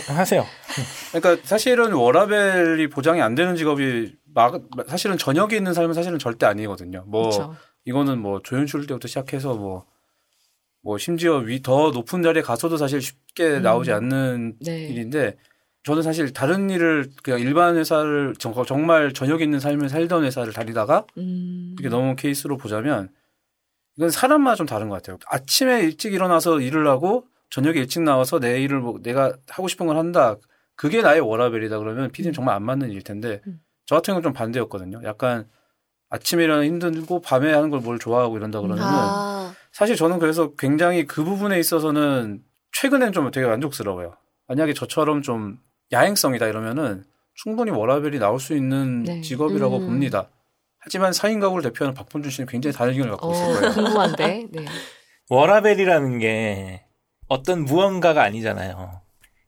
아, 0.09 0.13
하세요. 0.15 0.45
그러니까 1.13 1.47
사실은 1.47 1.93
워라벨이 1.93 2.89
보장이 2.89 3.21
안 3.23 3.35
되는 3.35 3.57
직업이 3.57 4.15
막 4.35 4.63
사실은 4.87 5.17
저녁에 5.19 5.57
있는 5.57 5.73
삶은 5.75 5.95
사실은 5.95 6.19
절대 6.19 6.47
아니거든요. 6.47 7.05
뭐 7.07 7.23
그렇죠. 7.31 7.57
이거는 7.85 8.19
뭐 8.19 8.41
조연출 8.43 8.87
때부터 8.87 9.09
시작해서 9.09 9.55
뭐, 9.55 9.85
뭐 10.83 10.99
심지어 10.99 11.37
위 11.39 11.61
더 11.63 11.91
높은 11.91 12.23
자리에 12.23 12.43
가서도 12.43 12.77
사실 12.77 13.01
쉽게 13.03 13.45
음. 13.59 13.63
나오지 13.63 13.93
않는 13.93 14.57
네. 14.61 14.87
일인데 14.89 15.37
저는 15.85 16.03
사실 16.03 16.33
다른 16.33 16.71
일을 16.71 17.11
그냥 17.23 17.41
일반 17.41 17.77
회사를 17.77 18.35
정- 18.39 18.55
정말 18.65 19.13
저녁 19.13 19.43
있는 19.43 19.59
삶을 19.59 19.89
살던 19.89 20.25
회사를 20.25 20.53
다니다가 20.53 21.07
음. 21.19 21.75
이렇게 21.79 21.89
넘어온 21.89 22.15
케이스로 22.15 22.57
보자면 22.57 23.09
이건 23.97 24.11
사람마다 24.11 24.57
좀 24.57 24.67
다른 24.67 24.89
것 24.89 24.97
같아요. 24.97 25.19
아침에 25.27 25.81
일찍 25.81 26.15
일어나서 26.15 26.61
일을 26.61 26.87
하고 26.89 27.27
저녁에 27.51 27.79
일찍 27.79 28.03
나와서 28.03 28.41
내 28.41 28.63
일을 28.63 28.81
뭐 28.81 28.99
내가 29.03 29.35
하고 29.49 29.69
싶은 29.69 29.87
걸 29.87 29.97
한다. 29.97 30.37
그게 30.75 31.03
나의 31.03 31.21
워라벨이다 31.21 31.79
그러면 31.79 32.11
PD는 32.11 32.33
정말 32.33 32.55
안 32.57 32.63
맞는 32.63 32.91
일일 32.91 33.03
텐데 33.03 33.41
음. 33.47 33.61
저 33.87 33.97
같은 33.97 34.13
경우는 34.13 34.23
좀 34.23 34.33
반대였거든요. 34.33 35.03
약간 35.05 35.47
아침에 36.09 36.45
일어나 36.45 36.65
힘들고 36.65 37.21
밤에 37.21 37.53
하는 37.53 37.71
걸 37.71 37.81
뭘 37.81 37.99
좋아하고 37.99 38.37
이런다 38.37 38.61
그러면은 38.61 38.87
아. 38.87 39.55
사실 39.73 39.97
저는 39.97 40.19
그래서 40.19 40.53
굉장히 40.57 41.07
그 41.07 41.25
부분에 41.25 41.59
있어서는 41.59 42.43
최근엔 42.73 43.13
좀 43.13 43.31
되게 43.31 43.47
만족스러워요. 43.47 44.17
만약에 44.49 44.73
저처럼 44.75 45.23
좀 45.23 45.59
야행성이다 45.93 46.47
이러면은 46.47 47.05
충분히 47.35 47.71
워라벨이 47.71 48.19
나올 48.19 48.41
수 48.41 48.55
있는 48.55 49.03
네. 49.05 49.21
직업이라고 49.21 49.77
음. 49.79 49.87
봅니다. 49.87 50.29
하지만 50.85 51.13
4인 51.13 51.41
가구를 51.41 51.63
대표하는 51.71 51.95
박본준 51.95 52.31
씨는 52.31 52.49
굉장히 52.49 52.75
다른 52.77 52.93
의견을 52.93 53.13
갖고 53.13 53.33
있을 53.33 53.43
어, 53.45 53.47
거예요. 53.61 53.73
궁금한데. 53.73 54.47
네. 54.51 54.65
워라밸이라는 55.29 56.19
게 56.19 56.83
어떤 57.29 57.65
무언가가 57.65 58.23
아니잖아요. 58.25 59.01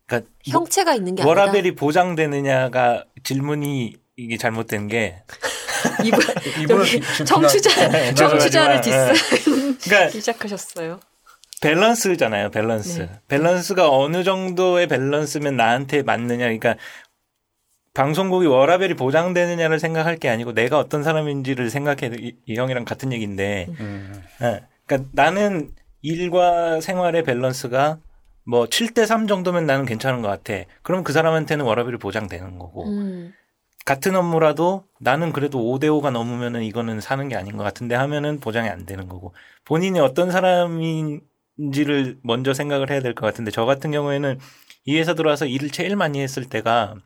그러니까 0.07 0.31
뭐- 0.53 0.61
형체가 0.61 0.94
있는 0.94 1.14
게 1.16 1.23
아니라 1.23 1.29
워라밸이 1.29 1.75
보장되느냐가 1.75 3.05
질문이 3.25 3.97
이게 4.16 4.37
잘못된 4.37 4.87
게 4.88 5.23
이분 6.05 6.20
저기 6.68 7.01
지금 7.01 7.27
청취자 7.27 7.88
네, 7.88 8.14
청취자를 8.14 8.81
죄송하지만, 8.81 9.12
디스 9.14 9.79
그러니까 9.88 10.11
시작하셨어요. 10.11 11.01
밸런스잖아요, 11.61 12.51
밸런스. 12.51 12.99
네. 13.01 13.11
밸런스가 13.29 13.90
어느 13.90 14.23
정도의 14.23 14.87
밸런스면 14.87 15.57
나한테 15.57 16.03
맞느냐. 16.03 16.44
그러니까 16.44 16.77
방송국이 17.95 18.47
워라벨이 18.47 18.95
보장되느냐를 18.95 19.79
생각할 19.79 20.17
게 20.17 20.29
아니고 20.29 20.53
내가 20.53 20.79
어떤 20.79 21.03
사람인지를 21.03 21.71
생각해 21.71 22.11
이, 22.19 22.37
이 22.45 22.57
형이랑 22.57 22.85
같은 22.85 23.13
얘기인데 23.13 23.69
음. 23.81 24.23
예. 24.43 24.63
그러니까 24.87 25.09
나는 25.13 25.73
일과 26.03 26.81
생활의 26.81 27.23
밸런스가 27.23 27.99
뭐 28.47 28.67
7대 28.67 29.07
3 29.07 29.27
정도면 29.27 29.65
나는 29.65 29.87
괜찮은 29.87 30.21
것 30.21 30.29
같아. 30.29 30.65
그럼 30.83 31.03
그 31.03 31.13
사람한테는 31.13 31.65
워라벨이 31.65 31.97
보장되는 31.97 32.59
거고. 32.59 32.87
음. 32.89 33.33
같은 33.87 34.17
업무라도 34.17 34.85
나는 34.99 35.33
그래도 35.33 35.59
5대 35.59 35.85
5가 35.85 36.11
넘으면은 36.11 36.63
이거는 36.63 37.01
사는 37.01 37.27
게 37.29 37.37
아닌 37.37 37.57
것 37.57 37.65
같은데 37.65 37.95
하면은 37.95 38.41
보장이 38.41 38.69
안 38.69 38.85
되는 38.87 39.09
거고. 39.09 39.35
본인이 39.65 40.01
어떤 40.01 40.31
사람인지를 40.31 42.19
먼저 42.23 42.53
생각을 42.55 42.91
해야 42.91 43.01
될 43.01 43.15
것 43.15 43.25
같은데 43.27 43.51
저 43.51 43.65
같은 43.65 43.91
경우에는 43.91 44.39
이 44.87 44.99
회사 44.99 45.15
들어와서 45.15 45.47
일을 45.47 45.71
제일 45.71 45.97
많이 45.97 46.21
했을 46.21 46.45
때가 46.45 46.97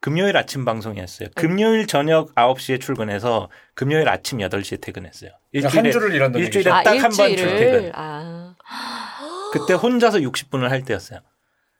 금요일 0.00 0.36
아침 0.36 0.64
방송이었어요. 0.64 1.30
금요일 1.34 1.86
저녁 1.86 2.34
9시에 2.34 2.80
출근해서 2.80 3.48
금요일 3.74 4.08
아침 4.08 4.38
8시에 4.38 4.80
퇴근했어요. 4.80 5.30
그러니까 5.52 5.78
한 5.78 5.90
주를 5.90 6.14
일한다는 6.14 6.46
일주일에. 6.46 6.70
아, 6.70 6.82
딱한 6.82 7.10
번 7.10 7.36
출퇴근. 7.36 7.92
아. 7.94 8.54
그때 9.52 9.74
혼자서 9.74 10.18
60분을 10.18 10.68
할 10.68 10.82
때였어요. 10.84 11.20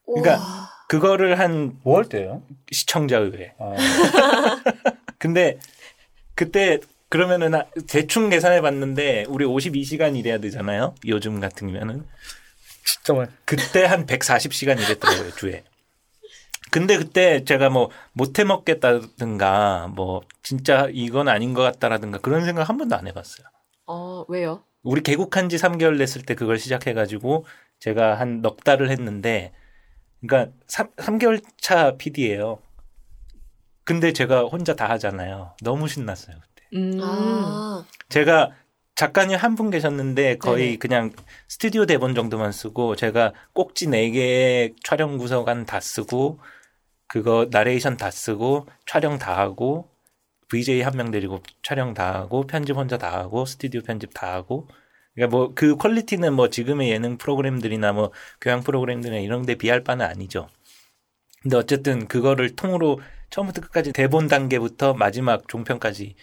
그러니까 0.06 0.36
우와. 0.36 0.70
그거를 0.88 1.38
한 1.38 1.78
뭐 1.84 1.96
할 1.98 2.04
때요? 2.08 2.42
시청자 2.70 3.18
의회. 3.18 3.52
아, 3.58 3.74
근데 5.18 5.58
그때 6.34 6.78
그러면은 7.08 7.54
하- 7.54 7.64
대충 7.88 8.30
계산해 8.30 8.60
봤는데 8.60 9.24
우리 9.28 9.44
52시간 9.44 10.16
일해야 10.16 10.38
되잖아요. 10.38 10.94
요즘 11.06 11.40
같으면은 11.40 12.04
진짜 12.84 13.12
많이. 13.14 13.30
그때 13.44 13.84
한 13.84 14.06
140시간 14.06 14.80
일했더라고요, 14.80 15.30
주에. 15.32 15.64
근데 16.70 16.98
그때 16.98 17.44
제가 17.44 17.70
뭐 17.70 17.90
못해 18.12 18.44
먹겠다든가 18.44 19.92
뭐 19.94 20.22
진짜 20.42 20.88
이건 20.92 21.28
아닌 21.28 21.54
것 21.54 21.62
같다라든가 21.62 22.18
그런 22.18 22.44
생각 22.44 22.68
한 22.68 22.76
번도 22.76 22.96
안 22.96 23.06
해봤어요. 23.06 23.46
어, 23.86 24.24
왜요? 24.28 24.64
우리 24.82 25.00
개국한 25.02 25.48
지 25.48 25.56
3개월 25.56 25.98
됐을 25.98 26.22
때 26.22 26.34
그걸 26.34 26.58
시작해가지고 26.58 27.44
제가 27.80 28.18
한 28.18 28.40
넉 28.42 28.64
달을 28.64 28.90
했는데 28.90 29.52
그러니까 30.20 30.52
3, 30.66 30.90
3개월 30.96 31.42
차 31.60 31.96
PD예요. 31.96 32.58
근데 33.84 34.12
제가 34.12 34.42
혼자 34.44 34.74
다 34.74 34.88
하잖아요. 34.90 35.54
너무 35.62 35.86
신났어요 35.88 36.36
그때. 36.40 36.66
음. 36.76 36.98
아. 37.02 37.84
제가 38.08 38.52
작가님 38.96 39.36
한 39.36 39.54
분 39.56 39.70
계셨는데 39.70 40.38
거의 40.38 40.64
네네. 40.66 40.76
그냥 40.78 41.12
스튜디오 41.48 41.84
대본 41.86 42.14
정도만 42.14 42.50
쓰고 42.50 42.96
제가 42.96 43.32
꼭지 43.52 43.86
4개의 43.86 44.74
촬영 44.82 45.18
구성안 45.18 45.66
다 45.66 45.80
쓰고 45.80 46.38
그거 47.08 47.46
나레이션 47.50 47.96
다 47.96 48.10
쓰고 48.10 48.66
촬영 48.86 49.18
다 49.18 49.36
하고 49.38 49.88
VJ 50.48 50.82
한 50.82 50.96
명 50.96 51.10
데리고 51.10 51.40
촬영 51.62 51.94
다 51.94 52.14
하고 52.14 52.46
편집 52.46 52.76
혼자 52.76 52.98
다 52.98 53.12
하고 53.12 53.44
스튜디오 53.46 53.82
편집 53.82 54.10
다 54.14 54.32
하고 54.34 54.68
그러니까 55.14 55.36
뭐 55.36 55.52
그 55.54 55.76
퀄리티는 55.76 56.34
뭐 56.34 56.48
지금의 56.50 56.90
예능 56.90 57.16
프로그램들이나 57.18 57.92
뭐 57.92 58.12
교양 58.40 58.62
프로그램들이나 58.62 59.18
이런 59.20 59.44
데 59.46 59.54
비할 59.56 59.82
바는 59.82 60.04
아니죠. 60.06 60.48
근데 61.42 61.56
어쨌든 61.56 62.06
그거를 62.08 62.56
통으로 62.56 63.00
처음부터 63.30 63.60
끝까지 63.62 63.92
대본 63.92 64.28
단계부터 64.28 64.94
마지막 64.94 65.48
종편까지 65.48 66.14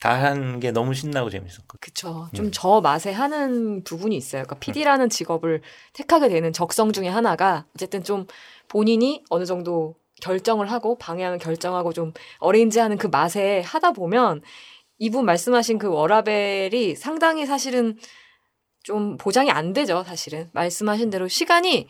다 0.00 0.14
한 0.24 0.60
게 0.60 0.70
너무 0.72 0.94
신나고 0.94 1.28
재밌었거든요. 1.28 1.78
그쵸. 1.80 2.28
음. 2.32 2.34
좀저 2.34 2.80
맛에 2.80 3.12
하는 3.12 3.84
부분이 3.84 4.16
있어요. 4.16 4.44
그러니까 4.44 4.56
PD라는 4.58 5.10
직업을 5.10 5.60
택하게 5.92 6.28
되는 6.30 6.52
적성 6.54 6.92
중에 6.92 7.08
하나가 7.08 7.66
어쨌든 7.74 8.02
좀 8.02 8.26
본인이 8.68 9.22
어느 9.28 9.44
정도 9.44 9.94
결정을 10.20 10.70
하고 10.70 10.96
방향을 10.98 11.38
결정하고 11.38 11.92
좀 11.92 12.12
어레인지하는 12.38 12.98
그 12.98 13.06
맛에 13.06 13.60
하다 13.60 13.92
보면 13.92 14.42
이분 14.98 15.24
말씀하신 15.24 15.78
그 15.78 15.88
워라벨이 15.88 16.94
상당히 16.94 17.46
사실은 17.46 17.98
좀 18.82 19.16
보장이 19.16 19.50
안 19.50 19.72
되죠, 19.72 20.04
사실은. 20.04 20.50
말씀하신 20.52 21.10
대로 21.10 21.28
시간이 21.28 21.88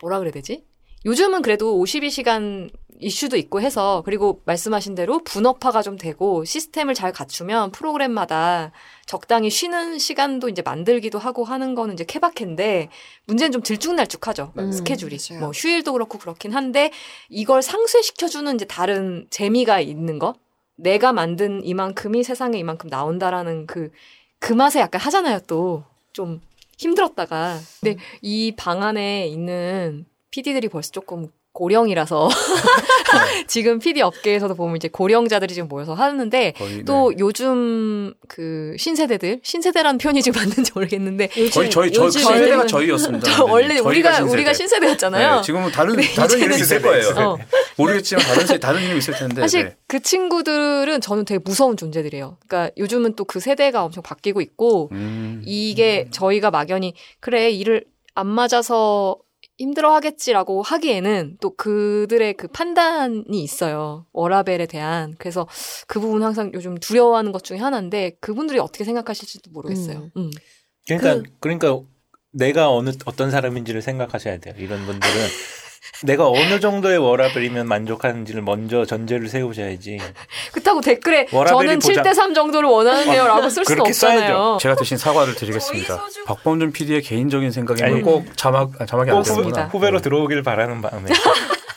뭐라 0.00 0.18
그래야 0.18 0.32
되지? 0.32 0.64
요즘은 1.04 1.42
그래도 1.42 1.78
52시간 1.80 2.70
이슈도 3.00 3.36
있고 3.36 3.60
해서 3.60 4.02
그리고 4.04 4.42
말씀하신 4.44 4.96
대로 4.96 5.20
분업화가 5.22 5.82
좀 5.82 5.96
되고 5.96 6.44
시스템을 6.44 6.94
잘 6.94 7.12
갖추면 7.12 7.70
프로그램마다 7.70 8.72
적당히 9.06 9.50
쉬는 9.50 9.98
시간도 9.98 10.48
이제 10.48 10.62
만들기도 10.62 11.18
하고 11.18 11.44
하는 11.44 11.76
거는 11.76 11.94
이제 11.94 12.04
케바케인데 12.04 12.88
문제는 13.26 13.52
좀 13.52 13.62
들쭉날쭉하죠. 13.62 14.52
음, 14.58 14.72
스케줄이. 14.72 15.16
맞아요. 15.30 15.40
뭐 15.40 15.50
휴일도 15.50 15.92
그렇고 15.92 16.18
그렇긴 16.18 16.52
한데 16.52 16.90
이걸 17.28 17.62
상쇄시켜주는 17.62 18.52
이제 18.56 18.64
다른 18.64 19.26
재미가 19.30 19.80
있는 19.80 20.18
거? 20.18 20.34
내가 20.74 21.12
만든 21.12 21.64
이만큼이 21.64 22.24
세상에 22.24 22.58
이만큼 22.58 22.90
나온다라는 22.90 23.66
그그 23.66 24.52
맛에 24.54 24.80
약간 24.80 25.00
하잖아요 25.00 25.38
또. 25.46 25.84
좀 26.12 26.40
힘들었다가. 26.78 27.58
근데 27.80 28.00
이방 28.22 28.82
안에 28.82 29.28
있는 29.28 30.04
PD들이 30.30 30.68
벌써 30.68 30.90
조금 30.90 31.28
고령이라서 31.52 32.28
지금 33.48 33.78
PD 33.78 34.02
업계에서도 34.02 34.54
보면 34.54 34.76
이제 34.76 34.86
고령자들이 34.88 35.54
지금 35.54 35.68
모여서 35.68 35.94
하는데 35.94 36.52
거의 36.56 36.84
또 36.84 37.10
네. 37.10 37.16
요즘 37.18 38.12
그 38.28 38.76
신세대들 38.78 39.40
신세대라는 39.42 39.98
표현이 39.98 40.22
지금 40.22 40.40
맞는지 40.40 40.70
모르겠는데 40.74 41.28
거의 41.52 41.70
저희 41.70 41.90
저 41.90 42.04
요즘 42.04 42.20
세대가 42.20 42.62
애들은- 42.64 42.68
저희였습니다. 42.68 43.30
저 43.32 43.44
네, 43.46 43.50
원래 43.50 43.68
저희가 43.76 43.88
우리가 43.88 44.12
신세대. 44.12 44.32
우리가 44.32 44.52
신세대였잖아요. 44.52 45.36
네, 45.36 45.42
지금은 45.42 45.72
다른 45.72 45.96
다른 46.14 46.38
이름이 46.38 46.54
있을 46.56 46.66
세대. 46.66 46.82
거예요. 46.88 47.08
어. 47.16 47.38
모르겠지만 47.76 48.24
다른 48.24 48.46
세, 48.46 48.58
다른 48.58 48.82
이름이 48.82 48.98
있을 48.98 49.14
텐데. 49.14 49.40
사실 49.40 49.64
네. 49.64 49.76
그 49.88 50.00
친구들은 50.00 51.00
저는 51.00 51.24
되게 51.24 51.40
무서운 51.44 51.76
존재들이에요. 51.76 52.36
그러니까 52.46 52.72
요즘은 52.76 53.14
또 53.16 53.24
그 53.24 53.40
세대가 53.40 53.84
엄청 53.84 54.02
바뀌고 54.02 54.40
있고 54.42 54.88
음. 54.92 55.42
이게 55.44 56.08
저희가 56.10 56.50
막연히 56.50 56.94
그래 57.20 57.50
일을 57.50 57.84
안 58.14 58.26
맞아서 58.26 59.16
힘들어 59.58 59.92
하겠지라고 59.94 60.62
하기에는 60.62 61.38
또 61.40 61.54
그들의 61.56 62.34
그 62.34 62.46
판단이 62.48 63.42
있어요. 63.42 64.06
워라벨에 64.12 64.66
대한. 64.66 65.16
그래서 65.18 65.48
그 65.88 65.98
부분 66.00 66.22
항상 66.22 66.52
요즘 66.54 66.78
두려워하는 66.78 67.32
것 67.32 67.42
중에 67.42 67.58
하나인데 67.58 68.16
그분들이 68.20 68.60
어떻게 68.60 68.84
생각하실지도 68.84 69.50
모르겠어요. 69.50 70.10
음. 70.16 70.30
그러니까 70.86 71.28
그 71.40 71.48
러니까 71.48 71.80
내가 72.32 72.70
어느 72.70 72.90
어떤 73.04 73.30
사람인지를 73.30 73.82
생각하셔야 73.82 74.38
돼요. 74.38 74.54
이런 74.58 74.86
분들은 74.86 75.14
내가 76.04 76.28
어느 76.28 76.60
정도의 76.60 76.98
워라벨이면 76.98 77.66
만족하는지를 77.66 78.42
먼저 78.42 78.84
전제를 78.84 79.28
세우셔야지. 79.28 79.98
그렇다고 80.52 80.80
댓글에 80.80 81.26
저는 81.26 81.78
보장- 81.80 82.02
7대 82.04 82.14
3 82.14 82.34
정도를 82.34 82.68
원하는데요라고 82.68 83.48
쓸 83.48 83.64
수는 83.64 83.76
그렇게 83.76 83.92
써야죠. 83.92 84.18
없잖아요. 84.22 84.58
제가 84.60 84.76
대신 84.76 84.96
사과를 84.96 85.34
드리겠습니다. 85.34 86.00
박범준 86.26 86.72
PD의 86.72 87.02
개인적인 87.02 87.50
생각이면 87.50 87.92
아니, 87.92 88.02
꼭 88.02 88.24
자막 88.36 88.70
아, 88.80 88.86
자막이 88.86 89.10
안꼭 89.10 89.24
그렇습니다. 89.24 89.54
되는구나. 89.56 89.66
후배로 89.72 90.00
들어오길 90.00 90.42
바라는 90.42 90.80
마음에. 90.80 91.10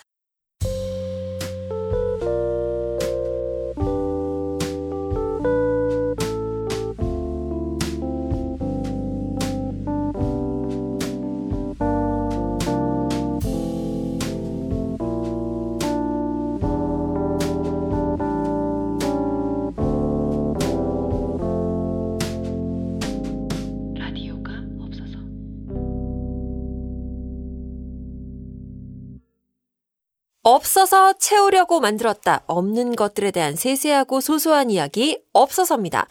없어서 30.55 31.13
채우려고 31.13 31.79
만들었다. 31.79 32.43
없는 32.47 32.95
것들에 32.95 33.31
대한 33.31 33.55
세세하고 33.55 34.21
소소한 34.21 34.69
이야기 34.69 35.21
없어서입니다. 35.33 36.07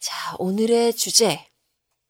자, 0.00 0.36
오늘의 0.38 0.92
주제. 0.94 1.46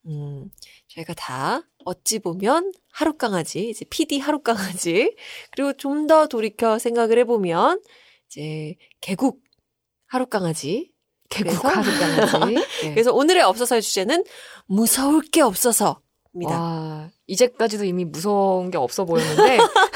음, 0.06 0.48
저희가 0.88 1.14
다 1.14 1.62
어찌 1.84 2.18
보면 2.18 2.72
하룻강아지, 2.92 3.68
이제 3.68 3.84
PD 3.90 4.18
하룻강아지, 4.18 5.14
그리고 5.52 5.72
좀 5.76 6.06
더 6.06 6.26
돌이켜 6.26 6.78
생각을 6.78 7.18
해보면, 7.20 7.80
이제 8.28 8.74
개국 9.00 9.40
하룻강아지. 10.08 10.92
개국 11.28 11.60
그래서- 11.60 11.68
하룻강아지. 11.68 12.54
네. 12.54 12.64
그래서 12.94 13.12
오늘의 13.12 13.42
없어서의 13.42 13.82
주제는 13.82 14.24
무서울 14.66 15.22
게 15.22 15.40
없어서입니다. 15.42 16.00
와, 16.60 17.10
이제까지도 17.26 17.84
이미 17.84 18.04
무서운 18.04 18.70
게 18.70 18.78
없어 18.78 19.04
보였는데 19.04 19.58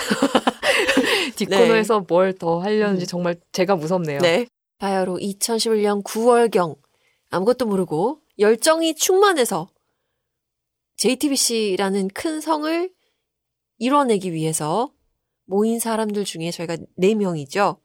뒷코너에서 1.47 2.01
뭘 2.09 2.33
더 2.33 2.59
하려는지 2.61 3.05
음. 3.05 3.07
정말 3.07 3.37
제가 3.53 3.77
무섭네요. 3.77 4.21
네. 4.21 4.47
바야로 4.79 5.17
2011년 5.19 6.03
9월경 6.03 6.77
아무것도 7.31 7.67
모르고 7.67 8.21
열정이 8.39 8.95
충만해서 8.95 9.69
JTBC라는 10.97 12.09
큰 12.09 12.41
성을 12.41 12.91
이뤄내기 13.79 14.33
위해서 14.33 14.93
모인 15.47 15.79
사람들 15.81 16.25
중에 16.25 16.51
저희가 16.51 16.77
네명이죠 16.97 17.81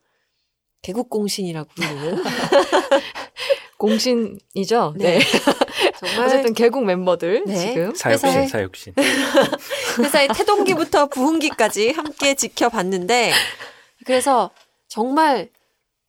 개국공신이라고 0.82 1.70
부르는. 1.74 2.24
공신이죠. 3.78 4.94
네. 4.98 5.20
네. 5.20 5.26
정말 6.06 6.28
어쨌든 6.28 6.54
개국 6.54 6.86
멤버들 6.86 7.44
네. 7.46 7.56
지금 7.74 7.96
사육신, 7.96 8.48
사육신. 8.48 8.94
회사의 10.00 10.30
태동기부터 10.30 11.08
부흥기까지 11.08 11.92
함께 11.92 12.36
지켜봤는데, 12.36 13.32
그래서 14.06 14.52
정말 14.88 15.50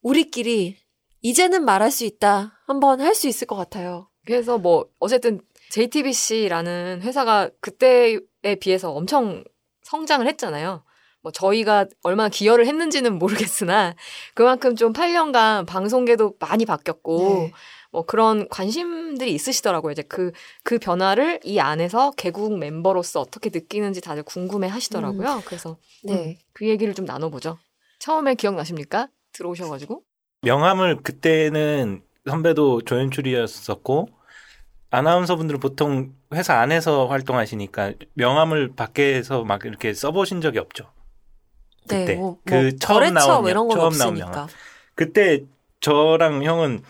우리끼리 0.03 0.77
이제는 1.23 1.65
말할 1.65 1.91
수 1.91 2.05
있다. 2.05 2.53
한번 2.67 3.01
할 3.01 3.15
수 3.15 3.29
있을 3.29 3.47
것 3.47 3.57
같아요. 3.57 4.09
그래서 4.27 4.59
뭐 4.59 4.87
어쨌든 4.99 5.41
JTBC라는 5.71 7.01
회사가 7.03 7.51
그때에 7.61 8.19
비해서 8.61 8.93
엄청 8.93 9.43
성장을 9.83 10.27
했잖아요. 10.27 10.85
뭐 11.23 11.33
저희가 11.33 11.87
얼마나 12.03 12.29
기여를 12.29 12.67
했는지는 12.67 13.19
모르겠으나 13.19 13.95
그만큼 14.35 14.77
좀 14.77 14.93
8년간 14.93 15.67
방송계도 15.67 16.35
많이 16.39 16.65
바뀌었고 16.65 17.19
네. 17.19 17.53
뭐 17.97 18.05
그런 18.05 18.47
관심들이 18.51 19.33
있으시더라고요. 19.33 19.93
이제 19.93 20.03
그, 20.03 20.31
그 20.63 20.79
변화를 20.79 21.41
이 21.45 21.59
안에서 21.61 22.11
개국 22.11 22.59
멤버로서 22.59 23.23
어떻게 23.23 23.49
느끼는지 23.49 24.03
다들 24.03 24.23
궁금해 24.23 24.69
하시더라고요. 24.69 25.41
그래서 25.47 25.79
네. 26.05 26.13
음, 26.13 26.37
그 26.53 26.69
얘기를 26.69 26.93
좀 26.93 27.07
나눠보죠. 27.07 27.57
처음에 27.99 28.35
기억나십니까? 28.35 29.09
들어오셔가지고. 29.33 30.03
명함을 30.43 30.97
그때는 31.03 32.03
선배도 32.29 32.83
조연출이었었고 32.83 34.09
아나운서분들은 34.91 35.59
보통 35.61 36.13
회사 36.35 36.59
안에서 36.61 37.07
활동하시니까 37.07 37.95
명함을 38.13 38.75
밖에서 38.77 39.43
막 39.45 39.65
이렇게 39.65 39.95
써보신 39.95 40.43
적이 40.43 40.59
없죠. 40.59 40.93
그때 41.89 42.05
네, 42.05 42.15
뭐, 42.17 42.37
그 42.45 42.55
뭐 42.55 42.71
처음 42.79 43.15
나온 43.15 43.41
뭐 43.41 43.49
이런 43.49 43.69
건 43.69 43.79
처음 43.79 43.93
나온 43.97 44.11
없으니까. 44.11 44.31
명함. 44.33 44.49
그때 44.95 45.45
저랑 45.81 46.45
형은 46.45 46.83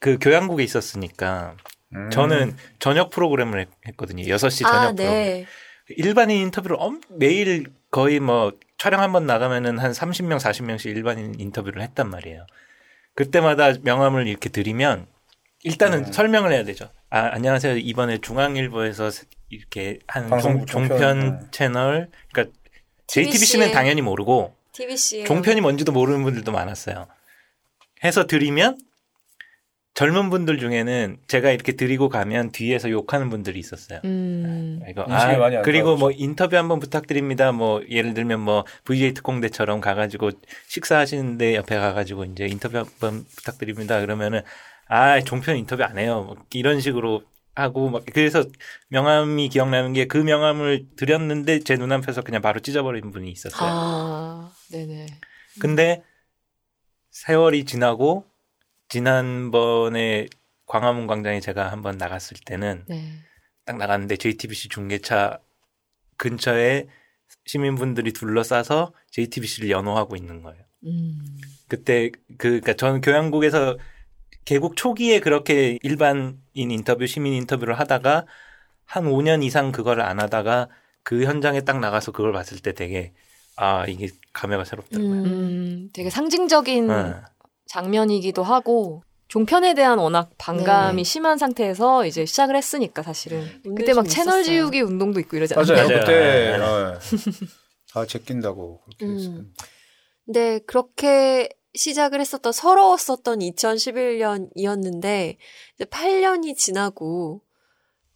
그 0.00 0.18
교양국에 0.20 0.62
있었으니까 0.62 1.56
음. 1.94 2.10
저는 2.10 2.56
저녁 2.78 3.10
프로그램을 3.10 3.60
했- 3.60 3.68
했거든요. 3.88 4.22
6시 4.24 4.62
저녁 4.62 4.74
아, 4.74 4.80
프로그램. 4.92 4.96
네. 4.96 5.46
일반인 5.90 6.38
인터뷰를 6.42 6.76
엄- 6.80 7.00
매일 7.10 7.66
거의 7.90 8.18
뭐 8.20 8.52
촬영 8.78 9.00
한 9.00 9.12
번 9.12 9.26
나가면은 9.26 9.78
한 9.78 9.92
30명, 9.92 10.38
40명씩 10.38 10.86
일반인 10.96 11.34
인터뷰를 11.38 11.80
했단 11.82 12.10
말이에요. 12.10 12.46
그때마다 13.14 13.72
명함을 13.82 14.26
이렇게 14.26 14.48
드리면 14.48 15.06
일단은 15.62 16.06
음. 16.06 16.12
설명을 16.12 16.52
해야 16.52 16.64
되죠. 16.64 16.90
아, 17.08 17.30
안녕하세요. 17.32 17.76
이번에 17.78 18.18
중앙일보에서 18.18 19.10
이렇게 19.48 20.00
한 20.08 20.28
종, 20.40 20.66
종편, 20.66 20.66
종편 20.66 21.38
네. 21.40 21.46
채널, 21.52 22.10
그러니까 22.32 22.54
JTBC는 23.06 23.70
당연히 23.72 24.02
모르고 24.02 24.54
TBC 24.72 25.24
종편이 25.24 25.60
뭔지도 25.60 25.92
모르는 25.92 26.22
분들도 26.24 26.50
많았어요. 26.52 27.06
해서 28.04 28.26
드리면 28.26 28.76
젊은 29.96 30.28
분들 30.28 30.58
중에는 30.58 31.16
제가 31.26 31.50
이렇게 31.50 31.72
드리고 31.72 32.10
가면 32.10 32.52
뒤에서 32.52 32.90
욕하는 32.90 33.30
분들이 33.30 33.58
있었어요. 33.58 34.00
음. 34.04 34.82
이거 34.86 35.06
인식이 35.08 35.36
많이 35.38 35.56
아안 35.56 35.62
그리고. 35.64 35.96
뭐 35.96 36.10
인터뷰 36.12 36.54
한번 36.54 36.80
부탁드립니다. 36.80 37.50
뭐 37.50 37.82
예를 37.88 38.12
들면 38.12 38.40
뭐 38.40 38.66
VJ 38.84 39.14
특공대처럼 39.14 39.80
가가지고 39.80 40.32
식사하시는데 40.68 41.54
옆에 41.56 41.76
가가지고 41.78 42.24
이제 42.26 42.46
인터뷰 42.46 42.76
한번 42.76 43.24
부탁드립니다. 43.36 43.98
그러면은 44.02 44.42
아 44.86 45.18
종편 45.22 45.56
인터뷰 45.56 45.82
안 45.82 45.96
해요. 45.96 46.24
뭐 46.26 46.36
이런 46.52 46.78
식으로 46.80 47.22
하고 47.54 47.88
막 47.88 48.04
그래서 48.12 48.44
명함이 48.88 49.48
기억나는 49.48 49.94
게 49.94 50.04
그 50.04 50.18
명함을 50.18 50.88
드렸는데 50.96 51.60
제 51.60 51.76
눈앞에서 51.76 52.20
그냥 52.20 52.42
바로 52.42 52.60
찢어버린 52.60 53.12
분이 53.12 53.30
있었어요. 53.30 53.66
아, 53.72 54.52
네네. 54.70 55.06
근데 55.58 56.02
세월이 57.12 57.64
지나고 57.64 58.26
지난번에 58.88 60.26
광화문 60.66 61.06
광장에 61.06 61.40
제가 61.40 61.70
한번 61.70 61.96
나갔을 61.96 62.36
때는 62.44 62.84
네. 62.88 63.12
딱 63.64 63.76
나갔는데 63.76 64.16
JTBC 64.16 64.68
중계차 64.68 65.38
근처에 66.16 66.86
시민분들이 67.44 68.12
둘러싸서 68.12 68.92
JTBC를 69.10 69.70
연호하고 69.70 70.16
있는 70.16 70.42
거예요. 70.42 70.62
음. 70.84 71.18
그때 71.68 72.10
그 72.38 72.60
그러니까 72.60 72.74
저는 72.74 73.00
교양국에서 73.00 73.76
개국 74.44 74.76
초기에 74.76 75.20
그렇게 75.20 75.78
일반인 75.82 76.38
인터뷰, 76.54 77.06
시민 77.06 77.32
인터뷰를 77.34 77.78
하다가 77.78 78.26
한 78.84 79.04
5년 79.04 79.42
이상 79.42 79.72
그거를 79.72 80.04
안 80.04 80.20
하다가 80.20 80.68
그 81.02 81.24
현장에 81.24 81.62
딱 81.62 81.80
나가서 81.80 82.12
그걸 82.12 82.32
봤을 82.32 82.58
때 82.60 82.72
되게 82.72 83.12
아 83.56 83.84
이게 83.86 84.08
감회가 84.32 84.64
새롭더라고요. 84.64 85.12
음. 85.12 85.26
음, 85.26 85.90
되게 85.92 86.10
상징적인 86.10 86.90
어. 86.90 87.22
장면이기도 87.66 88.42
하고 88.42 89.02
종편에 89.28 89.74
대한 89.74 89.98
워낙 89.98 90.30
반감이 90.38 91.02
네. 91.02 91.04
심한 91.04 91.36
상태에서 91.36 92.06
이제 92.06 92.24
시작을 92.24 92.54
했으니까 92.56 93.02
사실은 93.02 93.40
운동이 93.64 93.74
그때 93.76 93.92
막좀 93.94 94.08
채널 94.10 94.40
있었어요. 94.40 94.56
지우기 94.56 94.80
운동도 94.82 95.18
있고 95.20 95.36
이러지. 95.36 95.54
않나요? 95.54 95.74
맞아요. 95.88 96.00
그때 96.00 96.56
네. 96.56 96.62
어, 96.62 96.98
다 97.92 98.06
제낀다고 98.06 98.82
그렇게 98.84 99.04
음. 99.06 99.14
했어요. 99.18 99.44
근데 100.24 100.58
그렇게 100.60 101.48
시작을 101.74 102.20
했었던 102.20 102.52
서러웠었던 102.52 103.40
2011년이었는데 103.40 105.36
이제 105.74 105.84
8년이 105.84 106.56
지나고 106.56 107.42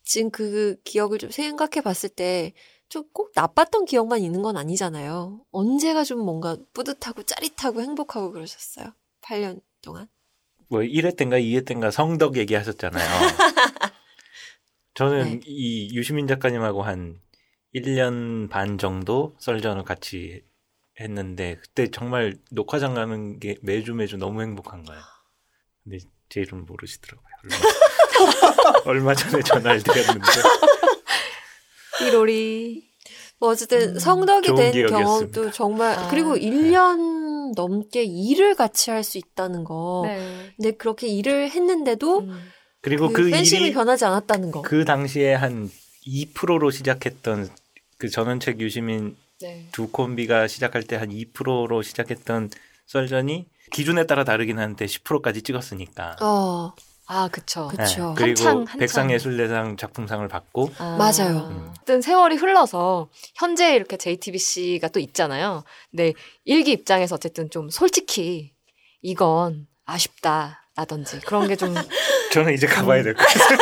지금 0.04 0.30
그 0.30 0.76
기억을 0.84 1.18
좀 1.18 1.30
생각해 1.30 1.80
봤을 1.82 2.08
때 2.08 2.52
좀 2.90 3.04
꼭 3.12 3.30
나빴던 3.36 3.84
기억만 3.84 4.20
있는 4.20 4.42
건 4.42 4.56
아니잖아요. 4.56 5.40
언제가 5.52 6.02
좀 6.02 6.18
뭔가 6.18 6.56
뿌듯하고 6.74 7.22
짜릿하고 7.22 7.80
행복하고 7.82 8.32
그러셨어요. 8.32 8.92
8년 9.30 9.60
동안. 9.82 10.08
뭐 10.68 10.80
1회 10.80 11.16
땐가 11.16 11.38
2회 11.38 11.66
땐가 11.66 11.90
성덕 11.90 12.36
얘기하셨잖아요. 12.36 13.04
저는 14.94 15.24
네. 15.24 15.40
이 15.46 15.94
유시민 15.94 16.26
작가님하고 16.26 16.82
한 16.82 17.20
1년 17.74 18.50
반 18.50 18.76
정도 18.78 19.36
썰전을 19.38 19.84
같이 19.84 20.42
했는데 20.98 21.56
그때 21.62 21.90
정말 21.90 22.36
녹화장 22.50 22.94
가는 22.94 23.38
게 23.38 23.56
매주 23.62 23.94
매주 23.94 24.16
너무 24.16 24.42
행복한 24.42 24.84
거예요. 24.84 25.00
근데 25.84 25.98
제 26.28 26.40
이름 26.40 26.66
모르시더라고요. 26.66 27.26
얼마, 27.40 28.80
얼마 28.84 29.14
전에 29.14 29.42
전화를 29.42 29.82
드렸는데 29.82 30.26
띠로리. 31.98 32.90
뭐 33.38 33.48
어쨌든 33.50 33.94
음, 33.94 33.98
성덕이 33.98 34.48
좋은 34.48 34.72
된. 34.72 34.86
경험도 34.86 35.50
정말 35.52 35.98
아. 35.98 36.08
그리고 36.10 36.36
1년 36.36 37.29
넘게 37.56 38.04
일을 38.04 38.54
같이 38.54 38.90
할 38.90 39.02
수 39.02 39.18
있다는 39.18 39.64
거. 39.64 40.02
네. 40.06 40.52
근데 40.56 40.70
그렇게 40.72 41.06
일을 41.08 41.50
했는데도 41.50 42.20
음. 42.20 42.38
그리고 42.82 43.08
그, 43.08 43.24
그, 43.24 43.30
팬심이 43.30 43.62
일이 43.62 43.72
변하지 43.72 44.04
않았다는 44.04 44.50
거. 44.50 44.62
그 44.62 44.84
당시에 44.84 45.34
한 45.34 45.70
2%로 46.06 46.70
시작했던 46.70 47.48
그 47.98 48.08
전원책 48.08 48.60
유시민 48.60 49.16
네. 49.40 49.68
두 49.72 49.88
콤비가 49.88 50.48
시작할 50.48 50.82
때 50.84 50.96
한 50.96 51.10
2%로 51.10 51.82
시작했던 51.82 52.50
썰전이 52.86 53.46
기준에 53.72 54.06
따라 54.06 54.24
다르긴 54.24 54.58
한데 54.58 54.86
10%까지 54.86 55.42
찍었으니까. 55.42 56.16
어, 56.20 56.72
아, 57.12 57.28
그쵸. 57.28 57.66
그- 57.70 57.76
그쵸. 57.76 58.14
그리고 58.16 58.38
한창, 58.44 58.58
한창. 58.60 58.78
백상예술대상 58.78 59.76
작품상을 59.76 60.26
받고 60.28 60.70
아. 60.78 60.96
맞아요. 60.96 61.72
어쨌든 61.72 62.00
세월이 62.02 62.36
흘러서 62.36 63.08
현재 63.34 63.74
이렇게 63.74 63.96
JTBC가 63.96 64.88
또 64.88 65.00
있잖아요. 65.00 65.64
근데 65.90 66.12
일기 66.44 66.70
입장에서 66.70 67.16
어쨌든 67.16 67.50
좀 67.50 67.68
솔직히 67.68 68.52
이건 69.02 69.66
아쉽다라든지 69.86 71.20
그런 71.20 71.48
게 71.48 71.56
좀 71.56 71.74
저는 72.32 72.54
이제 72.54 72.66
가봐야 72.68 73.02
될 73.02 73.14
것 73.14 73.26
같아요. 73.26 73.58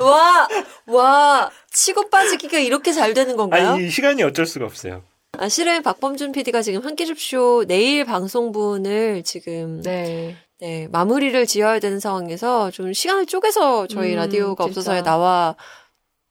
와, 0.04 0.48
와, 0.86 1.50
치고 1.72 2.10
빠지기가 2.10 2.58
이렇게 2.58 2.92
잘 2.92 3.14
되는 3.14 3.36
건가요? 3.36 3.70
아니 3.70 3.86
이 3.86 3.90
시간이 3.90 4.22
어쩔 4.24 4.46
수가 4.46 4.64
없어요. 4.64 5.04
아, 5.38 5.48
실은 5.48 5.82
박범준 5.82 6.32
PD가 6.32 6.60
지금 6.62 6.84
한끼 6.84 7.06
줍쇼 7.06 7.66
내일 7.68 8.04
방송분을 8.04 9.22
지금 9.22 9.80
네. 9.82 10.36
네. 10.60 10.88
마무리를 10.88 11.46
지어야 11.46 11.78
되는 11.78 12.00
상황에서 12.00 12.70
좀 12.70 12.92
시간을 12.92 13.26
쪼개서 13.26 13.86
저희 13.86 14.12
음, 14.12 14.16
라디오가 14.16 14.64
진짜. 14.64 14.70
없어서에 14.80 15.02
나와 15.02 15.56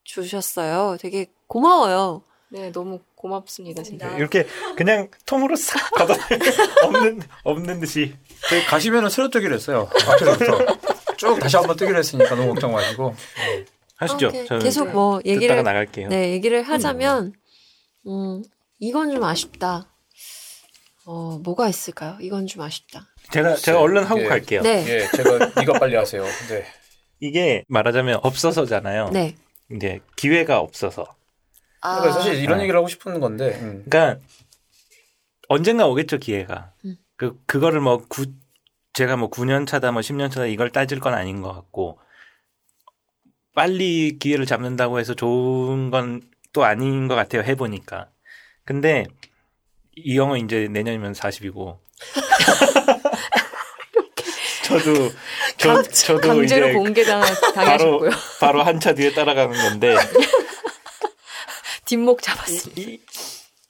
주셨어요. 0.04 0.98
되게 1.00 1.28
고마워요. 1.48 2.24
네, 2.52 2.72
너무 2.72 3.00
고맙습니다, 3.16 3.84
진짜. 3.84 4.10
이렇게 4.18 4.48
그냥 4.76 5.10
통으로 5.26 5.56
싹 5.56 5.92
걷어 5.92 6.14
없는 6.86 7.22
없는 7.44 7.80
듯이 7.80 8.16
저희 8.50 8.64
가시면은 8.66 9.10
새로 9.10 9.30
뜨기로 9.30 9.54
했어요. 9.56 9.90
앞에서부터 10.08 11.16
쭉 11.18 11.40
다시 11.40 11.58
한번 11.58 11.76
뜨기로 11.76 11.98
했으니까 11.98 12.36
너무 12.36 12.54
걱정 12.54 12.72
마시고. 12.72 13.16
하시죠. 13.98 14.32
아, 14.50 14.60
계속 14.60 14.92
뭐 14.92 15.18
듣다가 15.20 15.30
얘기를 15.36 15.64
나갈게요. 15.64 16.08
네, 16.08 16.32
얘기를 16.32 16.64
하자면 16.64 17.34
음, 18.08 18.44
이건 18.80 19.12
좀 19.12 19.24
아쉽다. 19.24 19.94
어, 21.06 21.40
뭐가 21.44 21.68
있을까요? 21.68 22.18
이건 22.22 22.48
좀 22.48 22.62
아쉽다. 22.62 23.08
제가 23.32 23.56
제가 23.56 23.80
얼른 23.80 24.04
하고 24.04 24.22
예. 24.22 24.26
갈게요. 24.26 24.62
네. 24.62 24.86
예, 24.88 25.08
제가 25.16 25.62
이거 25.62 25.74
빨리 25.74 25.96
하세요. 25.96 26.24
네. 26.24 26.66
이게 27.20 27.64
말하자면 27.68 28.20
없어서잖아요. 28.24 29.10
네. 29.12 29.36
이제 29.72 30.00
기회가 30.16 30.60
없어서. 30.60 31.16
아, 31.82 32.00
그러니까 32.00 32.22
사실 32.22 32.42
이런 32.42 32.60
아. 32.60 32.62
얘기를 32.62 32.78
하고 32.78 32.88
싶은 32.88 33.20
건데. 33.20 33.58
음. 33.62 33.86
그러니까 33.90 34.22
언젠가 35.48 35.88
오겠죠 35.88 36.18
기회가. 36.18 36.72
음. 36.86 36.98
그 37.18 37.38
그거를 37.46 37.82
뭐 37.82 38.04
구, 38.08 38.26
제가 38.94 39.18
뭐 39.18 39.30
9년 39.30 39.68
차다 39.68 39.92
뭐 39.92 40.02
10년 40.02 40.32
차다 40.32 40.46
이걸 40.46 40.72
따질 40.72 41.00
건 41.00 41.14
아닌 41.14 41.42
것 41.42 41.54
같고 41.54 42.00
빨리 43.54 44.18
기회를 44.20 44.46
잡는다고 44.46 45.00
해서 45.00 45.14
좋은 45.14 45.92
건 45.92 46.22
또 46.54 46.64
아닌 46.64 47.08
것 47.08 47.16
같아요 47.16 47.44
해보니까. 47.44 48.10
근데 48.66 49.06
이 49.96 50.18
영어 50.18 50.38
이제 50.38 50.68
내년이면 50.70 51.14
40이고. 51.14 51.80
저도 54.70 55.12
저, 55.58 55.84
저도 55.84 56.28
강제로 56.28 56.68
이제 56.68 56.74
공개당 56.74 57.22
당하셨고요. 57.56 58.12
바로 58.40 58.64
한차 58.64 58.94
뒤에 58.94 59.14
따라가는 59.14 59.58
건데 59.58 59.96
뒷목 61.86 62.22
잡았습니다. 62.22 62.82
이, 62.82 63.00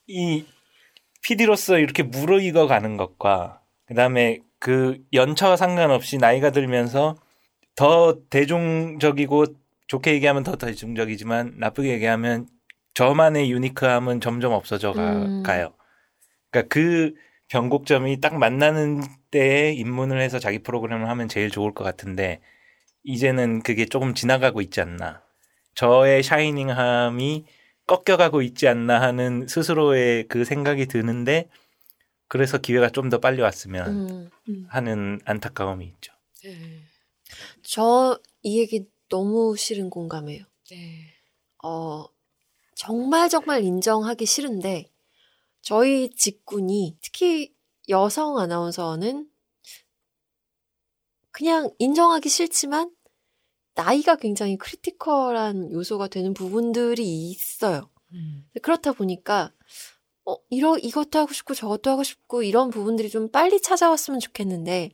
이 0.08 0.46
PD로서 1.24 1.78
이렇게 1.78 2.04
무르익어 2.04 2.68
가는 2.68 2.98
것과 2.98 3.62
그다음에 3.88 4.40
그 4.60 4.98
연차와 5.14 5.56
상관없이 5.56 6.18
나이가 6.18 6.52
들면서 6.52 7.16
더 7.76 8.18
대중적이고 8.30 9.46
좋게 9.88 10.14
얘기하면 10.14 10.44
더 10.44 10.58
대중적이지만 10.58 11.54
나쁘게 11.58 11.92
얘기하면 11.92 12.48
저만의 12.94 13.50
유니크함은 13.52 14.20
점점 14.20 14.52
없어져 14.52 14.92
가, 14.92 15.02
음. 15.02 15.44
가요. 15.44 15.74
그러니까 16.52 16.74
그 16.74 17.14
변곡점이 17.50 18.22
딱 18.22 18.38
만나는 18.38 19.02
때에 19.32 19.74
입문을 19.74 20.22
해서 20.22 20.40
자기 20.40 20.60
프로그램을 20.60 21.10
하면 21.10 21.28
제일 21.28 21.50
좋을 21.50 21.74
것 21.74 21.84
같은데 21.84 22.42
이제는 23.04 23.64
그게 23.64 23.86
조금 23.86 24.14
지나가고 24.14 24.62
있지 24.62 24.82
않나. 24.82 25.24
저의 25.76 26.24
샤이닝함이 26.24 27.46
꺾여가고 27.88 28.42
있지 28.44 28.68
않나 28.68 29.02
하는 29.02 29.48
스스로의 29.48 30.28
그 30.28 30.46
생각이 30.46 30.86
드는데 30.86 31.50
그래서 32.28 32.60
기회가 32.60 32.90
좀 32.90 33.10
더 33.10 33.20
빨리 33.20 33.42
왔으면 33.42 34.30
음, 34.48 34.68
하는 34.70 35.20
안타까움이 35.26 35.86
있죠. 35.86 36.14
네. 36.44 36.82
저이 37.64 38.60
얘기 38.60 38.86
너무 39.10 39.56
싫은 39.58 39.90
공감해요. 39.90 40.44
네. 40.70 41.06
어, 41.64 42.06
정말 42.76 43.30
정말 43.30 43.64
인정하기 43.64 44.26
싫은데, 44.26 44.90
저희 45.62 46.10
직군이, 46.10 46.98
특히 47.02 47.54
여성 47.90 48.38
아나운서는 48.38 49.28
그냥 51.32 51.70
인정하기 51.80 52.30
싫지만, 52.30 52.92
나이가 53.76 54.16
굉장히 54.16 54.58
크리티컬한 54.58 55.72
요소가 55.72 56.08
되는 56.08 56.34
부분들이 56.34 57.30
있어요. 57.30 57.90
음. 58.12 58.46
그렇다 58.62 58.94
보니까, 58.94 59.54
어, 60.26 60.36
이러, 60.50 60.78
이것도 60.78 61.18
하고 61.18 61.34
싶고 61.34 61.54
저것도 61.54 61.90
하고 61.90 62.04
싶고 62.04 62.44
이런 62.44 62.70
부분들이 62.70 63.10
좀 63.10 63.30
빨리 63.30 63.62
찾아왔으면 63.62 64.20
좋겠는데, 64.20 64.92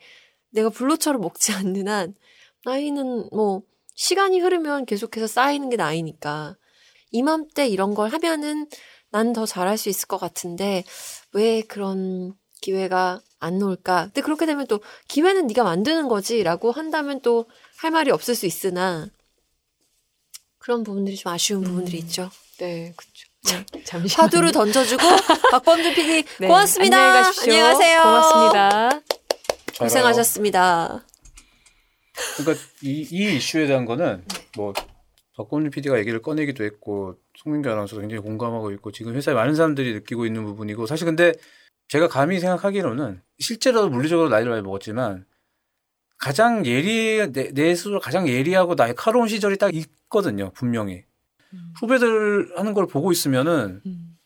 내가 0.50 0.70
불로처럼 0.70 1.22
먹지 1.22 1.52
않는 1.54 1.88
한, 1.88 2.16
나이는 2.64 3.30
뭐, 3.32 3.64
시간이 3.96 4.40
흐르면 4.40 4.86
계속해서 4.86 5.28
쌓이는 5.28 5.70
게 5.70 5.78
나이니까, 5.78 6.58
이맘때 7.12 7.68
이런 7.68 7.94
걸 7.96 8.12
하면은 8.12 8.68
난 9.16 9.32
더 9.34 9.46
잘할 9.46 9.78
수 9.78 9.88
있을 9.88 10.08
것 10.10 10.18
같은데, 10.18 10.84
왜 11.32 11.62
그런 11.62 12.34
기회가 12.62 13.22
안 13.40 13.62
올까? 13.62 14.06
근데 14.06 14.22
그렇게 14.22 14.46
되면 14.46 14.68
또, 14.68 14.82
기회는 15.08 15.48
네가 15.48 15.64
만드는 15.64 16.10
거지, 16.10 16.44
라고 16.44 16.72
한다면 16.72 17.22
또 17.22 17.46
할 17.78 17.92
말이 17.92 18.12
없을 18.12 18.36
수 18.36 18.46
있으나, 18.46 19.08
그런 20.58 20.84
부분들이 20.84 21.16
좀 21.16 21.32
아쉬운 21.32 21.62
부분들이 21.64 21.98
있죠. 22.00 22.30
네, 22.58 22.94
그렇죠. 22.96 23.64
잠시만요. 23.86 24.24
화두를 24.24 24.52
던져주고 24.52 25.04
박범준 25.52 25.94
PD 25.94 26.24
네, 26.40 26.48
고맙습니다. 26.48 26.98
안녕히 26.98 27.24
가십시오. 27.24 27.54
안녕하세요. 27.54 28.02
고맙습니다. 28.02 29.02
고생하셨습니다. 29.78 31.06
그러니까 32.38 32.66
이, 32.82 33.08
이 33.12 33.36
이슈에 33.36 33.68
대한 33.68 33.86
거는 33.86 34.24
네. 34.28 34.48
뭐 34.56 34.74
박건준 35.36 35.72
PD가 35.72 36.00
얘기를 36.00 36.22
꺼내기도 36.22 36.64
했고 36.64 37.16
송민규 37.38 37.70
아나운서도 37.70 38.02
굉장히 38.02 38.22
공감하고 38.22 38.72
있고 38.72 38.92
지금 38.92 39.16
회사에 39.16 39.36
많은 39.36 39.56
사람들이 39.56 39.94
느끼고 39.94 40.26
있는 40.26 40.46
부분이고 40.46 40.86
사실 40.86 41.06
근데 41.06 41.34
제가 41.90 42.08
감히 42.08 42.40
생각하기로는 42.40 43.22
실제로 43.40 43.90
물리적으로 43.90 44.30
나이를 44.30 44.50
많이 44.52 44.64
먹었지만 44.64 45.26
가장 46.18 46.66
예리 46.66 47.32
내, 47.32 47.52
내 47.52 47.76
스스로 47.76 48.00
가장 48.00 48.28
예리하고 48.28 48.76
날카로운 48.76 49.28
시절이 49.28 49.58
딱 49.58 49.76
있거든요 49.76 50.52
분명히 50.52 51.04
음. 51.54 51.74
후배들 51.80 52.58
하는 52.58 52.74
걸 52.74 52.88
보고 52.88 53.12
있으면은 53.12 53.82
음. 53.86 54.18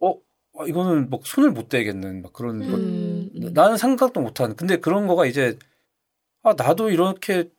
어 0.00 0.14
와, 0.52 0.66
이거는 0.66 1.10
막 1.10 1.26
손을 1.26 1.50
못 1.50 1.68
대겠는 1.68 2.22
막 2.22 2.32
그런 2.32 2.58
것 2.60 2.78
음, 2.78 3.30
음. 3.34 3.52
나는 3.52 3.76
생각도 3.76 4.20
못한. 4.20 4.54
근데 4.56 4.76
그런 4.76 5.06
거가 5.06 5.26
이제 5.26 5.58
아 6.42 6.54
나도 6.56 6.90
이렇게 6.90 7.50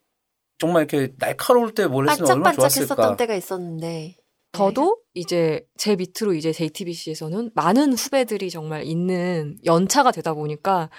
정말 0.57 0.83
이렇게 0.89 1.13
날카로울 1.17 1.73
때뭘 1.73 2.09
했으면 2.09 2.31
얼마나 2.31 2.51
반짝반짝했었던 2.55 2.95
좋았을까. 2.97 3.17
때가 3.17 3.35
있었는데. 3.35 4.17
저도 4.53 4.99
이제 5.13 5.67
제 5.77 5.95
밑으로 5.97 6.33
이제 6.33 6.53
JTBC에서는 6.53 7.51
많은 7.55 7.93
후배들이 7.93 8.49
정말 8.49 8.83
있는 8.85 9.57
연차가 9.65 10.11
되다 10.11 10.33
보니까 10.33 10.89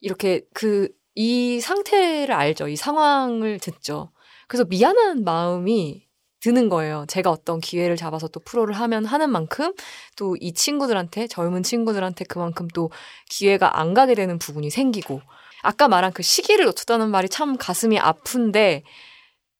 이렇게 0.00 0.42
그 0.54 0.88
이 1.20 1.60
상태를 1.60 2.32
알죠. 2.32 2.68
이 2.68 2.76
상황을 2.76 3.58
듣죠. 3.58 4.12
그래서 4.46 4.64
미안한 4.66 5.24
마음이 5.24 6.06
드는 6.40 6.68
거예요. 6.68 7.06
제가 7.08 7.28
어떤 7.32 7.58
기회를 7.58 7.96
잡아서 7.96 8.28
또 8.28 8.38
프로를 8.38 8.72
하면 8.74 9.04
하는 9.04 9.28
만큼 9.30 9.74
또 10.16 10.36
이 10.40 10.52
친구들한테 10.54 11.26
젊은 11.26 11.64
친구들한테 11.64 12.24
그만큼 12.24 12.68
또 12.72 12.92
기회가 13.28 13.80
안 13.80 13.94
가게 13.94 14.14
되는 14.14 14.38
부분이 14.38 14.70
생기고 14.70 15.20
아까 15.62 15.88
말한 15.88 16.12
그 16.12 16.22
시기를 16.22 16.64
놓쳤다는 16.66 17.10
말이 17.10 17.28
참 17.28 17.56
가슴이 17.56 17.98
아픈데 17.98 18.82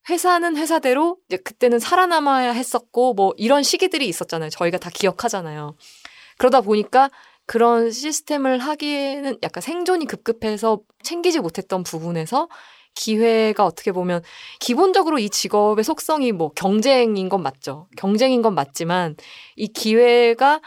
회사는 0.09 0.57
회사대로 0.57 1.17
이제 1.27 1.37
그때는 1.37 1.79
살아남아야 1.79 2.51
했었고 2.51 3.13
뭐 3.13 3.33
이런 3.37 3.63
시기들이 3.63 4.07
있었잖아요. 4.07 4.49
저희가 4.49 4.77
다 4.77 4.89
기억하잖아요. 4.93 5.75
그러다 6.37 6.61
보니까 6.61 7.09
그런 7.45 7.91
시스템을 7.91 8.59
하기에는 8.59 9.39
약간 9.43 9.61
생존이 9.61 10.05
급급해서 10.05 10.81
챙기지 11.03 11.39
못했던 11.39 11.83
부분에서 11.83 12.47
기회가 12.95 13.65
어떻게 13.65 13.91
보면 13.91 14.21
기본적으로 14.59 15.19
이 15.19 15.29
직업의 15.29 15.83
속성이 15.83 16.31
뭐 16.31 16.51
경쟁인 16.51 17.29
건 17.29 17.41
맞죠. 17.43 17.87
경쟁인 17.97 18.41
건 18.41 18.55
맞지만 18.55 19.15
이 19.55 19.67
기회가 19.67 20.61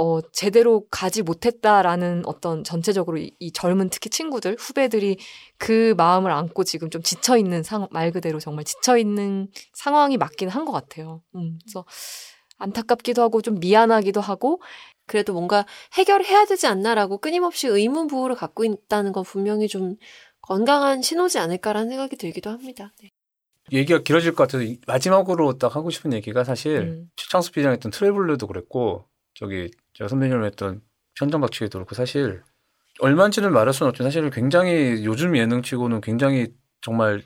어, 0.00 0.20
제대로 0.32 0.86
가지 0.90 1.22
못했다라는 1.22 2.22
어떤 2.24 2.64
전체적으로 2.64 3.18
이, 3.18 3.34
이 3.38 3.52
젊은 3.52 3.90
특히 3.90 4.08
친구들, 4.08 4.56
후배들이 4.58 5.18
그 5.58 5.92
마음을 5.98 6.30
안고 6.32 6.64
지금 6.64 6.88
좀 6.88 7.02
지쳐있는 7.02 7.62
상, 7.62 7.86
말 7.90 8.10
그대로 8.10 8.38
정말 8.40 8.64
지쳐있는 8.64 9.48
상황이 9.74 10.16
맞긴 10.16 10.48
한 10.48 10.64
것 10.64 10.72
같아요. 10.72 11.22
음, 11.34 11.58
그래서 11.62 11.84
안타깝기도 12.58 13.20
하고 13.22 13.42
좀 13.42 13.58
미안하기도 13.60 14.20
하고 14.20 14.60
그래도 15.06 15.32
뭔가 15.34 15.66
해결해야 15.94 16.46
되지 16.46 16.66
않나라고 16.66 17.18
끊임없이 17.18 17.66
의문부호를 17.66 18.36
갖고 18.36 18.64
있다는 18.64 19.12
건 19.12 19.24
분명히 19.24 19.68
좀 19.68 19.96
건강한 20.40 21.02
신호지 21.02 21.38
않을까라는 21.38 21.90
생각이 21.90 22.16
들기도 22.16 22.48
합니다. 22.50 22.92
네. 23.02 23.10
얘기가 23.72 24.00
길어질 24.02 24.34
것 24.34 24.44
같아서 24.44 24.64
이- 24.64 24.78
마지막으로 24.86 25.58
딱 25.58 25.76
하고 25.76 25.90
싶은 25.90 26.12
얘기가 26.14 26.44
사실 26.44 26.78
음. 26.78 27.10
최창수 27.16 27.52
PD랑 27.52 27.72
했던 27.74 27.90
트래블러도 27.92 28.46
그랬고 28.46 29.04
저기 29.40 29.70
제가 29.94 30.08
선배님을 30.08 30.44
했던 30.44 30.82
현장박치기도 31.16 31.78
그렇고 31.78 31.94
사실 31.94 32.42
얼마인지는 33.00 33.52
말할 33.52 33.72
수는 33.72 33.88
없지만 33.88 34.10
사실 34.10 34.28
굉장히 34.28 35.04
요즘 35.06 35.34
예능치고는 35.34 36.02
굉장히 36.02 36.48
정말 36.82 37.22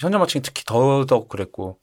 현장박치기 0.00 0.42
특히 0.42 0.64
더더욱 0.66 1.28
그랬고 1.28 1.78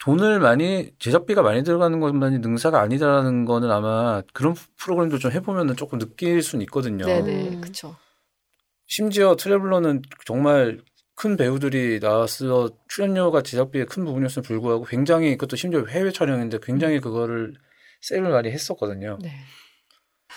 돈을 0.00 0.40
많이 0.40 0.92
제작비가 0.98 1.40
많이 1.42 1.64
들어가는 1.64 1.98
것만이 1.98 2.38
능사가 2.40 2.80
아니다라는 2.80 3.46
거는 3.46 3.70
아마 3.70 4.22
그런 4.34 4.54
프로그램도 4.76 5.18
좀 5.18 5.32
해보면은 5.32 5.74
조금 5.74 5.98
느낄 5.98 6.42
수는 6.42 6.62
있거든요. 6.64 7.06
네네, 7.06 7.48
음. 7.48 7.60
그쵸. 7.62 7.96
심지어 8.86 9.36
트래블러는 9.36 10.02
정말 10.26 10.80
큰 11.14 11.36
배우들이 11.36 11.98
나와서 11.98 12.70
출연료가 12.88 13.42
제작비의 13.42 13.86
큰 13.86 14.04
부분이었음에 14.04 14.46
불구하고 14.46 14.84
굉장히 14.84 15.30
그것도 15.32 15.56
심지어 15.56 15.84
해외 15.86 16.12
촬영인데 16.12 16.58
굉장히 16.62 17.00
그거를 17.00 17.54
세일을 18.00 18.30
많이 18.30 18.50
했었거든요. 18.50 19.18
네. 19.20 19.32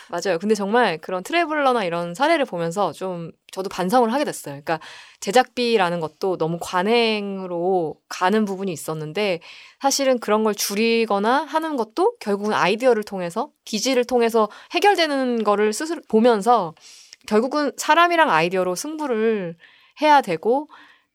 맞아요. 0.10 0.40
근데 0.40 0.56
정말 0.56 0.98
그런 0.98 1.24
트래블러나 1.24 1.84
이런 1.84 2.14
사례를 2.14 2.46
보면서 2.46 2.92
좀 2.92 3.32
저도 3.52 3.70
반성을 3.70 4.12
하게 4.12 4.26
됐어요. 4.26 4.54
그러니까 4.54 4.80
제작비라는 5.22 6.00
것도 6.00 6.38
너무 6.38 6.58
관행으로 6.62 7.96
가는 8.10 8.46
부분이 8.46 8.72
있었는데 8.74 9.40
사실은 9.80 10.20
그런 10.20 10.44
걸 10.44 10.54
줄이거나 10.54 11.44
하는 11.44 11.78
것도 11.78 12.18
결국은 12.20 12.54
아이디어를 12.54 13.04
통해서 13.04 13.52
기지를 13.66 14.04
통해서 14.06 14.50
해결되는 14.72 15.44
거를 15.44 15.72
스스로 15.72 16.02
보면서 16.08 16.74
결국은 17.28 17.72
사람이랑 17.78 18.30
아이디어로 18.30 18.76
승부를 18.76 19.56
해야 20.02 20.22
되고 20.22 20.68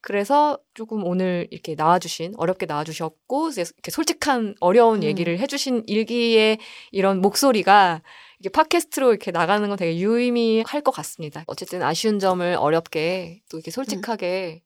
그래서 0.07 0.57
조금 0.73 1.03
오늘 1.05 1.49
이렇게 1.51 1.75
나와주신 1.75 2.35
어렵게 2.37 2.67
나와주셨고 2.67 3.51
이렇게 3.57 3.91
솔직한 3.91 4.55
어려운 4.61 4.99
음. 4.99 5.03
얘기를 5.03 5.37
해주신 5.41 5.83
일기의 5.89 6.59
이런 6.93 7.21
목소리가 7.21 8.03
이게 8.39 8.49
팟캐스트로 8.49 9.11
이렇게 9.11 9.33
나가는 9.33 9.69
건 9.69 9.77
되게 9.77 9.99
유의미할 9.99 10.83
것 10.83 10.93
같습니다. 10.93 11.43
어쨌든 11.49 11.83
아쉬운 11.83 12.21
점을 12.21 12.55
어렵게 12.55 13.41
또 13.51 13.57
이렇게 13.57 13.73
솔직하게 13.73 14.63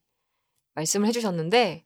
말씀을 0.75 1.07
해주셨는데 1.07 1.85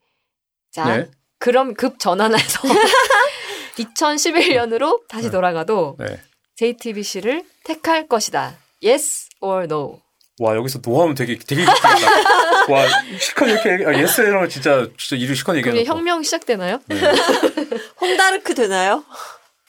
자 0.71 0.97
네. 0.97 1.09
그럼 1.39 1.75
급 1.75 1.97
전환해서 1.97 2.59
2011년으로 3.79 5.07
다시 5.07 5.27
네. 5.27 5.31
돌아가도 5.31 5.95
네. 5.97 6.19
JTBC를 6.57 7.45
택할 7.63 8.09
것이다. 8.09 8.57
Yes 8.83 9.29
or 9.39 9.63
no. 9.63 10.01
와 10.41 10.57
여기서 10.57 10.81
no하면 10.83 11.15
되게 11.15 11.37
되게. 11.39 11.63
와 12.69 12.85
실컷 13.19 13.47
이렇게 13.47 13.85
아, 13.85 13.97
yes 13.99 14.21
이런 14.21 14.41
거 14.41 14.47
진짜 14.47 14.87
진짜 14.97 15.15
이루 15.15 15.35
실컷 15.35 15.55
얘기해놓고. 15.57 15.81
이제 15.81 15.89
혁명 15.89 16.23
시작되나요? 16.23 16.79
네. 16.87 16.95
홍다르크 18.01 18.55
되나요? 18.55 19.03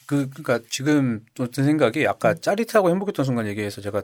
그 0.06 0.28
그러니까 0.30 0.60
지금 0.70 1.20
또 1.34 1.46
든 1.48 1.64
생각이 1.64 2.06
아까 2.06 2.34
짜릿하고 2.34 2.90
행복했던 2.90 3.24
순간 3.24 3.46
얘기해서 3.46 3.80
제가 3.80 4.02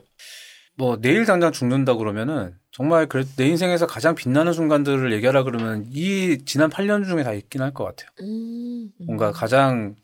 뭐 0.77 0.99
내일 1.01 1.25
당장 1.27 1.53
죽는다 1.53 1.95
그러면은 1.95 2.55
정말 2.71 3.07
그래 3.07 3.25
내 3.37 3.47
인생에서 3.47 3.87
가장 3.87 4.15
빛나는 4.15 4.53
순간들을 4.53 5.13
얘기하라 5.13 5.43
그러면 5.45 5.85
이 5.91 6.39
지난 6.45 6.71
8년 6.71 7.07
중에 7.07 7.23
다 7.23 7.33
있긴 7.35 7.61
할 7.63 7.73
것 7.73 7.85
같아요. 7.85 8.09
음. 8.21 8.91
뭔가 9.07 9.33
가장 9.33 9.95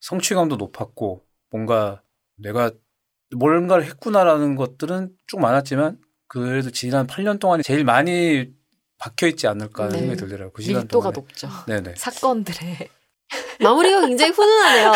성취감도 0.00 0.56
높았고 0.56 1.22
뭔가 1.50 2.02
내가 2.38 2.70
뭔가를 3.34 3.84
했구나라는 3.84 4.56
것들은 4.56 5.10
쭉 5.26 5.40
많았지만 5.40 5.98
그래도 6.28 6.70
지난 6.70 7.06
8년 7.06 7.38
동안에 7.38 7.62
제일 7.62 7.84
많이 7.84 8.48
박혀 8.98 9.26
있지 9.28 9.46
않을까 9.46 9.84
하는 9.84 9.92
네. 9.94 9.98
생각이 10.00 10.20
들더라고요. 10.20 10.52
그 10.52 10.62
시간 10.62 10.82
밀도가 10.82 11.10
동안에. 11.10 11.14
높죠. 11.20 11.48
네네. 11.66 11.94
사건들의 11.96 12.88
마무리가 13.60 14.00
굉장히 14.06 14.32
훈훈하네요. 14.32 14.92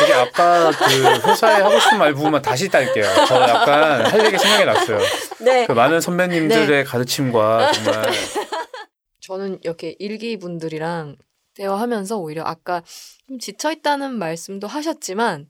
되게 0.00 0.12
아까 0.12 0.70
그 0.70 1.28
회사에 1.30 1.62
하고 1.62 1.78
싶은 1.80 1.98
말 1.98 2.14
부분만 2.14 2.42
다시 2.42 2.68
딸게요. 2.68 3.04
저 3.26 3.40
약간 3.42 4.06
할 4.06 4.26
얘기 4.26 4.38
생각이 4.38 4.64
났어요. 4.64 4.98
네. 5.40 5.66
그 5.66 5.72
많은 5.72 6.00
선배님들의 6.00 6.84
가르침과 6.84 7.72
정말 7.72 8.02
저는 9.20 9.58
이렇게 9.62 9.96
일기 9.98 10.38
분들이랑 10.38 11.16
대화하면서 11.54 12.16
오히려 12.18 12.42
아까 12.44 12.82
좀 13.28 13.38
지쳐 13.38 13.72
있다는 13.72 14.18
말씀도 14.18 14.66
하셨지만 14.66 15.46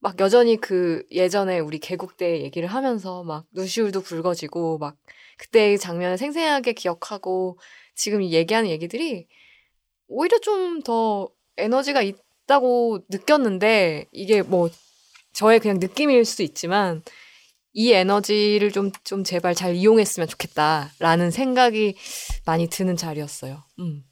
막 0.00 0.18
여전히 0.20 0.56
그 0.56 1.04
예전에 1.10 1.58
우리 1.60 1.78
개국 1.78 2.16
때 2.16 2.42
얘기를 2.42 2.68
하면서 2.68 3.22
막 3.22 3.46
누시울도 3.52 4.02
붉어지고 4.02 4.78
막 4.78 4.96
그때의 5.38 5.78
장면을 5.78 6.18
생생하게 6.18 6.72
기억하고 6.72 7.58
지금 7.94 8.22
이 8.22 8.32
얘기하는 8.32 8.70
얘기들이 8.70 9.26
오히려 10.08 10.38
좀 10.40 10.82
더 10.82 11.30
에너지가 11.60 12.02
있다고 12.02 13.00
느꼈는데 13.08 14.06
이게 14.12 14.42
뭐 14.42 14.68
저의 15.32 15.60
그냥 15.60 15.78
느낌일 15.78 16.24
수도 16.24 16.42
있지만 16.42 17.02
이 17.72 17.92
에너지를 17.92 18.72
좀, 18.72 18.90
좀 19.04 19.22
제발 19.22 19.54
잘 19.54 19.76
이용했으면 19.76 20.28
좋겠다라는 20.28 21.30
생각이 21.30 21.96
많이 22.44 22.68
드는 22.68 22.96
자리였어요. 22.96 23.62
음. 23.78 24.04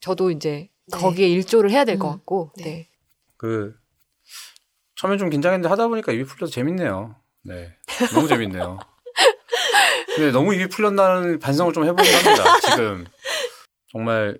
저도 0.00 0.30
이제 0.30 0.68
네. 0.86 0.98
거기에 0.98 1.28
일조를 1.28 1.70
해야 1.70 1.84
될것 1.84 2.08
음. 2.08 2.16
같고, 2.16 2.52
네. 2.56 2.64
네. 2.64 2.88
그 3.36 3.74
처음엔 4.98 5.18
좀 5.18 5.30
긴장했는데 5.30 5.68
하다 5.68 5.88
보니까 5.88 6.12
입이 6.12 6.24
풀려서 6.24 6.52
재밌네요. 6.52 7.14
네, 7.44 7.74
너무 8.12 8.28
재밌네요. 8.28 8.78
근데 10.14 10.32
너무 10.32 10.54
입이 10.54 10.68
풀렸다는 10.68 11.38
반성을 11.38 11.72
좀 11.72 11.84
해보긴 11.84 12.04
합니다. 12.14 12.58
지금 12.62 13.04
정말 13.92 14.38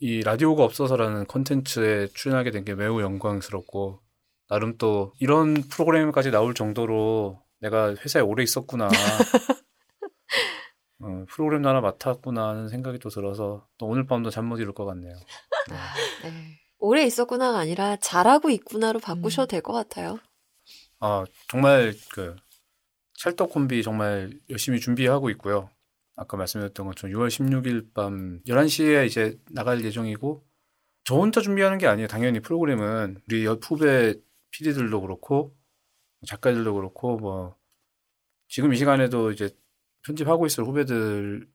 이 0.00 0.22
라디오가 0.22 0.64
없어서라는 0.64 1.26
컨텐츠에 1.26 2.08
출연하게 2.14 2.50
된 2.50 2.64
게 2.64 2.74
매우 2.74 3.00
영광스럽고 3.00 4.00
나름 4.48 4.76
또 4.78 5.12
이런 5.20 5.54
프로그램까지 5.54 6.30
나올 6.30 6.54
정도로 6.54 7.42
내가 7.60 7.94
회사에 7.94 8.22
오래 8.22 8.42
있었구나. 8.42 8.86
어, 11.00 11.24
프로그램도 11.30 11.68
하나 11.68 11.80
맡았구나 11.80 12.48
하는 12.48 12.68
생각이 12.68 12.98
또 12.98 13.08
들어서 13.08 13.66
또 13.78 13.86
오늘 13.86 14.06
밤도 14.06 14.30
잠 14.30 14.46
못 14.46 14.58
이룰 14.58 14.72
것 14.74 14.84
같네요. 14.86 15.14
아, 15.70 15.94
네. 16.24 16.58
오래 16.78 17.04
있었구나가 17.04 17.58
아니라 17.58 17.96
잘하고 17.96 18.50
있구나로 18.50 19.00
바꾸셔도 19.00 19.46
될 19.48 19.60
것 19.62 19.72
같아요. 19.72 20.18
아, 21.00 21.24
정말 21.48 21.94
그 22.12 22.36
찰떡 23.14 23.50
콤비 23.50 23.82
정말 23.82 24.30
열심히 24.50 24.78
준비하고 24.80 25.30
있고요. 25.30 25.70
아까 26.16 26.36
말씀드렸던 26.36 26.86
것처럼 26.86 27.14
6월 27.16 27.28
16일 27.28 27.92
밤 27.94 28.40
11시에 28.46 29.06
이제 29.06 29.38
나갈 29.50 29.84
예정이고 29.84 30.44
저 31.04 31.14
혼자 31.16 31.40
준비하는 31.40 31.78
게 31.78 31.86
아니에요. 31.86 32.06
당연히 32.08 32.40
프로그램은 32.40 33.20
우리 33.28 33.44
옆 33.44 33.60
후배 33.64 34.14
PD들도 34.50 35.00
그렇고 35.00 35.56
작가들도 36.26 36.74
그렇고 36.74 37.16
뭐 37.18 37.56
지금 38.48 38.72
이 38.72 38.76
시간에도 38.76 39.30
이제 39.30 39.50
편집하고 40.04 40.46
있을 40.46 40.64
후배들도 40.64 41.46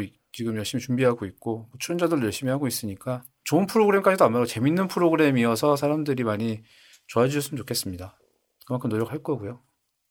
이- 0.00 0.12
지금 0.32 0.56
열심히 0.56 0.82
준비하고 0.82 1.24
있고 1.26 1.68
출연자들도 1.78 2.24
열심히 2.24 2.50
하고 2.50 2.66
있으니까 2.66 3.22
좋은 3.48 3.66
프로그램까지도 3.66 4.26
안 4.26 4.32
말고 4.32 4.44
재밌는 4.44 4.88
프로그램이어서 4.88 5.74
사람들이 5.74 6.22
많이 6.22 6.60
좋아해 7.06 7.30
주셨으면 7.30 7.56
좋겠습니다. 7.56 8.18
그만큼 8.66 8.90
노력할 8.90 9.22
거고요. 9.22 9.62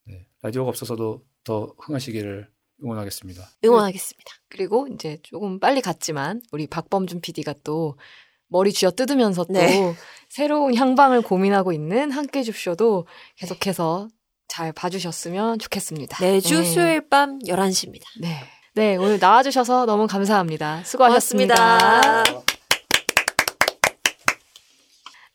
네, 0.07 0.25
라디오가 0.41 0.69
없어서도 0.69 1.23
더 1.43 1.71
흥하시기를 1.77 2.49
응원하겠습니다. 2.83 3.47
응원하겠습니다. 3.63 4.31
그리고 4.49 4.87
이제 4.87 5.19
조금 5.21 5.59
빨리 5.59 5.81
갔지만 5.81 6.41
우리 6.51 6.65
박범준 6.65 7.21
PD가 7.21 7.53
또 7.63 7.99
머리 8.47 8.73
쥐어 8.73 8.89
뜯으면서 8.89 9.43
또 9.43 9.53
네. 9.53 9.93
새로운 10.29 10.73
향방을 10.73 11.21
고민하고 11.21 11.73
있는 11.73 12.09
함께 12.09 12.41
줍쇼도 12.41 13.05
계속해서 13.35 14.07
잘 14.47 14.73
봐주셨으면 14.73 15.59
좋겠습니다. 15.59 16.25
매주 16.25 16.57
네. 16.61 16.63
수요일 16.63 17.07
밤 17.07 17.37
11시입니다. 17.37 18.01
네. 18.19 18.39
네, 18.73 18.95
오늘 18.95 19.19
나와주셔서 19.19 19.85
너무 19.85 20.07
감사합니다. 20.07 20.83
수고하셨습니다. 20.85 21.55
고맙습니다. 21.55 22.56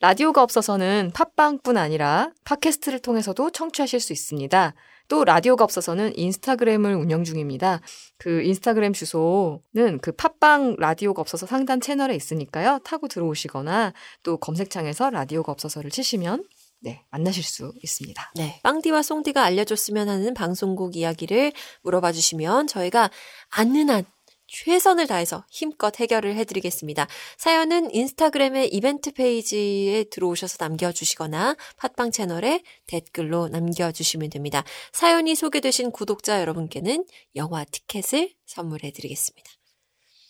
라디오가 0.02 0.42
없어서는 0.42 1.12
팟빵뿐 1.14 1.76
아니라 1.76 2.32
팟캐스트를 2.44 2.98
통해서도 2.98 3.50
청취하실 3.50 4.00
수 4.00 4.12
있습니다. 4.12 4.74
또 5.06 5.24
라디오가 5.24 5.62
없어서는 5.62 6.18
인스타그램을 6.18 6.96
운영 6.96 7.22
중입니다. 7.22 7.80
그 8.18 8.42
인스타그램 8.42 8.94
주소는 8.94 10.00
그 10.02 10.10
팟빵 10.10 10.74
라디오가 10.80 11.20
없어서 11.20 11.46
상단 11.46 11.80
채널에 11.80 12.16
있으니까요. 12.16 12.80
타고 12.82 13.06
들어오시거나 13.06 13.92
또 14.24 14.38
검색창에서 14.38 15.10
라디오가 15.10 15.52
없어서를 15.52 15.92
치시면 15.92 16.46
네, 16.80 17.04
만나실 17.12 17.44
수 17.44 17.72
있습니다. 17.80 18.32
네. 18.34 18.58
빵디와 18.64 19.02
송디가 19.02 19.44
알려줬으면 19.44 20.08
하는 20.08 20.34
방송국 20.34 20.96
이야기를 20.96 21.52
물어봐 21.82 22.10
주시면 22.10 22.66
저희가 22.66 23.08
아는 23.50 23.88
한 23.88 24.04
최선을 24.52 25.06
다해서 25.06 25.44
힘껏 25.50 25.98
해결을 25.98 26.36
해드리겠습니다. 26.36 27.08
사연은 27.38 27.92
인스타그램의 27.92 28.68
이벤트 28.68 29.10
페이지에 29.10 30.04
들어오셔서 30.04 30.58
남겨주시거나 30.60 31.56
팟빵 31.78 32.10
채널에 32.10 32.62
댓글로 32.86 33.48
남겨주시면 33.48 34.28
됩니다. 34.30 34.62
사연이 34.92 35.34
소개되신 35.34 35.90
구독자 35.90 36.40
여러분께는 36.40 37.06
영화 37.34 37.64
티켓을 37.64 38.34
선물해드리겠습니다. 38.44 39.50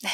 네. 0.03 0.09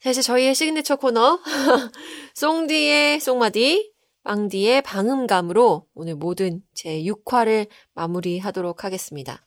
자, 0.00 0.10
이제 0.10 0.22
저희의 0.22 0.54
시그니처 0.54 0.96
코너, 0.96 1.40
송디의 2.34 3.20
송마디, 3.20 3.92
빵디의 4.22 4.82
방음감으로 4.82 5.88
오늘 5.94 6.14
모든 6.14 6.62
제 6.74 7.02
6화를 7.02 7.68
마무리하도록 7.94 8.84
하겠습니다. 8.84 9.46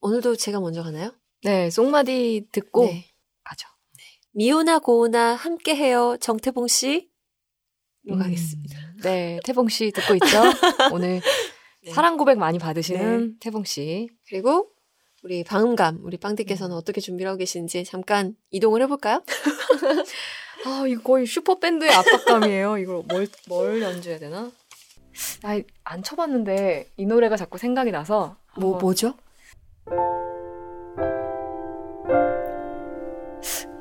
오늘도 0.00 0.36
제가 0.36 0.60
먼저 0.60 0.82
가나요? 0.82 1.14
네, 1.42 1.70
송마디 1.70 2.48
듣고 2.52 2.84
네. 2.84 3.09
미오나 4.32 4.78
고오나 4.78 5.34
함께해요. 5.34 6.16
정태봉 6.20 6.68
씨. 6.68 7.08
로 8.04 8.14
음. 8.14 8.18
가겠습니다. 8.20 8.78
네, 9.02 9.38
태봉 9.44 9.68
씨 9.68 9.90
듣고 9.92 10.14
있죠? 10.14 10.26
오늘 10.94 11.20
네. 11.84 11.92
사랑 11.92 12.16
고백 12.16 12.38
많이 12.38 12.58
받으시는 12.58 13.36
태봉 13.40 13.64
씨. 13.64 14.08
그리고 14.28 14.70
우리 15.22 15.44
방음감, 15.44 16.00
우리 16.02 16.16
빵디께서는 16.16 16.74
어떻게 16.74 17.00
준비를 17.00 17.28
하고 17.28 17.38
계신지 17.38 17.84
잠깐 17.84 18.34
이동을 18.50 18.80
해볼까요? 18.82 19.22
아, 20.64 20.84
이거 20.86 21.02
거의 21.02 21.26
슈퍼밴드의 21.26 21.90
압박감이에요. 21.90 22.78
이걸 22.78 23.02
뭘, 23.06 23.28
뭘 23.48 23.82
연주해야 23.82 24.18
되나? 24.18 24.50
나 25.42 25.60
안 25.84 26.02
쳐봤는데 26.02 26.90
이 26.96 27.04
노래가 27.04 27.36
자꾸 27.36 27.58
생각이 27.58 27.90
나서. 27.90 28.36
뭐, 28.56 28.72
한번- 28.74 28.80
뭐죠? 28.80 29.14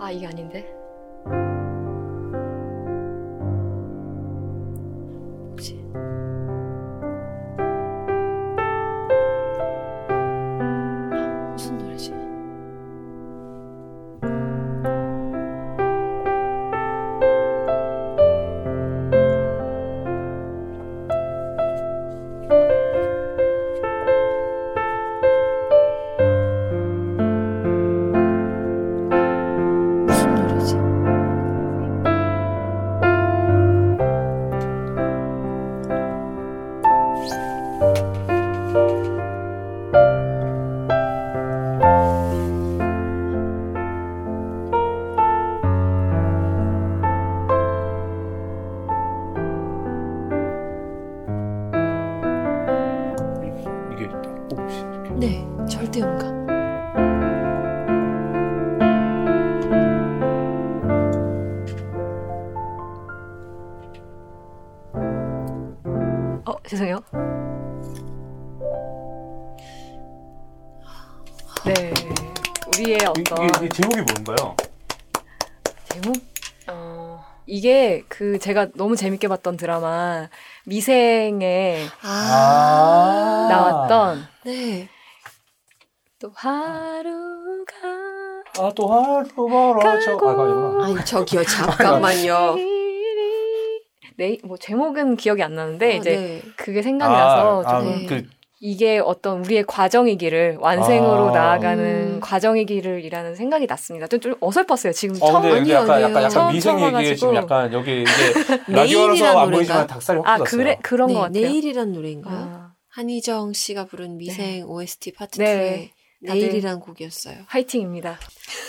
아, 0.09 0.11
이게 0.11 0.25
아닌데. 0.25 0.78
너무 78.89 78.95
재밌게 78.95 79.27
봤던 79.27 79.55
드라마 79.55 80.29
미생에 80.65 81.85
아, 82.01 83.45
나왔던 83.47 84.27
네. 84.45 84.89
또 86.17 86.31
하루가 86.33 87.13
아또 88.57 88.91
하루 88.91 89.47
멀어져 89.47 90.17
아 90.17 90.41
아니구나 90.41 90.85
아니 90.85 91.05
저기요 91.05 91.43
잠깐만요. 91.43 92.55
네, 94.17 94.39
뭐 94.43 94.57
제목은 94.57 95.17
기억이 95.17 95.43
안 95.43 95.53
나는데 95.53 95.93
어, 95.93 95.97
이제 95.99 96.09
네. 96.09 96.41
그게 96.55 96.81
생각이 96.81 97.13
나서 97.13 97.63
아, 97.63 97.79
좀그 97.79 98.27
이게 98.61 98.99
어떤 98.99 99.39
우리의 99.45 99.63
과정이기를 99.65 100.57
완생으로 100.59 101.29
아. 101.29 101.31
나아가는 101.31 102.15
음. 102.15 102.19
과정이기를이라는 102.19 103.35
생각이 103.35 103.65
났습니다. 103.67 104.07
좀, 104.07 104.19
좀 104.19 104.35
어설펐어요. 104.41 104.91
지금 104.91 105.15
어 105.21 105.27
처음 105.31 105.41
근데, 105.43 105.55
근데 105.55 105.73
아니에요, 105.75 105.77
약간 105.77 105.91
아니에요. 105.95 106.09
약간 106.09 106.23
약간 106.23 106.53
미생 106.53 106.73
얘기에 106.75 106.85
와가지고. 106.85 107.15
지금 107.15 107.35
약간 107.35 107.73
여기 107.73 108.01
이제 108.03 108.11
내일이란 108.67 108.75
라디오라서 108.75 109.39
안? 109.39 109.51
보이지만 109.51 109.87
닭살이 109.87 110.17
확아 110.19 110.37
돋았어요. 110.37 110.57
그래 110.59 110.77
그런 110.83 111.07
네, 111.07 111.13
것 111.13 111.19
같아요. 111.21 111.41
내일이란 111.41 111.91
노래인가요? 111.93 112.35
아, 112.37 112.73
한희정 112.89 113.53
씨가 113.53 113.85
부른 113.85 114.17
미생 114.17 114.65
OST 114.69 115.13
파트 115.13 115.39
네. 115.39 115.91
2의 116.21 116.27
다들- 116.27 116.33
내일이란 116.41 116.81
곡이었어요. 116.81 117.35
화이팅입니다. 117.47 118.19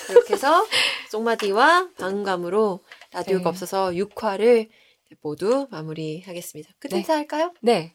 그렇게 0.07 0.34
해서 0.34 0.64
송마디와 1.11 1.88
방감으로 1.99 2.78
라디오가 3.12 3.43
네. 3.43 3.49
없어서 3.49 3.91
6화를 3.91 4.68
모두 5.20 5.66
마무리하겠습니다. 5.72 6.70
끝 6.78 6.88
네. 6.93 6.99
인사할까요? 6.99 7.53
네 7.61 7.95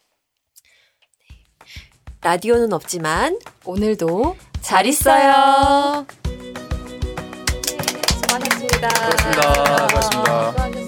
라디오는 2.26 2.74
없지만 2.74 3.38
오늘도 3.66 4.36
잘 4.60 4.88
있어요. 4.88 6.08
수고하셨습니다. 8.24 8.90
고맙습니다. 8.90 9.88
고맙습니다. 9.88 10.52
수고하셨습니다. 10.52 10.85